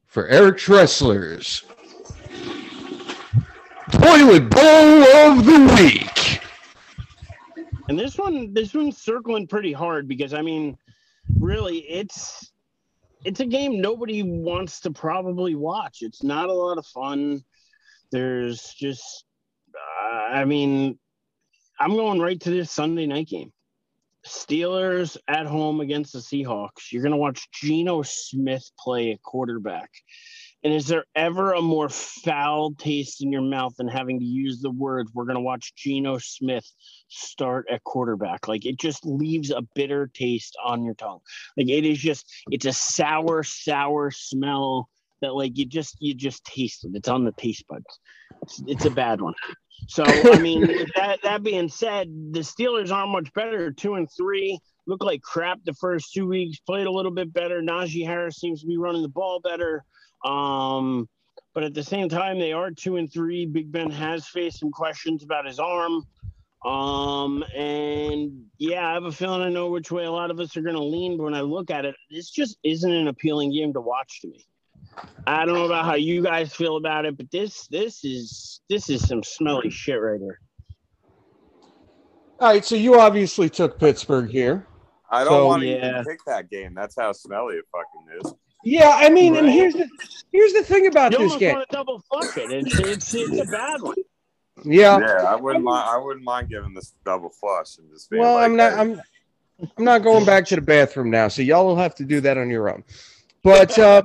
[0.04, 1.64] for Eric Tressler's
[3.92, 6.19] Toilet Bowl of the Week.
[7.90, 10.78] And this one, this one's circling pretty hard because I mean,
[11.40, 12.52] really, it's
[13.24, 15.98] it's a game nobody wants to probably watch.
[16.02, 17.42] It's not a lot of fun.
[18.12, 19.24] There's just,
[19.74, 21.00] uh, I mean,
[21.80, 23.52] I'm going right to this Sunday night game.
[24.24, 26.92] Steelers at home against the Seahawks.
[26.92, 29.90] You're going to watch Geno Smith play a quarterback.
[30.62, 34.60] And is there ever a more foul taste in your mouth than having to use
[34.60, 36.70] the words, we're going to watch Geno Smith
[37.08, 38.46] start at quarterback?
[38.46, 41.20] Like it just leaves a bitter taste on your tongue.
[41.56, 44.90] Like it is just, it's a sour, sour smell
[45.22, 46.92] that like you just, you just taste it.
[46.94, 47.98] It's on the taste buds.
[48.42, 49.34] It's, it's a bad one.
[49.88, 53.70] So, I mean, that, that being said, the Steelers aren't much better.
[53.70, 57.62] Two and three look like crap the first two weeks, played a little bit better.
[57.62, 59.84] Najee Harris seems to be running the ball better.
[60.24, 61.08] Um,
[61.54, 63.46] but at the same time, they are two and three.
[63.46, 66.06] Big Ben has faced some questions about his arm.
[66.64, 70.56] Um, and yeah, I have a feeling I know which way a lot of us
[70.56, 71.16] are going to lean.
[71.16, 74.28] But when I look at it, this just isn't an appealing game to watch to
[74.28, 74.44] me.
[75.26, 78.90] I don't know about how you guys feel about it, but this this is this
[78.90, 80.38] is some smelly shit right here.
[82.40, 84.66] All right, so you obviously took Pittsburgh here.
[85.10, 85.90] I don't So- want to Yeah.
[85.90, 86.74] even pick that game.
[86.74, 88.34] That's how smelly it fucking is.
[88.64, 89.88] Yeah, I mean, and here's the
[90.32, 91.54] here's the thing about You this game.
[91.56, 92.50] want to double fuck it.
[92.52, 93.96] It's it's, it's a bad one.
[94.64, 94.98] Yeah.
[94.98, 95.88] Yeah, I wouldn't mind.
[95.88, 98.72] I wouldn't mind giving this double flush and just being Well, like, I'm not.
[98.72, 99.00] hey, I'm.
[99.76, 102.38] I'm not going back to the bathroom now, so y'all will have to do that
[102.38, 102.82] on your own.
[103.42, 104.04] But uh,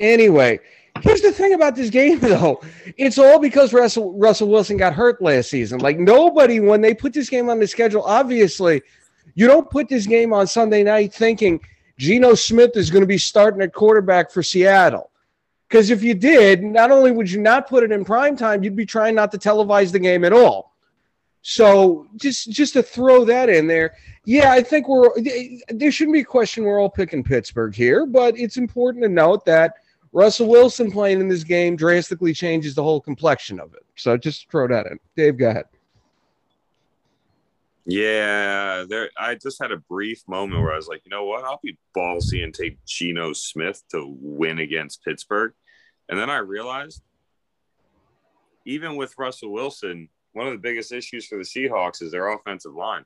[0.00, 0.60] anyway,
[1.02, 2.60] here's the thing about this game, though.
[2.96, 5.80] It's all because Russell Russell Wilson got hurt last season.
[5.80, 8.82] Like nobody, when they put this game on the schedule, obviously,
[9.34, 11.60] you don't put this game on Sunday night thinking
[11.98, 15.10] Geno Smith is going to be starting at quarterback for Seattle.
[15.68, 18.76] Because if you did, not only would you not put it in prime time, you'd
[18.76, 20.74] be trying not to televise the game at all.
[21.42, 25.10] So just just to throw that in there, yeah, I think we're
[25.68, 29.44] there shouldn't be a question we're all picking Pittsburgh here, but it's important to note
[29.46, 29.76] that
[30.12, 33.84] Russell Wilson playing in this game drastically changes the whole complexion of it.
[33.96, 35.00] So just throw that in.
[35.16, 35.64] Dave, go ahead.
[37.84, 39.10] Yeah, there.
[39.18, 41.44] I just had a brief moment where I was like, you know what?
[41.44, 45.52] I'll be ballsy and take Geno Smith to win against Pittsburgh,
[46.08, 47.02] and then I realized,
[48.64, 52.74] even with Russell Wilson, one of the biggest issues for the Seahawks is their offensive
[52.74, 53.04] line.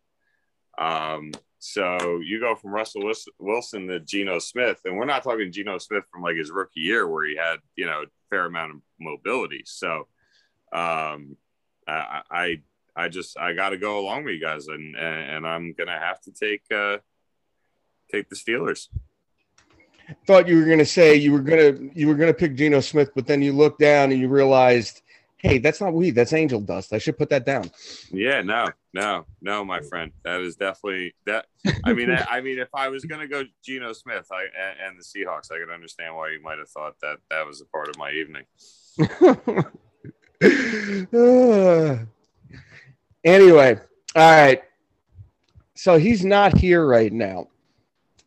[0.79, 5.79] Um, so you go from Russell Wilson to Geno Smith, and we're not talking Geno
[5.79, 9.63] Smith from like his rookie year where he had you know fair amount of mobility.
[9.65, 10.07] So,
[10.73, 11.37] um,
[11.89, 12.61] I, I
[12.97, 15.99] I just I got to go along with you guys, and, and and I'm gonna
[15.99, 16.99] have to take uh
[18.11, 18.89] take the Steelers.
[20.27, 23.27] Thought you were gonna say you were gonna you were gonna pick Geno Smith, but
[23.27, 25.03] then you looked down and you realized,
[25.37, 26.95] hey, that's not weed, that's angel dust.
[26.95, 27.71] I should put that down.
[28.11, 31.47] Yeah, no, no, no, my friend, that is definitely that.
[31.85, 34.99] I mean, I, I mean, if I was gonna go Geno Smith, I and, and
[34.99, 37.89] the Seahawks, I could understand why you might have thought that that was a part
[37.89, 38.45] of my evening.
[43.27, 43.77] Anyway,
[44.15, 44.63] all right.
[45.75, 47.49] So he's not here right now,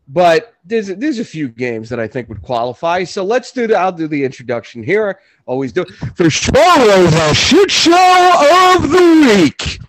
[0.10, 3.06] but there's there's a few games that I think would qualify.
[3.06, 5.20] So let's do the I'll do the introduction here.
[5.46, 9.80] Always do for Charlie's a shit show of the week,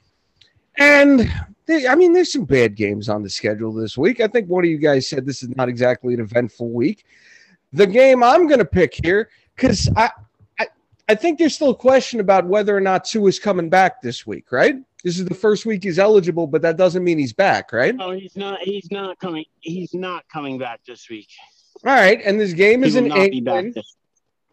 [0.79, 1.31] and
[1.67, 4.21] they- I mean there's some bad games on the schedule this week.
[4.21, 7.05] I think one of you guys said this is not exactly an eventful week.
[7.73, 10.11] The game I'm going to pick here because I.
[10.59, 10.69] I
[11.09, 14.29] I think there's still a question about whether or not Tua is coming back this
[14.29, 14.77] week, right?
[15.03, 17.95] This is the first week he's eligible, but that doesn't mean he's back, right?
[17.95, 18.61] No, he's not.
[18.61, 19.45] He's not coming.
[19.61, 21.29] He's not coming back this week.
[21.85, 23.85] All right, and this game He is in not be back England.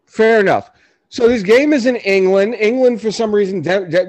[0.06, 0.70] Fair enough.
[1.10, 2.54] So this game is in England.
[2.54, 3.66] England, for some reason,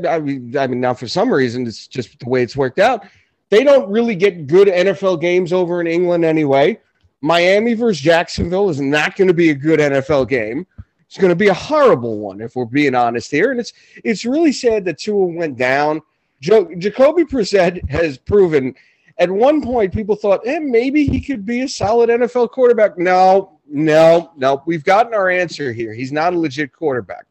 [0.07, 3.05] I mean, not for some reason, it's just the way it's worked out.
[3.49, 6.79] They don't really get good NFL games over in England anyway.
[7.21, 10.65] Miami versus Jacksonville is not going to be a good NFL game.
[11.05, 13.51] It's going to be a horrible one, if we're being honest here.
[13.51, 13.73] And it's
[14.03, 16.01] it's really sad that Tua went down.
[16.41, 18.75] Jo- Jacoby Brissett has proven.
[19.17, 22.97] At one point, people thought, eh, maybe he could be a solid NFL quarterback.
[22.97, 24.63] No, no, no.
[24.65, 25.93] We've gotten our answer here.
[25.93, 27.25] He's not a legit quarterback.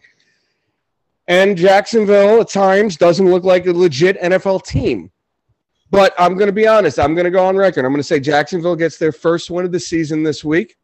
[1.26, 5.10] And Jacksonville at times doesn't look like a legit NFL team.
[5.90, 6.98] But I'm going to be honest.
[6.98, 7.84] I'm going to go on record.
[7.84, 10.76] I'm going to say Jacksonville gets their first win of the season this week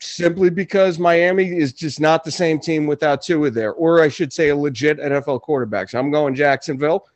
[0.00, 4.08] simply because Miami is just not the same team without two of there, or I
[4.08, 5.88] should say a legit NFL quarterback.
[5.88, 7.06] So I'm going Jacksonville.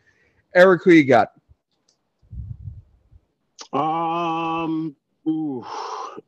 [0.54, 1.32] Eric, who you got?
[3.72, 4.96] Um.
[5.26, 5.64] Ooh,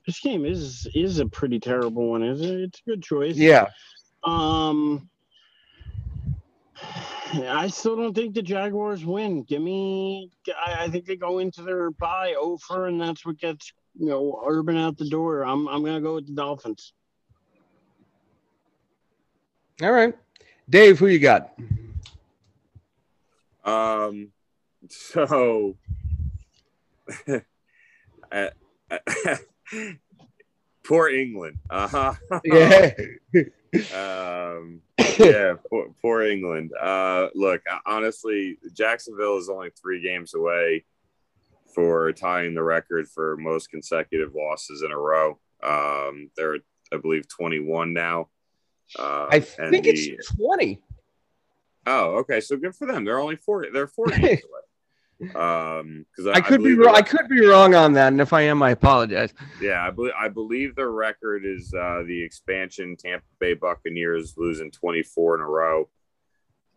[0.07, 2.61] this game is is a pretty terrible one, isn't it?
[2.65, 3.37] It's a good choice.
[3.37, 3.69] Yeah.
[4.25, 5.09] Um.
[7.33, 9.43] I still don't think the Jaguars win.
[9.45, 10.31] Give me.
[10.67, 14.43] I, I think they go into their bye over, and that's what gets you know
[14.47, 15.43] Urban out the door.
[15.43, 16.93] I'm I'm gonna go with the Dolphins.
[19.83, 20.15] All right.
[20.69, 21.59] Dave, who you got?
[23.71, 24.33] Um,
[24.89, 25.77] so,
[30.85, 31.59] poor England.
[31.69, 32.15] Uh huh.
[32.45, 32.91] Yeah.
[33.95, 34.81] um,
[35.19, 36.73] yeah, poor, poor England.
[36.81, 40.85] Uh, look, honestly, Jacksonville is only three games away
[41.75, 45.39] for tying the record for most consecutive losses in a row.
[45.63, 46.59] Um, they're,
[46.93, 48.29] I believe, 21 now.
[48.99, 50.83] Uh, I think the- it's 20.
[51.87, 52.41] Oh, okay.
[52.41, 53.05] So good for them.
[53.05, 53.67] They're only four.
[53.73, 54.61] They're four games away.
[55.35, 56.95] Um, because I could be wrong.
[56.95, 59.35] I could be wrong on that, and if I am, I apologize.
[59.61, 64.71] Yeah, I believe I believe the record is uh, the expansion Tampa Bay Buccaneers losing
[64.71, 65.89] 24 in a row.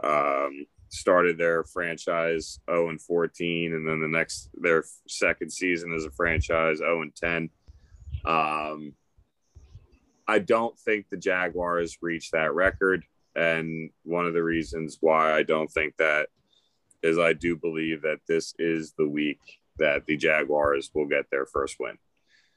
[0.03, 6.05] Um, started their franchise 0 and 14, and then the next their second season as
[6.05, 7.49] a franchise 0 and 10.
[8.25, 8.93] Um,
[10.27, 13.05] I don't think the Jaguars reached that record,
[13.35, 16.29] and one of the reasons why I don't think that
[17.01, 19.39] is I do believe that this is the week
[19.77, 21.97] that the Jaguars will get their first win.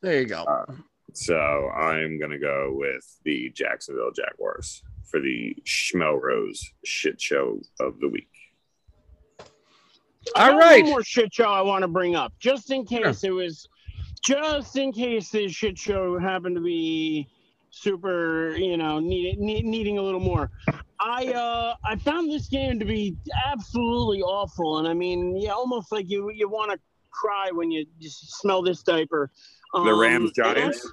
[0.03, 0.45] There you go.
[0.45, 0.73] Uh,
[1.15, 8.09] so I'm gonna go with the Jacksonville Jaguars for the Schmelrose shit show of the
[8.09, 8.29] week.
[10.35, 10.83] I All got right.
[10.83, 13.69] One more shit show I want to bring up, just in case it was,
[14.23, 17.29] just in case this shit show happened to be
[17.81, 20.51] super, you know, need, need, needing a little more.
[20.99, 23.17] I uh I found this game to be
[23.47, 26.79] absolutely awful, and I mean, yeah, almost like you you want to
[27.11, 29.31] cry when you just smell this diaper.
[29.75, 30.91] The Um, Rams and I- Giants.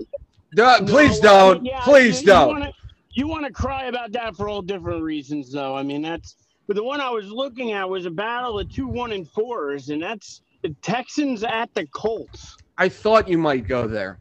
[0.55, 1.65] Duh, no, please well, don't.
[1.65, 2.47] yeah, please you, don't.
[2.49, 2.73] You wanna,
[3.13, 5.75] you want to cry about that for all different reasons, though.
[5.75, 6.35] I mean, that's
[6.67, 9.89] but the one I was looking at was a battle of two one and fours,
[9.89, 12.57] and that's the Texans at the Colts.
[12.77, 14.19] I thought you might go there.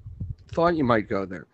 [0.53, 1.47] Thought you might go there.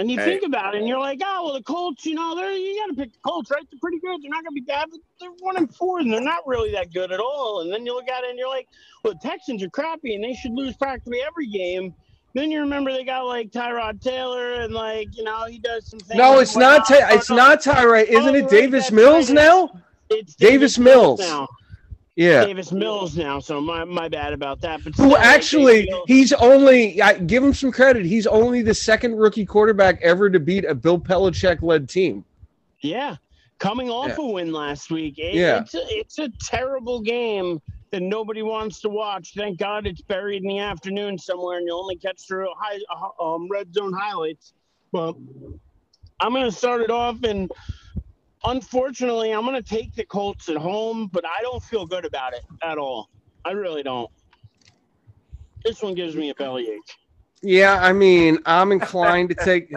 [0.00, 0.24] And you Hey.
[0.24, 2.86] think about it, and you're like, oh well, the Colts, you know, they're you got
[2.86, 3.62] to pick the Colts, right?
[3.70, 4.22] They're pretty good.
[4.22, 4.86] They're not going to be bad.
[4.90, 7.60] But they're one and four, and they're not really that good at all.
[7.60, 8.66] And then you look at it, and you're like,
[9.04, 11.94] well, the Texans are crappy, and they should lose practically every game.
[12.34, 16.00] Then you remember they got like Tyrod Taylor, and like you know he does some
[16.00, 16.16] things.
[16.16, 16.88] No, and it's not.
[16.88, 17.00] whatnot.
[17.10, 18.08] Ty- it's not Tyrant.
[18.08, 19.34] Isn't Oh, it Davis that's Mills right.
[19.34, 19.70] now?
[20.08, 21.20] It's Davis Mills.
[21.20, 21.46] now.
[22.20, 22.44] Yeah.
[22.44, 23.40] Davis Mills now.
[23.40, 24.84] So my, my bad about that.
[24.84, 25.90] But like, actually?
[26.06, 27.00] He's only.
[27.00, 28.04] I give him some credit.
[28.04, 32.22] He's only the second rookie quarterback ever to beat a Bill Belichick led team.
[32.82, 33.16] yeah,
[33.58, 35.18] coming off a win last week.
[35.18, 35.60] It- Yeah.
[35.60, 37.60] it's a, it's a terrible game
[37.90, 39.32] that nobody wants to watch.
[39.34, 42.78] Thank God it's buried in the afternoon somewhere, and you only catch through high,
[43.18, 44.52] um, red zone highlights.
[44.92, 45.14] But
[46.20, 47.50] I'm going to start it off, and
[48.44, 52.32] unfortunately, I'm going to take the Colts at home, but I don't feel good about
[52.32, 53.10] it at all.
[53.44, 54.10] I really don't.
[55.64, 56.96] This one gives me a bellyache.
[57.42, 59.72] Yeah, I mean, I'm inclined to take.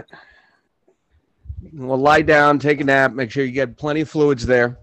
[1.74, 4.80] Well, lie down, take a nap, make sure you get plenty of fluids there.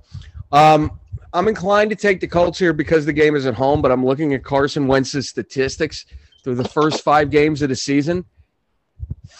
[0.50, 0.98] Um,
[1.32, 4.04] I'm inclined to take the Colts here because the game is at home, but I'm
[4.04, 6.06] looking at Carson Wentz's statistics
[6.42, 8.24] through the first five games of the season.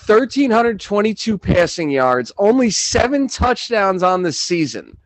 [0.07, 4.97] 1,322 passing yards, only seven touchdowns on the season.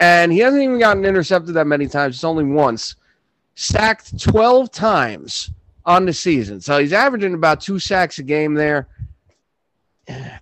[0.00, 2.96] And he hasn't even gotten intercepted that many times, it's only once.
[3.54, 5.50] Sacked 12 times
[5.84, 6.60] on the season.
[6.60, 8.88] So he's averaging about two sacks a game there.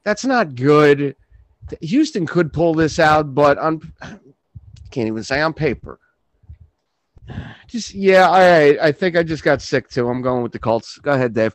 [0.03, 1.15] That's not good.
[1.81, 3.81] Houston could pull this out, but on
[4.91, 5.99] can't even say on paper.
[7.67, 10.09] Just yeah, I I think I just got sick too.
[10.09, 10.99] I'm going with the Colts.
[10.99, 11.55] Go ahead, Dave.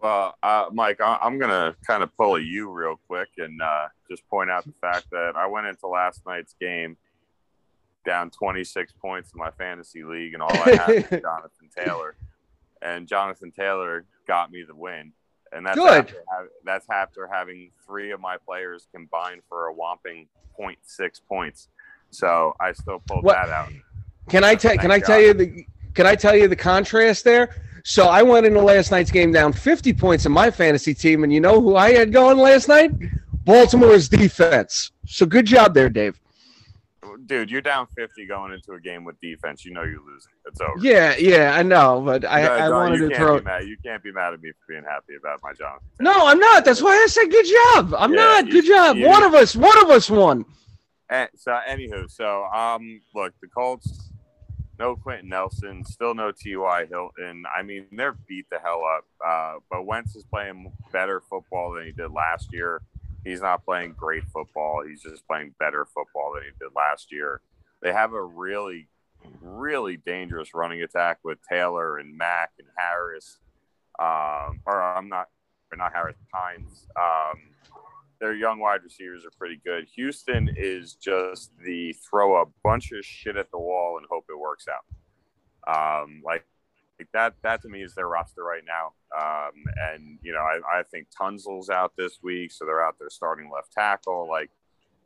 [0.00, 3.60] Well, uh, Mike, I- I'm going to kind of pull a you real quick and
[3.60, 6.96] uh, just point out the fact that I went into last night's game
[8.06, 12.14] down 26 points in my fantasy league, and all I had was Jonathan Taylor.
[12.80, 15.12] And Jonathan Taylor got me the win.
[15.50, 15.88] And that's Good.
[16.04, 20.28] After, ha- that's after having three of my players combined for a whopping
[20.60, 20.76] 0.6
[21.28, 21.68] points.
[22.10, 23.70] So I still pulled What- that out.
[24.28, 24.76] Can I tell?
[24.76, 25.64] Can I tell you the?
[25.94, 27.77] Can I tell you the contrast there?
[27.88, 31.32] So I went into last night's game down 50 points in my fantasy team, and
[31.32, 32.90] you know who I had going last night?
[33.46, 34.92] Baltimore's defense.
[35.06, 36.20] So good job there, Dave.
[37.24, 39.64] Dude, you're down 50 going into a game with defense.
[39.64, 40.30] You know you're losing.
[40.46, 40.72] It's over.
[40.82, 43.40] Yeah, yeah, I know, but I, No, I no, wanted you to throw.
[43.40, 43.64] Mad.
[43.66, 45.80] You can't be mad at me for being happy about my job.
[45.98, 46.66] No, I'm not.
[46.66, 47.94] That's why I said good job.
[47.98, 48.46] I'm Yeah, not.
[48.48, 48.96] you- Good job.
[48.98, 49.56] you- One of us.
[49.56, 50.44] One of us won.
[51.08, 54.07] Eh, so anywho, so um, look, the Colts,
[54.78, 56.86] no Quenton Nelson, still no T.Y.
[56.86, 57.44] Hilton.
[57.54, 59.04] I mean, they're beat the hell up.
[59.24, 62.82] Uh, but Wentz is playing better football than he did last year.
[63.24, 64.84] He's not playing great football.
[64.86, 67.40] He's just playing better football than he did last year.
[67.82, 68.88] They have a really,
[69.40, 73.38] really dangerous running attack with Taylor and Mack and Harris.
[73.98, 75.28] Um, or I'm not,
[75.72, 76.86] or not Harris, Hines.
[76.96, 77.40] Um,
[78.20, 79.86] their young wide receivers are pretty good.
[79.94, 84.38] Houston is just the throw a bunch of shit at the wall and hope it
[84.38, 84.84] works out.
[86.02, 86.44] Um, like,
[86.98, 88.92] like that, that to me is their roster right now.
[89.16, 89.52] Um,
[89.92, 93.50] and you know, I, I think Tunsil's out this week, so they're out there starting
[93.54, 94.28] left tackle.
[94.28, 94.50] Like,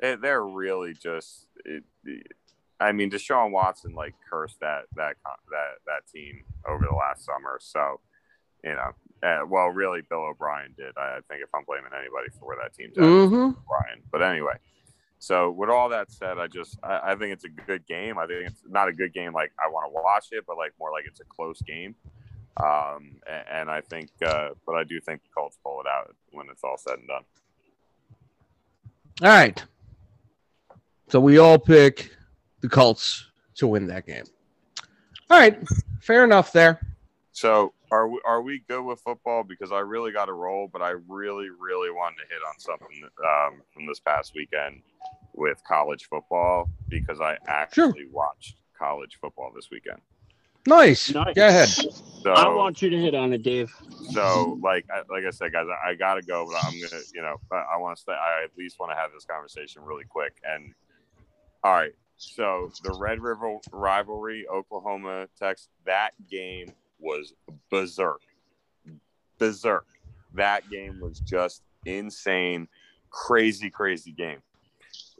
[0.01, 1.47] they, they're really just.
[1.65, 1.85] It,
[2.81, 5.17] I mean, Deshaun Watson like cursed that that
[5.51, 7.59] that that team over the last summer.
[7.61, 8.01] So,
[8.65, 8.93] you know,
[9.23, 10.97] uh, well, really, Bill O'Brien did.
[10.97, 13.61] I, think if I'm blaming anybody for where that team's at, Mm-hmm.
[13.69, 14.03] Brian.
[14.11, 14.55] But anyway,
[15.19, 18.19] so with all that said, I just I, I think it's a good game.
[18.19, 20.73] I think it's not a good game like I want to watch it, but like
[20.79, 21.95] more like it's a close game.
[22.57, 26.15] Um, and, and I think, uh, but I do think the Colts pull it out
[26.33, 27.23] when it's all said and done.
[29.23, 29.63] All right.
[31.09, 32.11] So we all pick
[32.61, 34.25] the Colts to win that game.
[35.31, 35.59] All right,
[36.01, 36.81] fair enough there.
[37.33, 39.45] So are we are we good with football?
[39.45, 43.09] Because I really got to roll, but I really really wanted to hit on something
[43.25, 44.83] um, from this past weekend
[45.35, 50.01] with college football because I actually watched college football this weekend.
[50.67, 51.13] Nice.
[51.13, 51.35] Nice.
[51.35, 51.69] Go ahead.
[51.69, 53.71] So I want you to hit on it, Dave.
[54.11, 57.21] so like I, like I said, guys, I, I gotta go, but I'm gonna you
[57.21, 58.13] know I, I want to stay.
[58.13, 60.35] I at least want to have this conversation really quick.
[60.45, 60.73] And
[61.63, 66.73] all right, so the Red River rivalry, Oklahoma, Texas, that game
[67.03, 67.35] was
[67.71, 68.23] berserk,
[69.39, 69.87] berserk.
[70.35, 72.69] That game was just insane,
[73.11, 74.39] crazy, crazy game.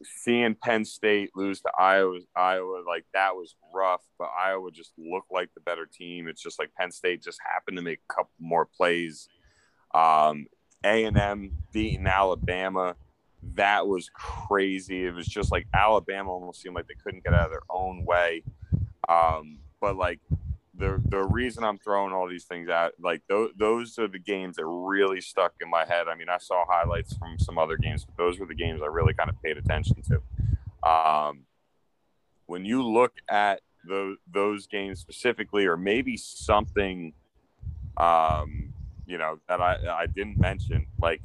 [0.05, 5.31] Seeing Penn State lose to Iowa, Iowa like that was rough, but Iowa just looked
[5.31, 6.29] like the better team.
[6.29, 9.29] It's just like Penn State just happened to make a couple more plays.
[9.95, 10.47] Um,
[10.85, 12.97] A and M beating Alabama,
[13.55, 15.05] that was crazy.
[15.05, 18.05] It was just like Alabama almost seemed like they couldn't get out of their own
[18.05, 18.43] way.
[19.09, 20.21] Um, but like
[20.83, 24.57] the the reason I'm throwing all these things out, like those those are the games
[24.57, 26.09] that really stuck in my head.
[26.09, 28.87] I mean, I saw highlights from some other games, but those were the games I
[28.87, 30.89] really kind of paid attention to.
[30.89, 31.45] Um,
[32.47, 37.13] when you look at those those games specifically, or maybe something,
[37.97, 38.75] um,
[39.07, 41.23] you know, that I I didn't mention, like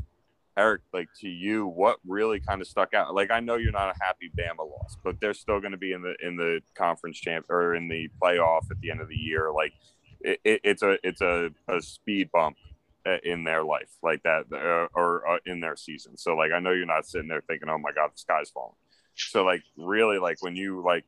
[0.58, 3.14] Eric, like to you, what really kind of stuck out?
[3.14, 5.91] Like I know you're not a happy Bama loss, but they're still going to be
[5.93, 9.16] in the in the conference champ or in the playoff at the end of the
[9.16, 9.51] year.
[9.53, 9.74] Like
[10.22, 12.58] it, it, it's a it's a, a speed bump
[13.05, 16.18] uh, in their life like that uh, or uh, in their season.
[16.18, 18.76] So like I know you're not sitting there thinking, oh my god, the sky's falling.
[19.16, 21.05] So like really like when you like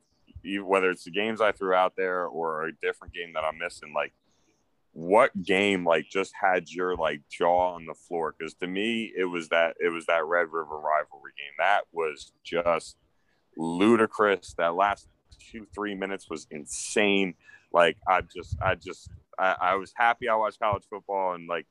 [0.64, 3.94] whether it's the games I threw out there or a different game that I'm missing,
[3.94, 4.14] like
[5.00, 8.36] what game like just had your like jaw on the floor?
[8.38, 11.54] Because to me it was that it was that red river rivalry game.
[11.58, 12.98] That was just
[13.58, 14.54] ludicrous.
[14.58, 15.08] That last
[15.52, 17.34] two three minutes was insane.
[17.72, 21.68] Like i just i just i, I was happy i watched college football and like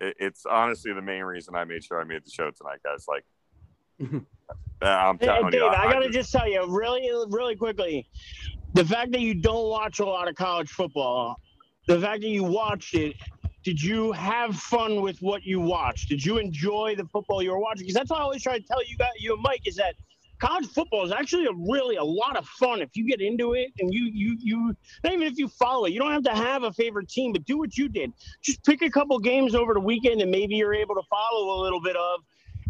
[0.00, 3.06] it, it's honestly the main reason i made sure i made the show tonight guys.
[3.08, 3.24] Like
[4.82, 8.06] uh, i'm Hey, telling Dave, you I, gotta just- just tell you really, really quickly,
[8.74, 11.36] the fact that you don't watch a lot of college football,
[11.86, 13.16] the fact that you watched it,
[13.64, 16.08] did you have fun with what you watched?
[16.08, 17.82] Did you enjoy the football you were watching?
[17.82, 19.94] Because that's what I always try to tell you guys, you and Mike, is that
[20.40, 23.68] college football is actually a really a lot of fun if you get into it
[23.78, 24.74] and you you you
[25.04, 25.92] not even if you follow it.
[25.92, 28.12] You don't have to have a favorite team, but do what you did.
[28.42, 31.62] Just pick a couple games over the weekend and maybe you're able to follow a
[31.62, 32.20] little bit of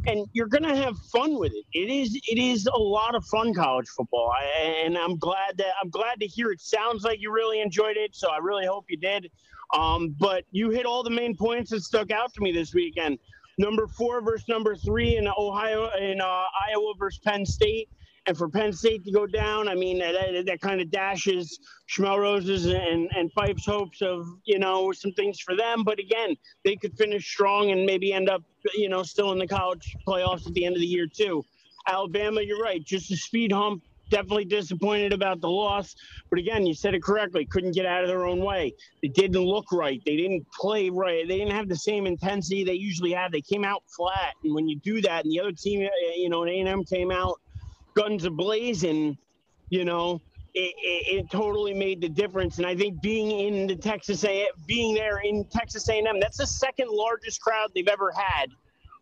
[0.06, 1.64] and you're gonna have fun with it.
[1.72, 4.32] It is it is a lot of fun college football,
[4.62, 6.60] and I'm glad that I'm glad to hear it.
[6.60, 9.30] Sounds like you really enjoyed it, so I really hope you did.
[9.74, 13.18] Um, but you hit all the main points that stuck out to me this weekend.
[13.58, 17.88] Number four versus number three in Ohio in uh, Iowa versus Penn State.
[18.26, 21.58] And for Penn State to go down, I mean that, that, kind of dashes
[21.90, 25.82] Schmelrose's and and Fife's hopes of you know some things for them.
[25.82, 28.42] But again, they could finish strong and maybe end up
[28.74, 31.44] you know still in the college playoffs at the end of the year too.
[31.88, 33.82] Alabama, you're right, just a speed hump.
[34.08, 35.96] Definitely disappointed about the loss,
[36.28, 37.46] but again, you said it correctly.
[37.46, 38.74] Couldn't get out of their own way.
[39.02, 40.02] They didn't look right.
[40.04, 41.26] They didn't play right.
[41.26, 43.32] They didn't have the same intensity they usually have.
[43.32, 46.28] They came out flat, and when you do that, and the other team, uh, you
[46.28, 47.40] know, an A&M came out
[47.94, 49.16] guns ablazing,
[49.70, 50.20] you know,
[50.54, 52.58] it, it, it totally made the difference.
[52.58, 56.46] And I think being in the Texas A, being there in Texas A&M, that's the
[56.46, 58.50] second largest crowd they've ever had,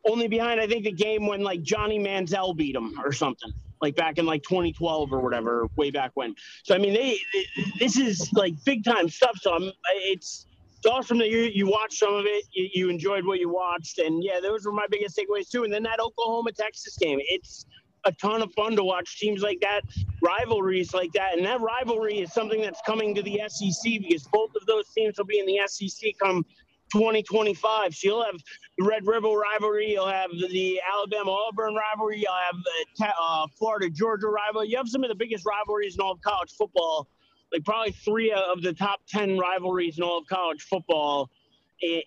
[0.08, 3.52] only behind I think the game when like Johnny Manziel beat them or something.
[3.82, 6.34] Like back in like 2012 or whatever, way back when.
[6.64, 9.38] So I mean, they, they this is like big time stuff.
[9.40, 10.44] So I'm, it's
[10.76, 12.44] it's awesome that you you watched some of it.
[12.52, 15.64] You, you enjoyed what you watched, and yeah, those were my biggest takeaways too.
[15.64, 17.64] And then that Oklahoma Texas game, it's
[18.04, 19.82] a ton of fun to watch teams like that,
[20.22, 24.50] rivalries like that, and that rivalry is something that's coming to the SEC because both
[24.56, 26.44] of those teams will be in the SEC come
[26.92, 27.94] 2025.
[27.94, 28.40] So you'll have
[28.78, 32.56] the Red River rivalry, you'll have the Alabama Auburn rivalry, you'll have
[32.98, 34.68] the uh, Florida Georgia rivalry.
[34.68, 37.08] You have some of the biggest rivalries in all of college football,
[37.52, 41.30] like probably three of the top 10 rivalries in all of college football.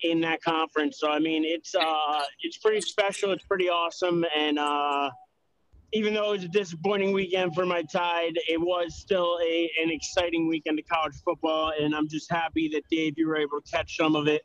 [0.04, 3.32] In, that conference, so I mean, it's uh, it's pretty special.
[3.32, 5.10] It's pretty awesome, and uh,
[5.94, 9.90] even though it was a disappointing weekend for my Tide, it was still a an
[9.90, 13.70] exciting weekend of college football, and I'm just happy that Dave, you were able to
[13.70, 14.42] catch some of it.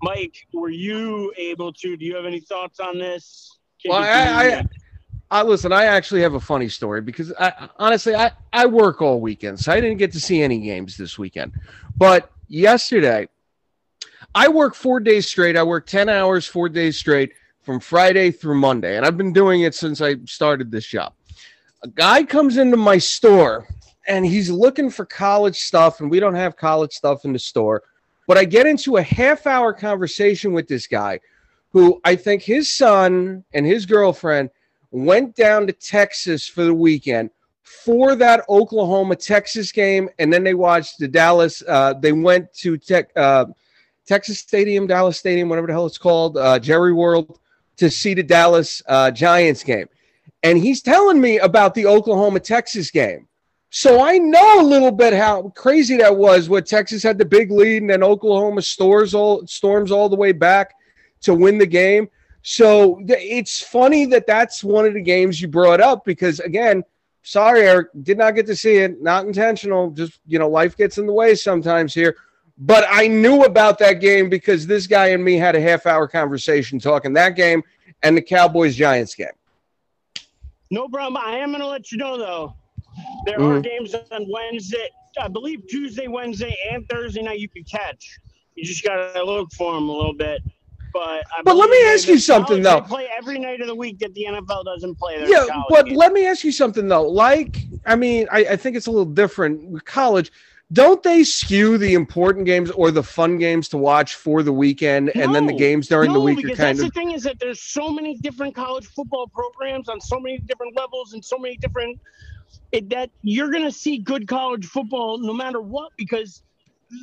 [0.00, 1.96] Mike, were you able to?
[1.96, 3.50] Do you have any thoughts on this?
[3.82, 4.64] Can Well, I, I,
[5.30, 5.72] I listen.
[5.72, 9.72] I actually have a funny story because I honestly I I work all weekend, so
[9.72, 11.52] I didn't get to see any games this weekend.
[11.96, 13.28] But yesterday,
[14.36, 15.56] I work four days straight.
[15.56, 17.32] I work ten hours, four days straight
[17.62, 21.14] from Friday through Monday, and I've been doing it since I started this job.
[21.82, 23.66] A guy comes into my store
[24.08, 27.82] and he's looking for college stuff, and we don't have college stuff in the store.
[28.26, 31.20] But I get into a half hour conversation with this guy
[31.70, 34.50] who I think his son and his girlfriend
[34.90, 37.30] went down to Texas for the weekend
[37.62, 41.62] for that Oklahoma Texas game, and then they watched the Dallas.
[41.66, 43.46] Uh, they went to tech, uh,
[44.06, 47.38] Texas Stadium, Dallas Stadium, whatever the hell it's called, uh, Jerry World,
[47.76, 49.88] to see the Dallas uh, Giants game.
[50.42, 53.28] And he's telling me about the Oklahoma Texas game.
[53.70, 56.48] So I know a little bit how crazy that was.
[56.48, 60.32] What Texas had the big lead, and then Oklahoma stores all storms all the way
[60.32, 60.74] back
[61.22, 62.10] to win the game.
[62.42, 66.82] So it's funny that that's one of the games you brought up because again,
[67.22, 69.00] sorry, Eric, did not get to see it.
[69.00, 69.90] Not intentional.
[69.90, 72.16] Just you know, life gets in the way sometimes here.
[72.58, 76.06] But I knew about that game because this guy and me had a half hour
[76.06, 77.62] conversation talking that game
[78.02, 79.28] and the Cowboys Giants game.
[80.70, 81.22] No problem.
[81.22, 82.54] I am going to let you know though.
[83.26, 83.58] There mm-hmm.
[83.58, 84.88] are games on Wednesday,
[85.20, 88.18] I believe Tuesday, Wednesday, and Thursday night you can catch.
[88.54, 90.42] You just got to look for them a little bit.
[90.92, 92.82] But I but let me ask you something though.
[92.82, 95.24] play every night of the week that the NFL doesn't play.
[95.26, 95.96] yeah, but games.
[95.96, 97.08] let me ask you something though.
[97.08, 100.30] Like, I mean, I, I think it's a little different with college.
[100.72, 105.10] Don't they skew the important games or the fun games to watch for the weekend,
[105.14, 106.84] no, and then the games during no, the week are kind of?
[106.86, 110.76] The thing is that there's so many different college football programs on so many different
[110.76, 112.00] levels and so many different
[112.70, 116.42] it, that you're going to see good college football no matter what because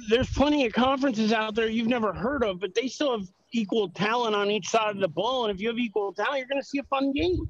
[0.10, 3.90] there's plenty of conferences out there you've never heard of, but they still have equal
[3.90, 5.46] talent on each side of the ball.
[5.46, 7.50] And if you have equal talent, you're going to see a fun game.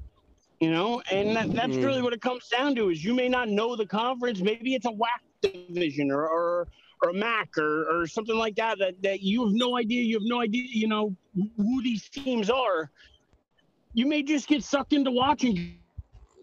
[0.59, 1.85] You know, and that, that's mm-hmm.
[1.85, 4.41] really what it comes down to is you may not know the conference.
[4.41, 5.07] Maybe it's a WAC
[5.41, 6.67] division or, or,
[7.03, 10.03] or MAC or, or something like that, that, that you have no idea.
[10.03, 11.15] You have no idea, you know,
[11.57, 12.89] who these teams are.
[13.93, 15.79] You may just get sucked into watching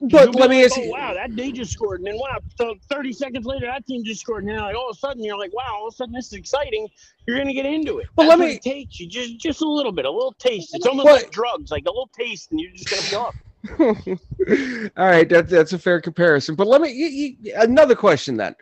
[0.00, 0.88] but let me ask oh, you.
[0.88, 4.04] Oh, wow, that they just scored, and then wow, so 30 seconds later, that team
[4.04, 5.96] just scored, and then like all of a sudden you're like, wow, all of a
[5.96, 6.86] sudden this is exciting.
[7.26, 8.08] You're gonna get into it.
[8.14, 10.74] But let me take you just just a little bit, a little taste.
[10.74, 13.36] It's almost like drugs, like a little taste, and you're just gonna be off.
[14.96, 16.54] all right, that's that's a fair comparison.
[16.56, 18.54] But let me another question then.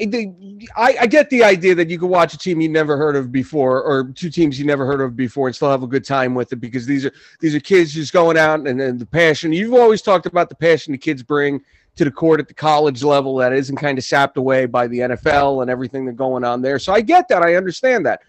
[0.00, 3.30] I, I, get the idea that you can watch a team you never heard of
[3.30, 6.34] before, or two teams you never heard of before, and still have a good time
[6.34, 9.52] with it because these are these are kids just going out and, and the passion.
[9.52, 11.62] You've always talked about the passion the kids bring
[11.96, 15.00] to the court at the college level that isn't kind of sapped away by the
[15.00, 16.78] NFL and everything that's going on there.
[16.78, 17.42] So I get that.
[17.42, 18.22] I understand that.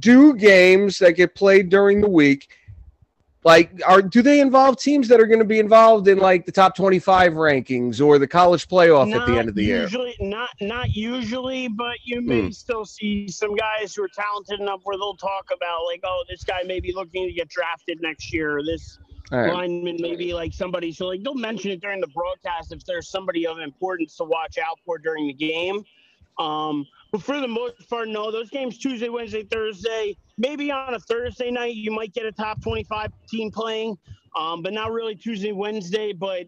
[0.00, 2.48] Do games that get played during the week
[3.48, 6.52] like are do they involve teams that are going to be involved in like the
[6.52, 10.28] top 25 rankings or the college playoff not at the end of the usually, year
[10.28, 12.50] not not usually but you may hmm.
[12.50, 16.44] still see some guys who are talented enough where they'll talk about like oh this
[16.44, 18.98] guy may be looking to get drafted next year or this
[19.32, 19.50] right.
[19.50, 23.08] lineman may be like somebody so like they'll mention it during the broadcast if there's
[23.08, 25.82] somebody of importance to watch out for during the game
[26.38, 28.30] um but for the most part, no.
[28.30, 30.16] Those games Tuesday, Wednesday, Thursday.
[30.36, 33.96] Maybe on a Thursday night you might get a top 25 team playing,
[34.38, 36.12] um, but not really Tuesday, Wednesday.
[36.12, 36.46] But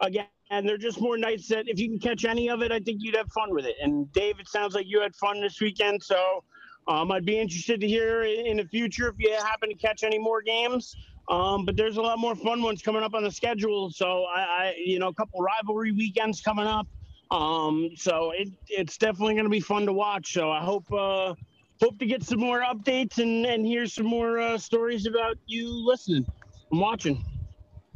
[0.00, 2.98] again, they're just more nights that if you can catch any of it, I think
[3.00, 3.76] you'd have fun with it.
[3.80, 6.44] And Dave, it sounds like you had fun this weekend, so
[6.88, 10.18] um, I'd be interested to hear in the future if you happen to catch any
[10.18, 10.94] more games.
[11.30, 13.90] Um, but there's a lot more fun ones coming up on the schedule.
[13.90, 16.86] So I, I you know, a couple rivalry weekends coming up.
[17.32, 20.34] Um, so it, it's definitely going to be fun to watch.
[20.34, 21.34] So I hope uh,
[21.80, 25.66] hope to get some more updates and, and hear some more uh, stories about you
[25.68, 26.26] listening
[26.70, 27.24] and watching.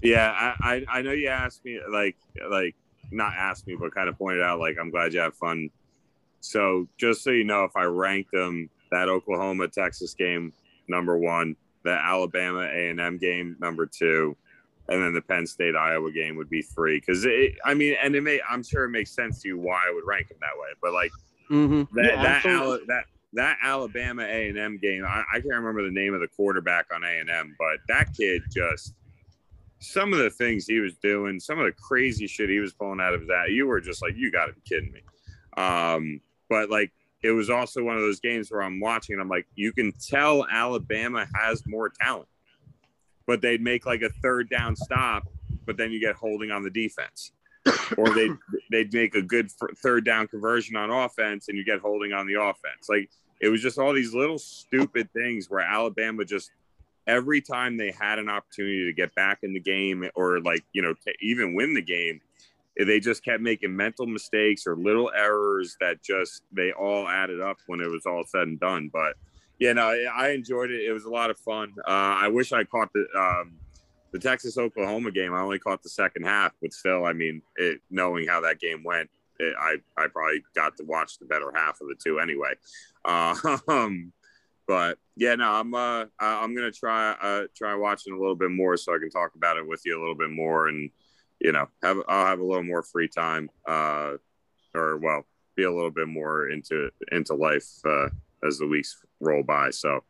[0.03, 2.16] Yeah, I, I, I know you asked me like
[2.51, 2.74] like
[3.11, 5.68] not asked me, but kind of pointed out like I'm glad you have fun.
[6.41, 10.54] So just so you know, if I ranked them, that Oklahoma Texas game
[10.88, 14.34] number one, the Alabama A and M game number two,
[14.88, 17.00] and then the Penn State Iowa game would be three.
[17.00, 17.26] Because
[17.64, 20.07] I mean, and it may I'm sure it makes sense to you why I would
[20.07, 21.11] rank them that way, but like
[21.50, 21.95] mm-hmm.
[21.96, 25.83] that yeah, that, Al- that that Alabama A and M game, I, I, can't remember
[25.83, 28.95] the name of the quarterback on A and M, but that kid just
[29.79, 33.00] some of the things he was doing, some of the crazy shit he was pulling
[33.00, 35.00] out of that, you were just like, you got to be kidding me.
[35.57, 36.92] Um, but like
[37.22, 39.92] it was also one of those games where I'm watching and I'm like, you can
[39.92, 42.29] tell Alabama has more talent
[43.26, 45.28] but they'd make like a third down stop,
[45.64, 47.32] but then you get holding on the defense.
[47.96, 48.32] or they'd,
[48.70, 49.50] they'd make a good
[49.82, 52.88] third down conversion on offense and you get holding on the offense.
[52.88, 56.50] Like it was just all these little stupid things where Alabama just
[57.07, 60.82] every time they had an opportunity to get back in the game or like, you
[60.82, 62.20] know, even win the game,
[62.76, 67.57] they just kept making mental mistakes or little errors that just they all added up
[67.66, 68.90] when it was all said and done.
[68.92, 69.14] But
[69.58, 70.84] yeah, no, I enjoyed it.
[70.84, 71.72] It was a lot of fun.
[71.78, 73.54] Uh, I wish I caught the um,
[74.12, 75.34] the Texas Oklahoma game.
[75.34, 78.84] I only caught the second half, but still, I mean, it, knowing how that game
[78.84, 82.53] went, it, I I probably got to watch the better half of the two anyway.
[83.04, 84.12] Um,
[84.66, 88.76] but yeah, no, I'm uh I'm gonna try uh try watching a little bit more
[88.76, 90.91] so I can talk about it with you a little bit more and
[91.41, 94.14] you know have I'll have a little more free time uh
[94.74, 95.24] or well
[95.54, 98.08] be a little bit more into into life uh,
[98.47, 99.71] as the weeks roll by.
[99.71, 100.01] So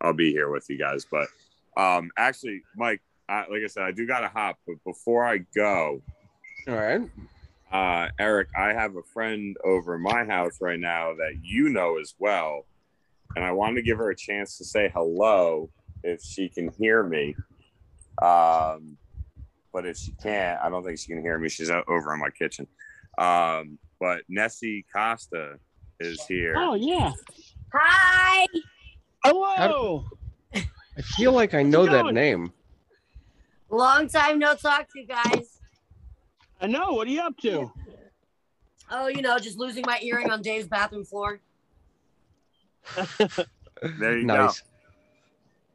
[0.00, 1.06] I'll be here with you guys.
[1.10, 1.28] But
[1.76, 4.56] um actually, Mike, I, like I said, I do got to hop.
[4.66, 6.02] But before I go,
[6.66, 7.02] All right.
[7.70, 12.14] uh, Eric, I have a friend over my house right now that you know as
[12.18, 12.66] well,
[13.36, 15.68] and I wanted to give her a chance to say hello
[16.02, 17.36] if she can hear me.
[18.22, 18.96] Um,
[19.72, 21.48] but if she can't, I don't think she can hear me.
[21.50, 22.66] She's out over in my kitchen.
[23.18, 25.58] Um, but Nessie Costa
[26.00, 26.54] is here.
[26.56, 27.12] Oh yeah.
[27.72, 28.46] Hi.
[29.24, 30.04] Hello.
[30.54, 32.52] I feel like I know that name.
[33.70, 35.60] Long time no talk to you guys.
[36.60, 36.92] I know.
[36.92, 37.70] What are you up to?
[38.90, 41.40] Oh, you know, just losing my earring on Dave's bathroom floor.
[43.80, 44.60] There you Nice.
[44.60, 44.66] go.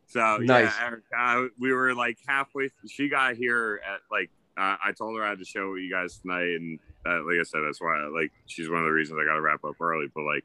[0.07, 0.75] So Nice.
[0.77, 2.69] yeah, Eric, uh, we were like halfway.
[2.85, 6.17] She got here at like uh, I told her I had to show you guys
[6.17, 9.25] tonight, and uh, like I said, that's why like she's one of the reasons I
[9.25, 10.07] got to wrap up early.
[10.13, 10.43] But like,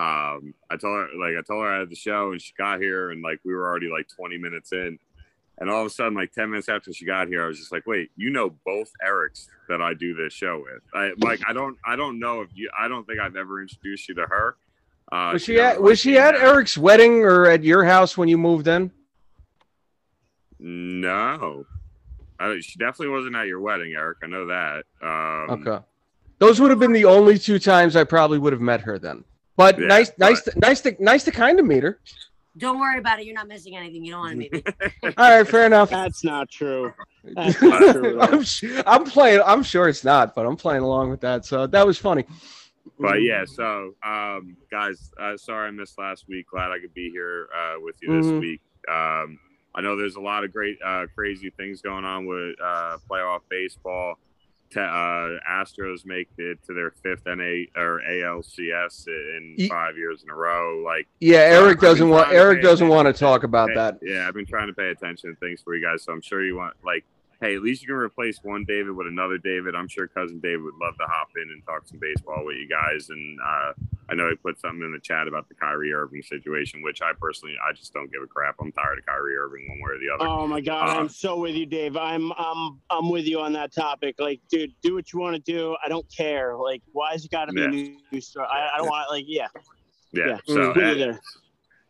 [0.00, 2.80] um, I told her like I told her I had the show, and she got
[2.80, 4.98] here, and like we were already like 20 minutes in,
[5.58, 7.70] and all of a sudden, like 10 minutes after she got here, I was just
[7.70, 10.82] like, wait, you know both Erics that I do this show with.
[10.94, 14.08] I like I don't I don't know if you I don't think I've ever introduced
[14.08, 14.56] you to her.
[15.12, 16.40] Uh, Was she knows at Was she at now.
[16.52, 18.90] Eric's wedding or at your house when you moved in?
[20.58, 21.66] No,
[22.38, 24.18] I, she definitely wasn't at your wedding, Eric.
[24.22, 24.84] I know that.
[25.02, 25.84] Um, Okay.
[26.38, 29.24] Those would have been the only two times I probably would have met her then.
[29.60, 32.00] But Yeah, nice, nice, to, nice to, nice to kind of meet her.
[32.56, 33.26] Don't worry about it.
[33.26, 34.02] You're not missing anything.
[34.06, 34.62] You don't want to meet me.
[35.18, 35.90] All right, fair enough.
[35.90, 36.94] That's not true.
[37.24, 38.18] That's not true.
[38.22, 38.42] I'm,
[38.86, 39.42] I'm playing.
[39.44, 41.44] I'm sure it's not, but I'm playing along with that.
[41.44, 42.24] So that was funny.
[42.98, 46.46] But yeah, so um, guys, uh, sorry I missed last week.
[46.50, 48.40] Glad I could be here uh, with you this Mhm.
[48.40, 48.60] week.
[48.88, 49.38] Um,
[49.74, 53.40] I know there's a lot of great, uh, crazy things going on with uh, playoff
[53.50, 54.18] baseball.
[54.70, 60.30] Te- uh, Astros make it to their fifth NA or ALCS in five years in
[60.30, 60.82] a row.
[60.84, 62.32] Like, Yeah, Eric doesn't want.
[62.32, 63.98] Eric doesn't want to talk about that.
[64.02, 66.44] Yeah, I've been trying to pay attention to things for you guys, so I'm sure
[66.44, 67.04] you want like,
[67.40, 69.74] hey, at least you can replace one David with another David.
[69.74, 72.68] I'm sure cousin David would love to hop in and talk some baseball with you
[72.68, 73.08] guys.
[73.08, 73.72] And uh,
[74.10, 77.12] I know he put something in the chat about the Kyrie Irving situation, which I
[77.20, 78.56] personally I just don't give a crap.
[78.60, 80.30] I'm tired of Kyrie Irving one way or the other.
[80.30, 81.96] Oh my god, Uh, I'm so with you, Dave.
[81.96, 84.16] I'm I'm I'm with you on that topic.
[84.18, 85.76] Like, dude, do what you want to do.
[85.84, 86.56] I don't care.
[86.56, 87.66] Like, why has it got to be Yeah.
[87.68, 88.46] a new, new story?
[88.50, 89.46] I, I don't want like, yeah,
[90.12, 90.26] yeah.
[90.26, 90.38] yeah.
[90.46, 90.72] So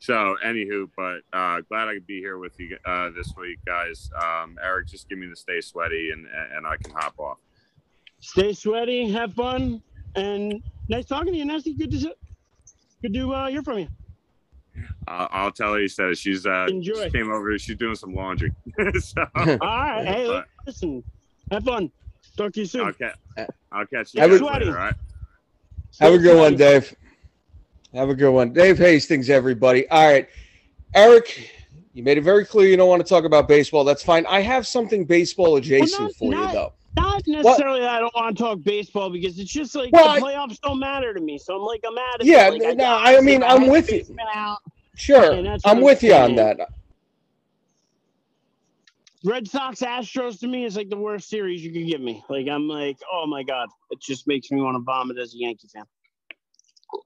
[0.00, 4.10] so anywho, but uh, glad I could be here with you uh, this week, guys.
[4.20, 7.38] Um, Eric, just give me the stay sweaty and and I can hop off.
[8.20, 9.82] Stay sweaty, have fun,
[10.16, 11.74] and nice talking to you, Nessie.
[11.74, 12.14] Good to see-
[13.02, 13.88] good to uh, hear from you.
[15.08, 15.80] I'll, I'll tell her.
[15.80, 17.04] He said she's uh, Enjoy.
[17.04, 17.58] she came over.
[17.58, 18.52] She's doing some laundry.
[19.00, 21.02] so All right, hey, But- listen,
[21.50, 21.90] have fun.
[22.36, 22.86] Talk to you soon.
[22.86, 24.70] I'll, ca- I'll catch you Have guys a- later.
[24.70, 24.94] All right.
[26.00, 26.56] Have a good one.
[26.56, 26.94] Dave.
[27.94, 29.28] Have a good one, Dave Hastings.
[29.30, 29.88] Everybody.
[29.88, 30.28] All right,
[30.94, 31.50] Eric.
[31.92, 33.82] You made it very clear you don't want to talk about baseball.
[33.82, 34.24] That's fine.
[34.26, 36.72] I have something baseball adjacent not- for not- you, though.
[36.96, 40.20] Not necessarily that I don't want to talk baseball because it's just like Well, the
[40.20, 41.38] playoffs don't matter to me.
[41.38, 42.26] So I'm like, I'm at it.
[42.26, 44.04] Yeah, Like, no, got I mean, I'm with you.
[44.34, 44.58] out.
[44.96, 46.58] Sure, what I'm I'm with you on that.
[49.24, 52.24] Red Sox Astros to me is like the worst series you could give me.
[52.28, 55.38] Like I'm like, oh my god, it just makes me want to vomit as a
[55.38, 55.84] Yankee fan.
[56.92, 56.96] I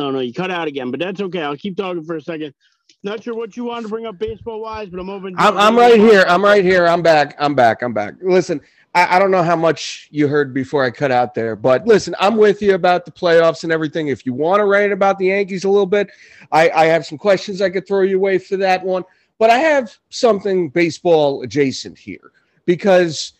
[0.00, 0.20] don't know.
[0.20, 1.42] You cut out again, but that's okay.
[1.42, 2.54] I'll keep talking for a second.
[3.02, 5.34] Not sure what you wanted to bring up baseball wise, but I'm open.
[5.38, 6.24] I'm, I'm right here.
[6.28, 6.86] I'm right here.
[6.86, 7.34] I'm back.
[7.38, 7.82] I'm back.
[7.82, 8.14] I'm back.
[8.20, 8.60] Listen,
[8.94, 12.14] I, I don't know how much you heard before I cut out there, but listen,
[12.18, 14.08] I'm with you about the playoffs and everything.
[14.08, 16.10] If you want to write about the Yankees a little bit,
[16.52, 19.04] I, I have some questions I could throw you away for that one.
[19.38, 22.32] But I have something baseball adjacent here
[22.66, 23.32] because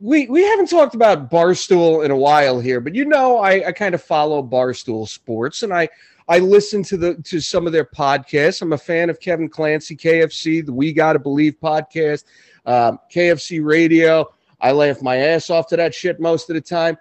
[0.00, 3.72] we we haven't talked about Barstool in a while here, but you know I, I
[3.72, 5.88] kind of follow Barstool Sports and I
[6.28, 8.62] I listen to the to some of their podcasts.
[8.62, 12.24] I'm a fan of Kevin Clancy, KFC, the We Gotta Believe podcast,
[12.66, 14.30] um, KFC Radio.
[14.60, 16.98] I laugh my ass off to that shit most of the time.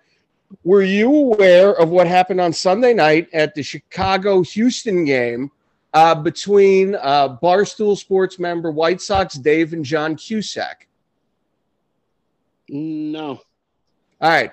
[0.64, 5.52] Were you aware of what happened on Sunday night at the Chicago Houston game
[5.94, 10.88] uh, between uh, Barstool Sports member White Sox Dave and John Cusack?
[12.70, 13.42] No.
[14.22, 14.52] All right.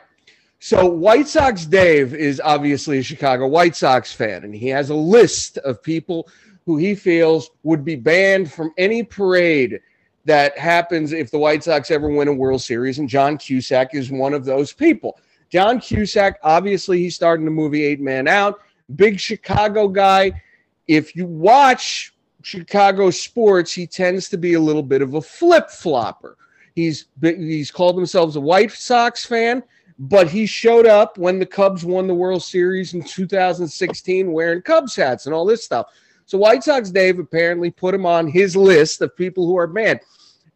[0.60, 4.94] So White Sox Dave is obviously a Chicago White Sox fan, and he has a
[4.94, 6.28] list of people
[6.66, 9.80] who he feels would be banned from any parade
[10.24, 14.12] that happens if the White Sox ever win a World Series, and John Cusack is
[14.12, 15.18] one of those people.
[15.50, 18.60] John Cusack, obviously, he's starting the movie Eight Man Out,
[18.94, 20.40] big Chicago guy.
[20.86, 25.70] If you watch Chicago sports, he tends to be a little bit of a flip
[25.70, 26.36] flopper.
[26.74, 29.62] He's he's called himself a White Sox fan,
[29.98, 34.96] but he showed up when the Cubs won the World Series in 2016 wearing Cubs
[34.96, 35.86] hats and all this stuff.
[36.26, 40.00] So White Sox Dave apparently put him on his list of people who are mad.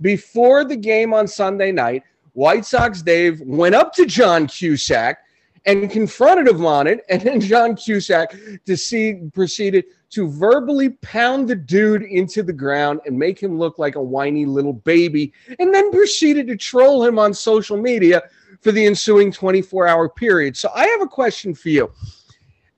[0.01, 2.03] Before the game on Sunday night,
[2.33, 5.19] White Sox Dave went up to John Cusack
[5.65, 7.05] and confronted him on it.
[7.09, 8.35] And then John Cusack
[8.67, 13.79] to see, proceeded to verbally pound the dude into the ground and make him look
[13.79, 18.23] like a whiny little baby, and then proceeded to troll him on social media
[18.61, 20.57] for the ensuing 24 hour period.
[20.57, 21.93] So I have a question for you.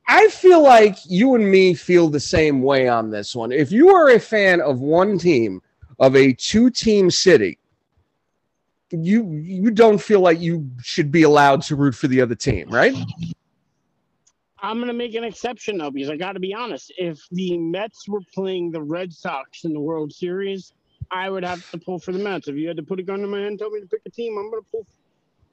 [0.07, 3.53] I feel like you and me feel the same way on this one.
[3.53, 5.61] If you are a fan of one team,
[5.99, 7.59] of a two team city,
[8.91, 12.71] you you don't feel like you should be allowed to root for the other team,
[12.71, 12.95] right?
[14.61, 16.93] I'm going to make an exception though, because I got to be honest.
[16.97, 20.73] If the Mets were playing the Red Sox in the World Series,
[21.11, 22.49] I would have to pull for the Mets.
[22.49, 24.01] If you had to put a gun to my head and tell me to pick
[24.05, 24.87] a team, I'm going to pull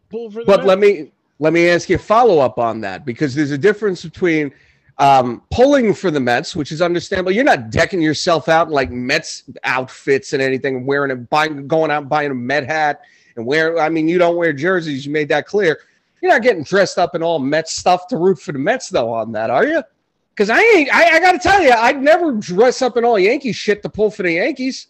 [0.09, 0.45] pull for the.
[0.45, 0.67] But Mets.
[0.67, 4.03] let me let me ask you a follow up on that because there's a difference
[4.03, 4.51] between
[4.97, 7.31] um, pulling for the Mets, which is understandable.
[7.31, 11.91] You're not decking yourself out in like Mets outfits and anything, wearing a buying, going
[11.91, 13.01] out and buying a Met hat
[13.35, 13.79] and wear.
[13.79, 15.05] I mean, you don't wear jerseys.
[15.05, 15.79] You made that clear.
[16.25, 19.13] You're not getting dressed up in all Mets stuff to root for the Mets, though.
[19.13, 19.83] On that, are you?
[20.31, 20.91] Because I ain't.
[20.91, 23.89] I, I got to tell you, I'd never dress up in all Yankee shit to
[23.89, 24.87] pull for the Yankees.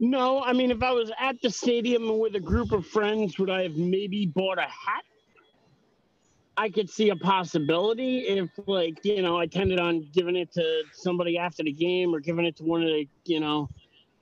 [0.00, 3.50] No, I mean, if I was at the stadium with a group of friends, would
[3.50, 5.04] I have maybe bought a hat?
[6.56, 10.84] I could see a possibility if, like, you know, I tended on giving it to
[10.94, 13.68] somebody after the game or giving it to one of the, you know,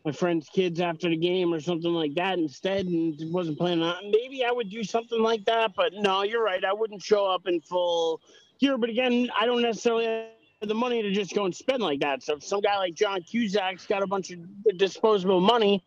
[0.05, 3.97] my friend's kids after the game or something like that instead and wasn't planning on
[4.11, 5.73] maybe I would do something like that.
[5.75, 6.63] But no, you're right.
[6.65, 8.21] I wouldn't show up in full
[8.59, 8.77] here.
[8.77, 12.23] But again, I don't necessarily have the money to just go and spend like that.
[12.23, 14.39] So if some guy like John Cusack's got a bunch of
[14.77, 15.81] disposable money and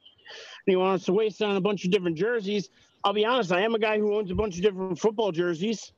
[0.72, 2.70] he wants to waste it on a bunch of different jerseys,
[3.04, 5.92] I'll be honest, I am a guy who owns a bunch of different football jerseys.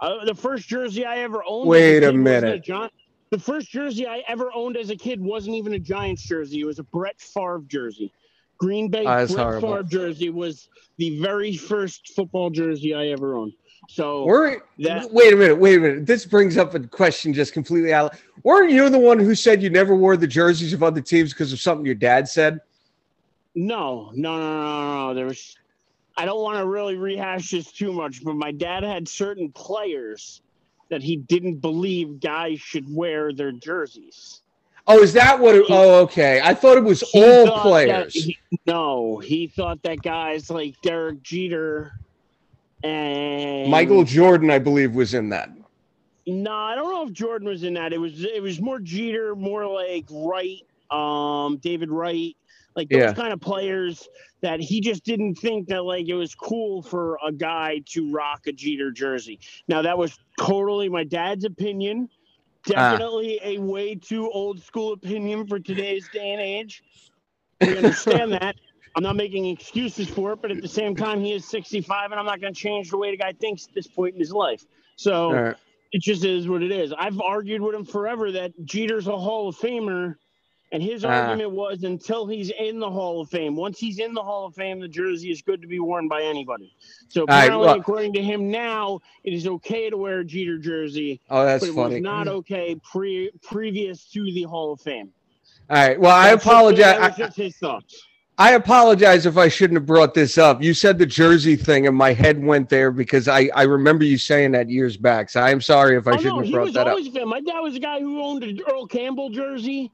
[0.00, 1.68] Uh, the first jersey I ever owned.
[1.68, 2.64] Wait a minute.
[2.64, 2.90] John,
[3.34, 6.60] the first jersey I ever owned as a kid wasn't even a Giants jersey.
[6.60, 8.12] It was a Brett Favre jersey.
[8.58, 9.70] Green Bay Ah, Brett horrible.
[9.70, 13.52] Favre jersey was the very first football jersey I ever owned.
[13.88, 16.06] So Were, that- wait a minute, wait a minute.
[16.06, 18.14] This brings up a question just completely out.
[18.44, 21.52] Weren't you the one who said you never wore the jerseys of other teams because
[21.52, 22.60] of something your dad said?
[23.56, 25.14] No, no, no, no, no.
[25.14, 25.56] There was.
[26.16, 30.40] I don't want to really rehash this too much, but my dad had certain players
[30.90, 34.40] that he didn't believe guys should wear their jerseys.
[34.86, 35.54] Oh, is that what?
[35.54, 36.40] It, oh, okay.
[36.44, 38.12] I thought it was all players.
[38.12, 41.92] he- no, he thought that guys like Derek Jeter
[42.82, 45.50] and Michael Jordan, I believe, was in that.
[46.26, 47.92] No, I don't know if Jordan was in that.
[47.92, 52.36] It was it was more Jeter, more like Wright, um, David Wright,
[52.76, 53.12] like those Yeah.
[53.14, 54.08] kind of players
[54.44, 58.42] that he just didn't think that like it was cool for a guy to rock
[58.46, 59.40] a Jeter jersey.
[59.68, 62.10] Now that was totally my dad's opinion.
[62.66, 66.82] Definitely a way too old school opinion for today's day and age.
[67.62, 68.56] We understand that.
[68.94, 72.20] I'm not making excuses for it, but at the same time, he is 65, and
[72.20, 74.30] I'm not going to change the way the guy thinks at this point in his
[74.30, 74.66] life.
[74.96, 75.56] So right.
[75.90, 76.92] it just is what it is.
[76.96, 80.16] I've argued with him forever that Jeter's a Hall of Famer,
[80.74, 81.08] and his Ah.
[81.08, 83.54] argument was until he's in the Hall of Fame.
[83.54, 86.20] Once he's in the Hall of Fame, the jersey is good to be worn by
[86.22, 86.74] anybody.
[87.08, 90.58] So right, apparently, well- according to him now, it is okay to wear a Jeter
[90.58, 91.94] jersey, Oh, that's but it funny.
[91.94, 95.12] was not okay pre previous to the Hall of Fame.
[95.70, 95.98] All right.
[95.98, 96.98] Well, I That's just- apologize.
[97.00, 98.02] I, just his thoughts.
[98.36, 100.60] I apologize if I shouldn't have brought this up.
[100.60, 104.18] You said the jersey thing, and my head went there because I, I remember you
[104.18, 105.30] saying that years back.
[105.30, 106.88] So I am sorry if I oh shouldn't no, have brought that up.
[106.88, 107.28] always a fan.
[107.28, 109.92] My dad was a guy who owned an Earl Campbell jersey.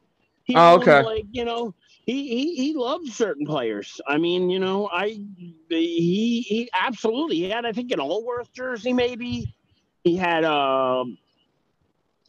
[0.51, 1.03] He Oh, okay.
[1.03, 1.75] Like you know,
[2.07, 4.01] he, he he loved certain players.
[4.09, 5.21] I mean, you know, I
[5.69, 9.55] he he absolutely he had I think an Alworth jersey maybe.
[10.03, 11.17] He had um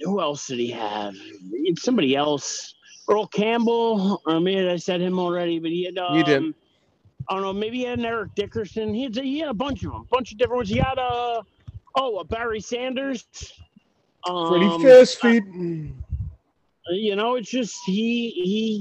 [0.02, 1.16] who else did he have?
[1.78, 2.76] Somebody else.
[3.10, 4.22] Earl Campbell.
[4.28, 5.98] I mean, I said him already, but he had.
[5.98, 6.54] Um, You did.
[7.30, 7.54] I don't know.
[7.54, 8.94] Maybe he had an Eric Dickerson.
[8.94, 10.70] He had, he had a bunch of them, bunch of different ones.
[10.70, 11.42] He had a
[11.96, 13.26] oh a Barry Sanders.
[14.28, 15.44] Um, fast feet.
[16.90, 18.32] You know, it's just he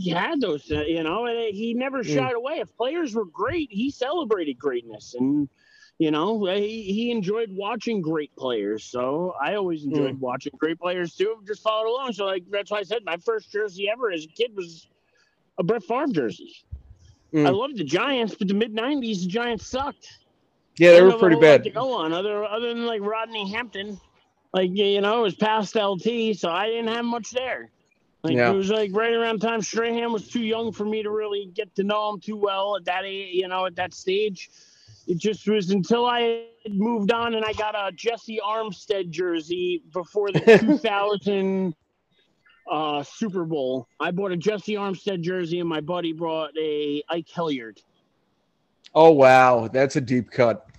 [0.02, 0.70] he had those.
[0.70, 2.14] uh, You know, and he never Mm.
[2.14, 2.60] shied away.
[2.60, 5.48] If players were great, he celebrated greatness, and
[5.98, 8.84] you know, he, he enjoyed watching great players.
[8.84, 11.36] So I always enjoyed watching great players too.
[11.46, 12.14] Just followed along.
[12.14, 14.88] So like that's why I said my first jersey ever as a kid was
[15.58, 16.54] a Brett Favre jersey.
[17.34, 17.46] Mm.
[17.46, 20.08] I loved the Giants, but the mid '90s, the Giants sucked.
[20.78, 21.64] Yeah, they were pretty bad.
[21.64, 24.00] To go on other other than like Rodney Hampton,
[24.54, 27.70] like you know, it was past LT, so I didn't have much there.
[28.22, 28.50] Like Yeah.
[28.50, 31.46] it was like right around the time Strahan was too young for me to really
[31.54, 34.50] get to know him too well at that age, you know, at that stage.
[35.06, 39.82] It just was until I had moved on and I got a Jessie Armstead jersey
[39.92, 41.74] before the 2000
[42.70, 43.88] uh, Super Bowl.
[43.98, 47.80] I bought a Jessie Armstead jersey and my buddy brought a Ike Hilliard.
[48.94, 50.69] Oh wow, that's a deep cut.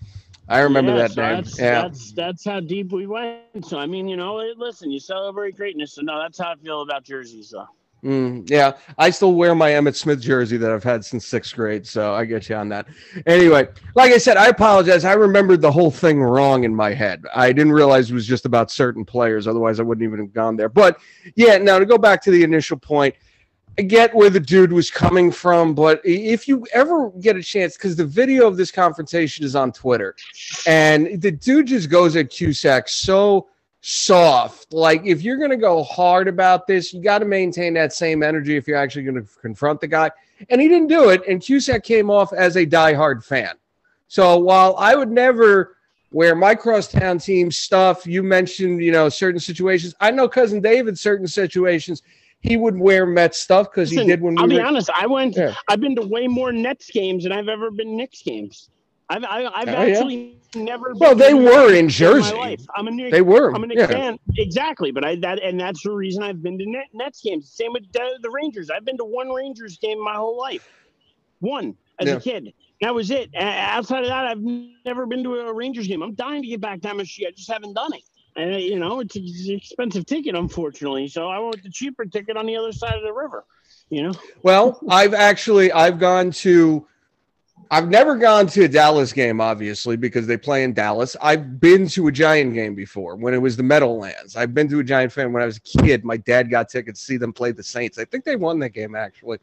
[0.51, 1.21] I remember Yeah, that so.
[1.21, 1.81] That's, yeah.
[1.81, 3.65] that's that's how deep we went.
[3.65, 5.93] So I mean, you know, listen, you celebrate greatness.
[5.93, 7.49] So no, that's how I feel about jerseys.
[7.49, 7.65] So
[8.03, 11.85] Mm, yeah, I still wear my Emmitt Smith jersey that I've had since sixth grade,
[11.85, 12.87] so I get you on that.
[13.27, 15.05] Anyway, like I said, I apologize.
[15.05, 17.21] I remembered the whole thing wrong in my head.
[17.35, 20.55] I didn't realize it was just about certain players, otherwise, I wouldn't even have gone
[20.55, 20.67] there.
[20.69, 20.97] But
[21.35, 23.13] yeah, now to go back to the initial point,
[23.77, 27.77] I get where the dude was coming from, but if you ever get a chance,
[27.77, 30.15] because the video of this confrontation is on Twitter,
[30.67, 33.47] and the dude just goes at Cusack so
[33.81, 34.73] soft.
[34.73, 38.23] Like if you're going to go hard about this, you got to maintain that same
[38.23, 40.11] energy if you're actually going to confront the guy.
[40.49, 41.23] And he didn't do it.
[41.27, 43.55] And Cusack came off as a diehard fan.
[44.07, 45.77] So while I would never
[46.11, 49.95] wear my crosstown team stuff, you mentioned, you know, certain situations.
[50.01, 52.03] I know cousin David, certain situations,
[52.41, 54.65] he would wear Mets stuff because he did when we I'll be were.
[54.65, 55.35] honest, I went.
[55.37, 55.53] Yeah.
[55.67, 58.69] I've been to way more Nets games than I've ever been Knicks games.
[59.09, 59.95] I've I, I've Oh, yeah?
[59.97, 60.93] actually never.
[60.95, 62.33] Well, been they were in Jersey.
[62.33, 62.61] my life.
[62.75, 63.11] I'm a Knicks.
[63.11, 63.53] They were.
[63.53, 63.87] I'm a Knicks Yeah.
[63.87, 64.91] fan, exactly.
[64.91, 67.51] But I that and that's the reason I've been to Net, Nets games.
[67.51, 68.69] Same with the, the Rangers.
[68.69, 70.67] I've been to one Rangers game my whole life.
[71.39, 72.15] One as Yeah.
[72.15, 72.53] a kid.
[72.81, 73.29] That was it.
[73.35, 76.01] Outside of that, I've never been to a Rangers game.
[76.01, 77.19] I'm dying to get back to much.
[77.27, 78.01] I just haven't done it.
[78.35, 81.07] And you know, it's, it's an expensive ticket, unfortunately.
[81.07, 83.45] So I went with the cheaper ticket on the other side of the river.
[83.89, 84.13] You know.
[84.43, 86.87] Well, I've actually I've gone to
[87.69, 91.15] I've never gone to a Dallas game, obviously, because they play in Dallas.
[91.21, 94.35] I've been to a Giant game before when it was the Meadowlands.
[94.35, 96.03] I've been to a Giant fan when I was a kid.
[96.03, 97.97] My dad got tickets to see them play the Saints.
[97.97, 99.39] I think they won that game actually.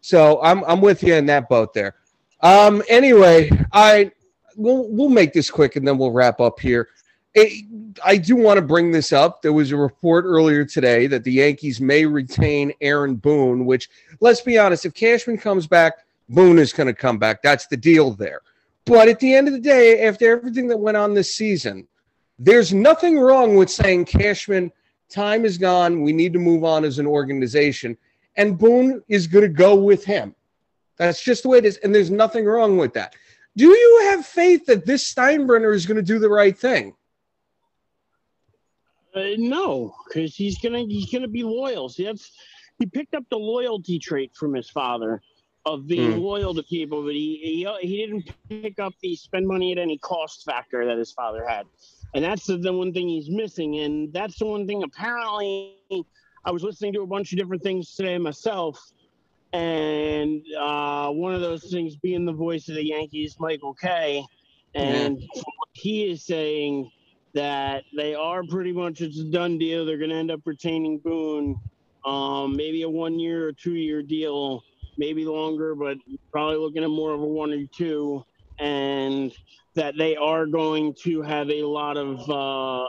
[0.00, 1.94] So I'm I'm with you in that boat there.
[2.40, 4.12] Um, anyway, I
[4.56, 6.88] we'll we'll make this quick and then we'll wrap up here.
[7.36, 9.42] I do want to bring this up.
[9.42, 13.88] There was a report earlier today that the Yankees may retain Aaron Boone, which
[14.20, 15.94] let's be honest, if Cashman comes back,
[16.28, 17.42] Boone is going to come back.
[17.42, 18.40] That's the deal there.
[18.84, 21.88] But at the end of the day, after everything that went on this season,
[22.38, 24.70] there's nothing wrong with saying, Cashman,
[25.08, 26.02] time is gone.
[26.02, 27.96] We need to move on as an organization.
[28.36, 30.34] And Boone is going to go with him.
[30.96, 31.78] That's just the way it is.
[31.78, 33.14] And there's nothing wrong with that.
[33.56, 36.94] Do you have faith that this Steinbrenner is going to do the right thing?
[39.14, 41.88] Uh, no, because he's gonna he's gonna be loyal.
[41.88, 42.30] See, that's
[42.78, 45.22] he picked up the loyalty trait from his father
[45.66, 46.18] of being Hmm.
[46.18, 49.98] loyal to people, but he, he he didn't pick up the spend money at any
[49.98, 51.66] cost factor that his father had,
[52.14, 53.76] and that's the, the one thing he's missing.
[53.78, 55.74] And that's the one thing apparently.
[56.44, 58.78] I was listening to a bunch of different things today myself,
[59.52, 64.24] and uh, one of those things being the voice of the Yankees, Michael Kay,
[64.74, 65.20] and
[65.72, 66.90] he is saying
[67.34, 69.84] that they are pretty much it's a done deal.
[69.84, 71.56] They're going to end up retaining Boone,
[72.04, 74.62] um, maybe a one year or two year deal,
[74.96, 75.98] maybe longer, but
[76.30, 78.24] probably looking at more of a one or two,
[78.58, 79.32] and
[79.74, 82.88] that they are going to have a lot of uh,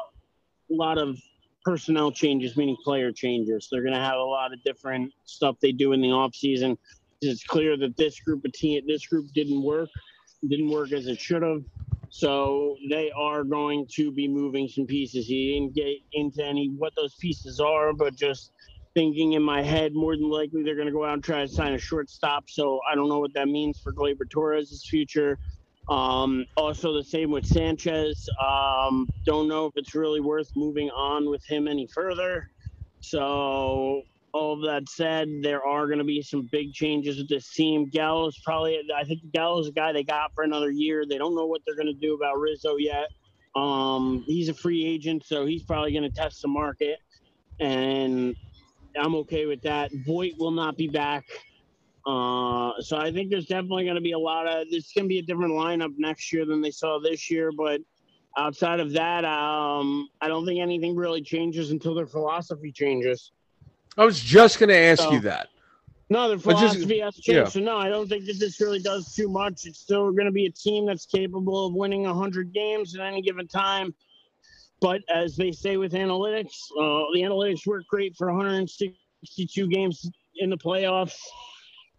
[0.69, 1.17] lot of
[1.63, 3.67] personnel changes, meaning player changes.
[3.71, 6.77] They're going to have a lot of different stuff they do in the off season.
[7.21, 9.89] It's clear that this group of team, this group didn't work,
[10.47, 11.63] didn't work as it should have.
[12.17, 15.25] So they are going to be moving some pieces.
[15.25, 18.53] He didn't get into any what those pieces are, but just
[18.93, 21.47] thinking in my head, more than likely they're going to go out and try to
[21.49, 22.49] sign a shortstop.
[22.49, 25.37] So I don't know what that means for Gleyber Torres' future.
[25.89, 28.29] Um, also, the same with Sanchez.
[28.41, 32.49] Um, don't know if it's really worth moving on with him any further.
[33.01, 34.03] So
[34.35, 37.89] all of that said, there are going to be some big changes with this team.
[37.89, 41.05] Gallo's probably, I think Gallo's is a guy they got for another year.
[41.07, 43.07] They don't know what they're going to do about Rizzo yet.
[43.55, 46.99] Um, he's a free agent, so he's probably going to test the market,
[47.61, 48.35] and
[48.97, 49.91] I'm okay with that.
[50.05, 51.23] Voit will not be back.
[52.05, 55.09] Uh, so I think there's definitely going to be a lot of there's going to
[55.09, 57.51] be a different lineup next year than they saw this year.
[57.57, 57.79] But
[58.37, 63.31] outside of that, um, I don't think anything really changes until their philosophy changes.
[63.97, 65.49] I was just going to ask So- you that.
[66.09, 67.27] No, the But just- philosophy has changed.
[67.29, 67.45] yeah.
[67.47, 69.65] So no, I don't think that this really does too much.
[69.65, 73.23] It's still going to be a team that's capable of winning 100 games at any
[73.23, 73.93] given time.
[74.81, 80.51] But as they say with analytics, uh, the analytics work great for 162 games in
[80.51, 81.17] the playoffs.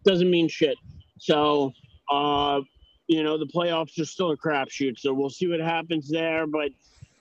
[0.05, 0.77] Doesn't mean shit.
[1.19, 1.73] So,
[2.09, 2.61] uh,
[3.07, 4.99] you know, the playoffs are still a crapshoot.
[4.99, 6.47] So we'll see what happens there.
[6.47, 6.69] But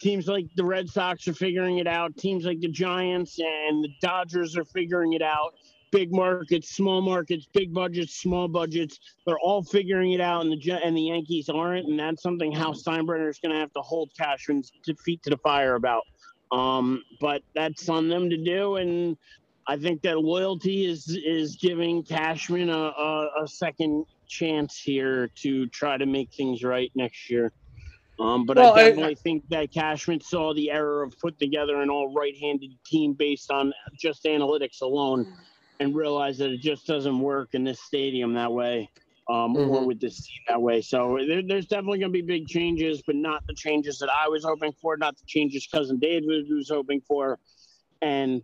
[0.00, 2.16] teams like the Red Sox are figuring it out.
[2.16, 5.54] Teams like the Giants and the Dodgers are figuring it out.
[5.92, 8.98] Big markets, small markets, big budgets, small budgets.
[9.24, 11.86] They're all figuring it out, and the and the Yankees aren't.
[11.86, 14.72] And that's something Hal Steinbrenner is going to have to hold Cashman's
[15.04, 16.02] feet to the fire about.
[16.52, 19.16] Um, but that's on them to do, and
[19.68, 25.66] I think that loyalty is is giving Cashman a, a, a second chance here to
[25.68, 27.52] try to make things right next year.
[28.18, 31.80] Um, but Well, I- I definitely think that Cashman saw the error of putting together
[31.82, 35.26] an all right-handed team based on just analytics alone,
[35.80, 38.90] and realized that it just doesn't work in this stadium that way,
[39.28, 39.86] um, or Mhm.
[39.86, 40.80] with this team that way.
[40.80, 44.28] So there, there's definitely going to be big changes, but not the changes that I
[44.28, 47.38] was hoping for, not the changes cousin David was hoping for,
[48.00, 48.42] and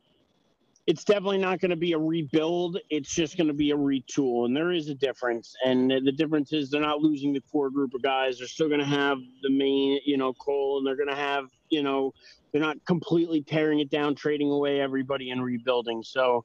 [0.86, 2.78] it's definitely not going to be a rebuild.
[2.90, 5.54] It's just going to be a retool, and there is a difference.
[5.64, 8.38] And the difference is they're not losing the core group of guys.
[8.38, 11.46] They're still going to have the main, you know, Cole, and they're going to have,
[11.70, 12.12] you know,
[12.50, 16.02] they're not completely tearing it down, trading away everybody and rebuilding.
[16.02, 16.44] So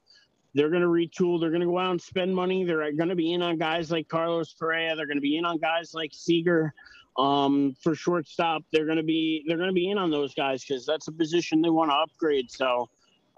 [0.53, 1.39] they're going to retool.
[1.39, 2.64] They're going to go out and spend money.
[2.64, 4.95] They're going to be in on guys like Carlos Correa.
[4.95, 6.73] They're going to be in on guys like Seager
[7.18, 8.64] um, for shortstop.
[8.72, 11.11] They're going to be they're going to be in on those guys because that's a
[11.11, 12.51] position they want to upgrade.
[12.51, 12.88] So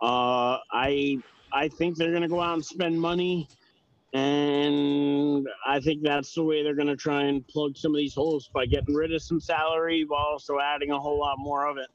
[0.01, 1.19] uh, I
[1.51, 3.47] I think they're going to go out and spend money,
[4.13, 8.13] and I think that's the way they're going to try and plug some of these
[8.13, 11.77] holes by getting rid of some salary while also adding a whole lot more of
[11.77, 11.87] it.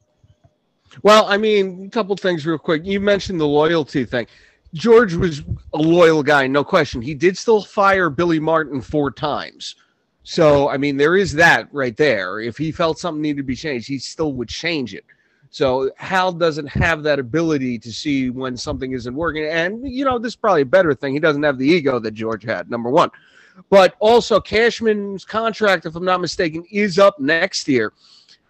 [1.03, 2.85] Well, I mean, a couple things real quick.
[2.85, 4.27] You mentioned the loyalty thing.
[4.75, 7.01] George was a loyal guy, no question.
[7.01, 9.77] He did still fire Billy Martin four times.
[10.25, 12.41] So, I mean, there is that right there.
[12.41, 15.05] If he felt something needed to be changed, he still would change it.
[15.55, 19.45] So, Hal doesn't have that ability to see when something isn't working.
[19.45, 21.15] And, you know, this is probably a better thing.
[21.15, 23.09] He doesn't have the ego that George had, number one.
[23.71, 27.93] But also, Cashman's contract, if I'm not mistaken, is up next year.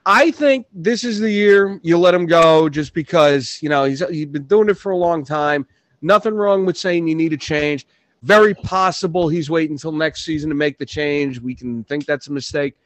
[0.07, 4.03] I think this is the year you let him go just because, you know, he's,
[4.09, 5.67] he's been doing it for a long time.
[6.01, 7.87] Nothing wrong with saying you need a change.
[8.23, 11.39] Very possible he's waiting until next season to make the change.
[11.39, 12.77] We can think that's a mistake.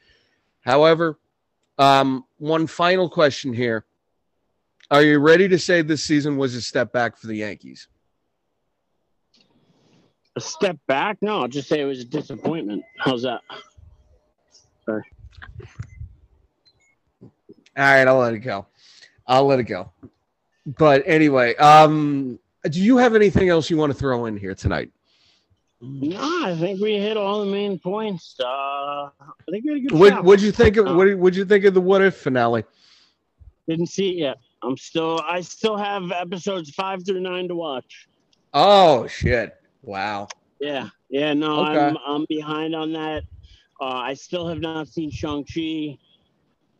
[0.59, 1.17] However,
[1.77, 3.85] um, one final question here.
[4.91, 7.87] Are you ready to say this season was a step back for the Yankees?
[10.35, 11.17] A step back?
[11.21, 12.83] No, I'll just say it was a disappointment.
[12.97, 13.41] How's that?
[14.87, 15.01] All
[17.77, 18.65] right, I'll let it go.
[19.27, 19.91] I'll let it go.
[20.65, 24.91] But anyway, um, do you have anything else you want to throw in here tonight?
[25.81, 28.35] No, I think we hit all the main points.
[28.39, 29.11] Uh, I
[29.49, 30.25] think we had a good What job.
[30.25, 32.65] would you think of what would you think of the what if finale?
[33.67, 34.37] Didn't see it yet.
[34.63, 35.21] I'm still.
[35.25, 38.07] I still have episodes five through nine to watch.
[38.53, 39.55] Oh shit!
[39.81, 40.27] Wow.
[40.59, 41.33] Yeah, yeah.
[41.33, 41.77] No, Okay.
[41.77, 43.23] I'm I'm behind on that.
[43.79, 45.97] Uh, I still have not seen Shang Chi.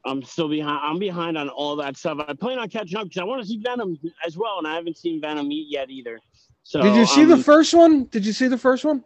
[0.05, 0.79] I'm still behind.
[0.83, 2.19] I'm behind on all that stuff.
[2.27, 4.75] I plan on catching up because I want to see Venom as well, and I
[4.75, 6.19] haven't seen Venom yet either.
[6.63, 8.05] So Did you see the um, first one?
[8.05, 9.03] Did you see the first one?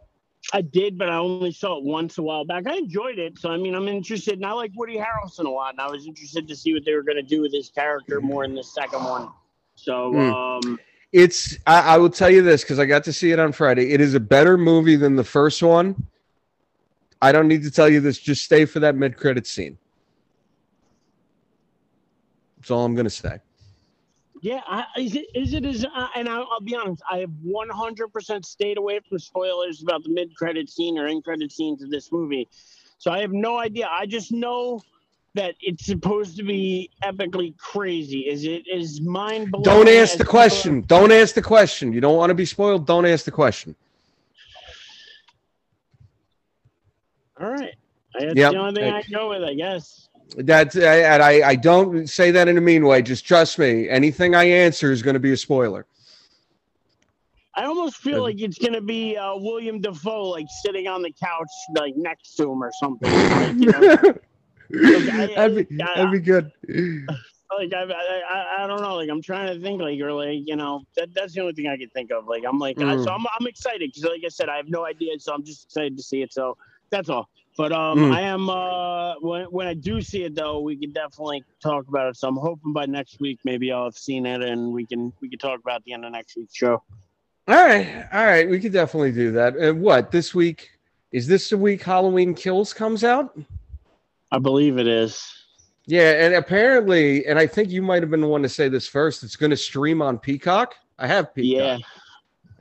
[0.51, 2.67] I did, but I only saw it once a while back.
[2.67, 4.33] I enjoyed it, so I mean, I'm interested.
[4.35, 6.93] And I like Woody Harrelson a lot, and I was interested to see what they
[6.93, 9.29] were going to do with his character more in the second one.
[9.75, 10.19] So, Hmm.
[10.19, 10.79] um,
[11.13, 11.57] It's.
[11.65, 13.91] I, I will tell you this because I got to see it on Friday.
[13.93, 15.95] It is a better movie than the first one.
[17.21, 18.19] I don't need to tell you this.
[18.19, 19.77] Just stay for that mid credit scene.
[22.57, 23.39] That's all I'm gonna say.
[24.43, 25.85] Yeah, I, is it is it is?
[25.85, 30.09] Uh, and I'll, I'll be honest, I have 100% stayed away from spoilers about the
[30.09, 32.49] mid-credit scene or end-credit scenes of this movie.
[32.97, 33.87] So I have no idea.
[33.89, 34.81] I just know
[35.35, 38.27] that it's supposed to be epically crazy.
[38.27, 39.63] Is it is mind blowing?
[39.63, 40.81] Don't ask the question.
[40.81, 41.93] Don't ask the question.
[41.93, 42.85] You don't want to be spoiled.
[42.85, 43.77] Don't ask the question.
[47.39, 47.75] All right,
[48.13, 48.51] that's Yep.
[48.51, 50.09] the only thing I can go with, I guess.
[50.35, 53.01] That's and I, I don't say that in a mean way.
[53.01, 53.87] Just trust me.
[53.89, 55.85] Anything I answer is going to be a spoiler.
[57.55, 61.47] I almost feel like it's gonna be uh, William Dafoe, like sitting on the couch,
[61.77, 63.11] like next to him or something.
[63.11, 63.79] Like, you know,
[65.11, 66.51] I- that'd, be, I- that'd be good.
[67.55, 68.95] like I, I, I, I don't know.
[68.95, 71.67] Like I'm trying to think, like or like you know, that, that's the only thing
[71.67, 72.25] I can think of.
[72.25, 73.03] Like I'm like, I, Mm.
[73.03, 75.65] so I'm, I'm excited because, like I said, I have no idea, so I'm just
[75.65, 76.33] excited to see it.
[76.33, 76.57] So
[76.89, 77.29] that's all.
[77.55, 78.13] But um, Mm.
[78.13, 82.09] I am uh, when when I do see it though, we can definitely talk about
[82.09, 82.17] it.
[82.17, 85.29] So I'm hoping by next week maybe I'll have seen it and we can we
[85.29, 86.81] can talk about the end of next week's show.
[87.47, 89.55] All right, all right, we could definitely do that.
[89.57, 90.69] And what this week
[91.11, 93.37] is this the week Halloween Kills comes out?
[94.31, 95.23] I believe it is.
[95.85, 98.87] Yeah, and apparently, and I think you might have been the one to say this
[98.87, 99.21] first.
[99.23, 100.75] It's going to stream on Peacock.
[100.97, 101.81] I have Peacock.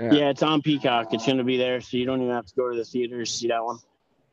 [0.01, 0.10] Yeah.
[0.10, 0.31] Yeah.
[0.31, 1.14] it's on Peacock.
[1.14, 3.31] It's going to be there, so you don't even have to go to the theaters
[3.31, 3.78] to see that one.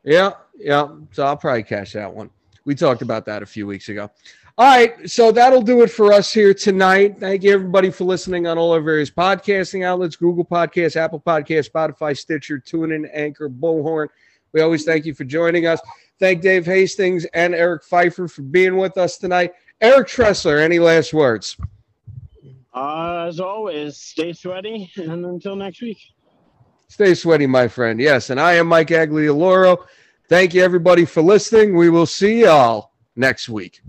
[0.04, 0.88] Yeah, yeah.
[1.12, 2.30] So I'll probably cash that one.
[2.64, 4.10] We talked about that a few weeks ago.
[4.58, 7.18] All right, so that'll do it for us here tonight.
[7.18, 11.70] Thank you everybody for listening on all our various podcasting outlets: Google Podcasts, Apple Podcasts,
[11.70, 14.08] Spotify, Stitcher, TuneIn, Anchor, Bullhorn.
[14.52, 15.80] We always thank you for joining us.
[16.18, 19.54] Thank Dave Hastings and Eric Pfeiffer for being with us tonight.
[19.80, 21.56] Eric Tressler, any last words?
[22.74, 25.98] Uh, as always, stay sweaty, and until next week.
[26.90, 28.00] Stay sweaty, my friend.
[28.00, 29.86] Yes, and I am Mike Aglioloro.
[30.28, 31.76] Thank you, everybody, for listening.
[31.76, 33.80] We will see y'all next week.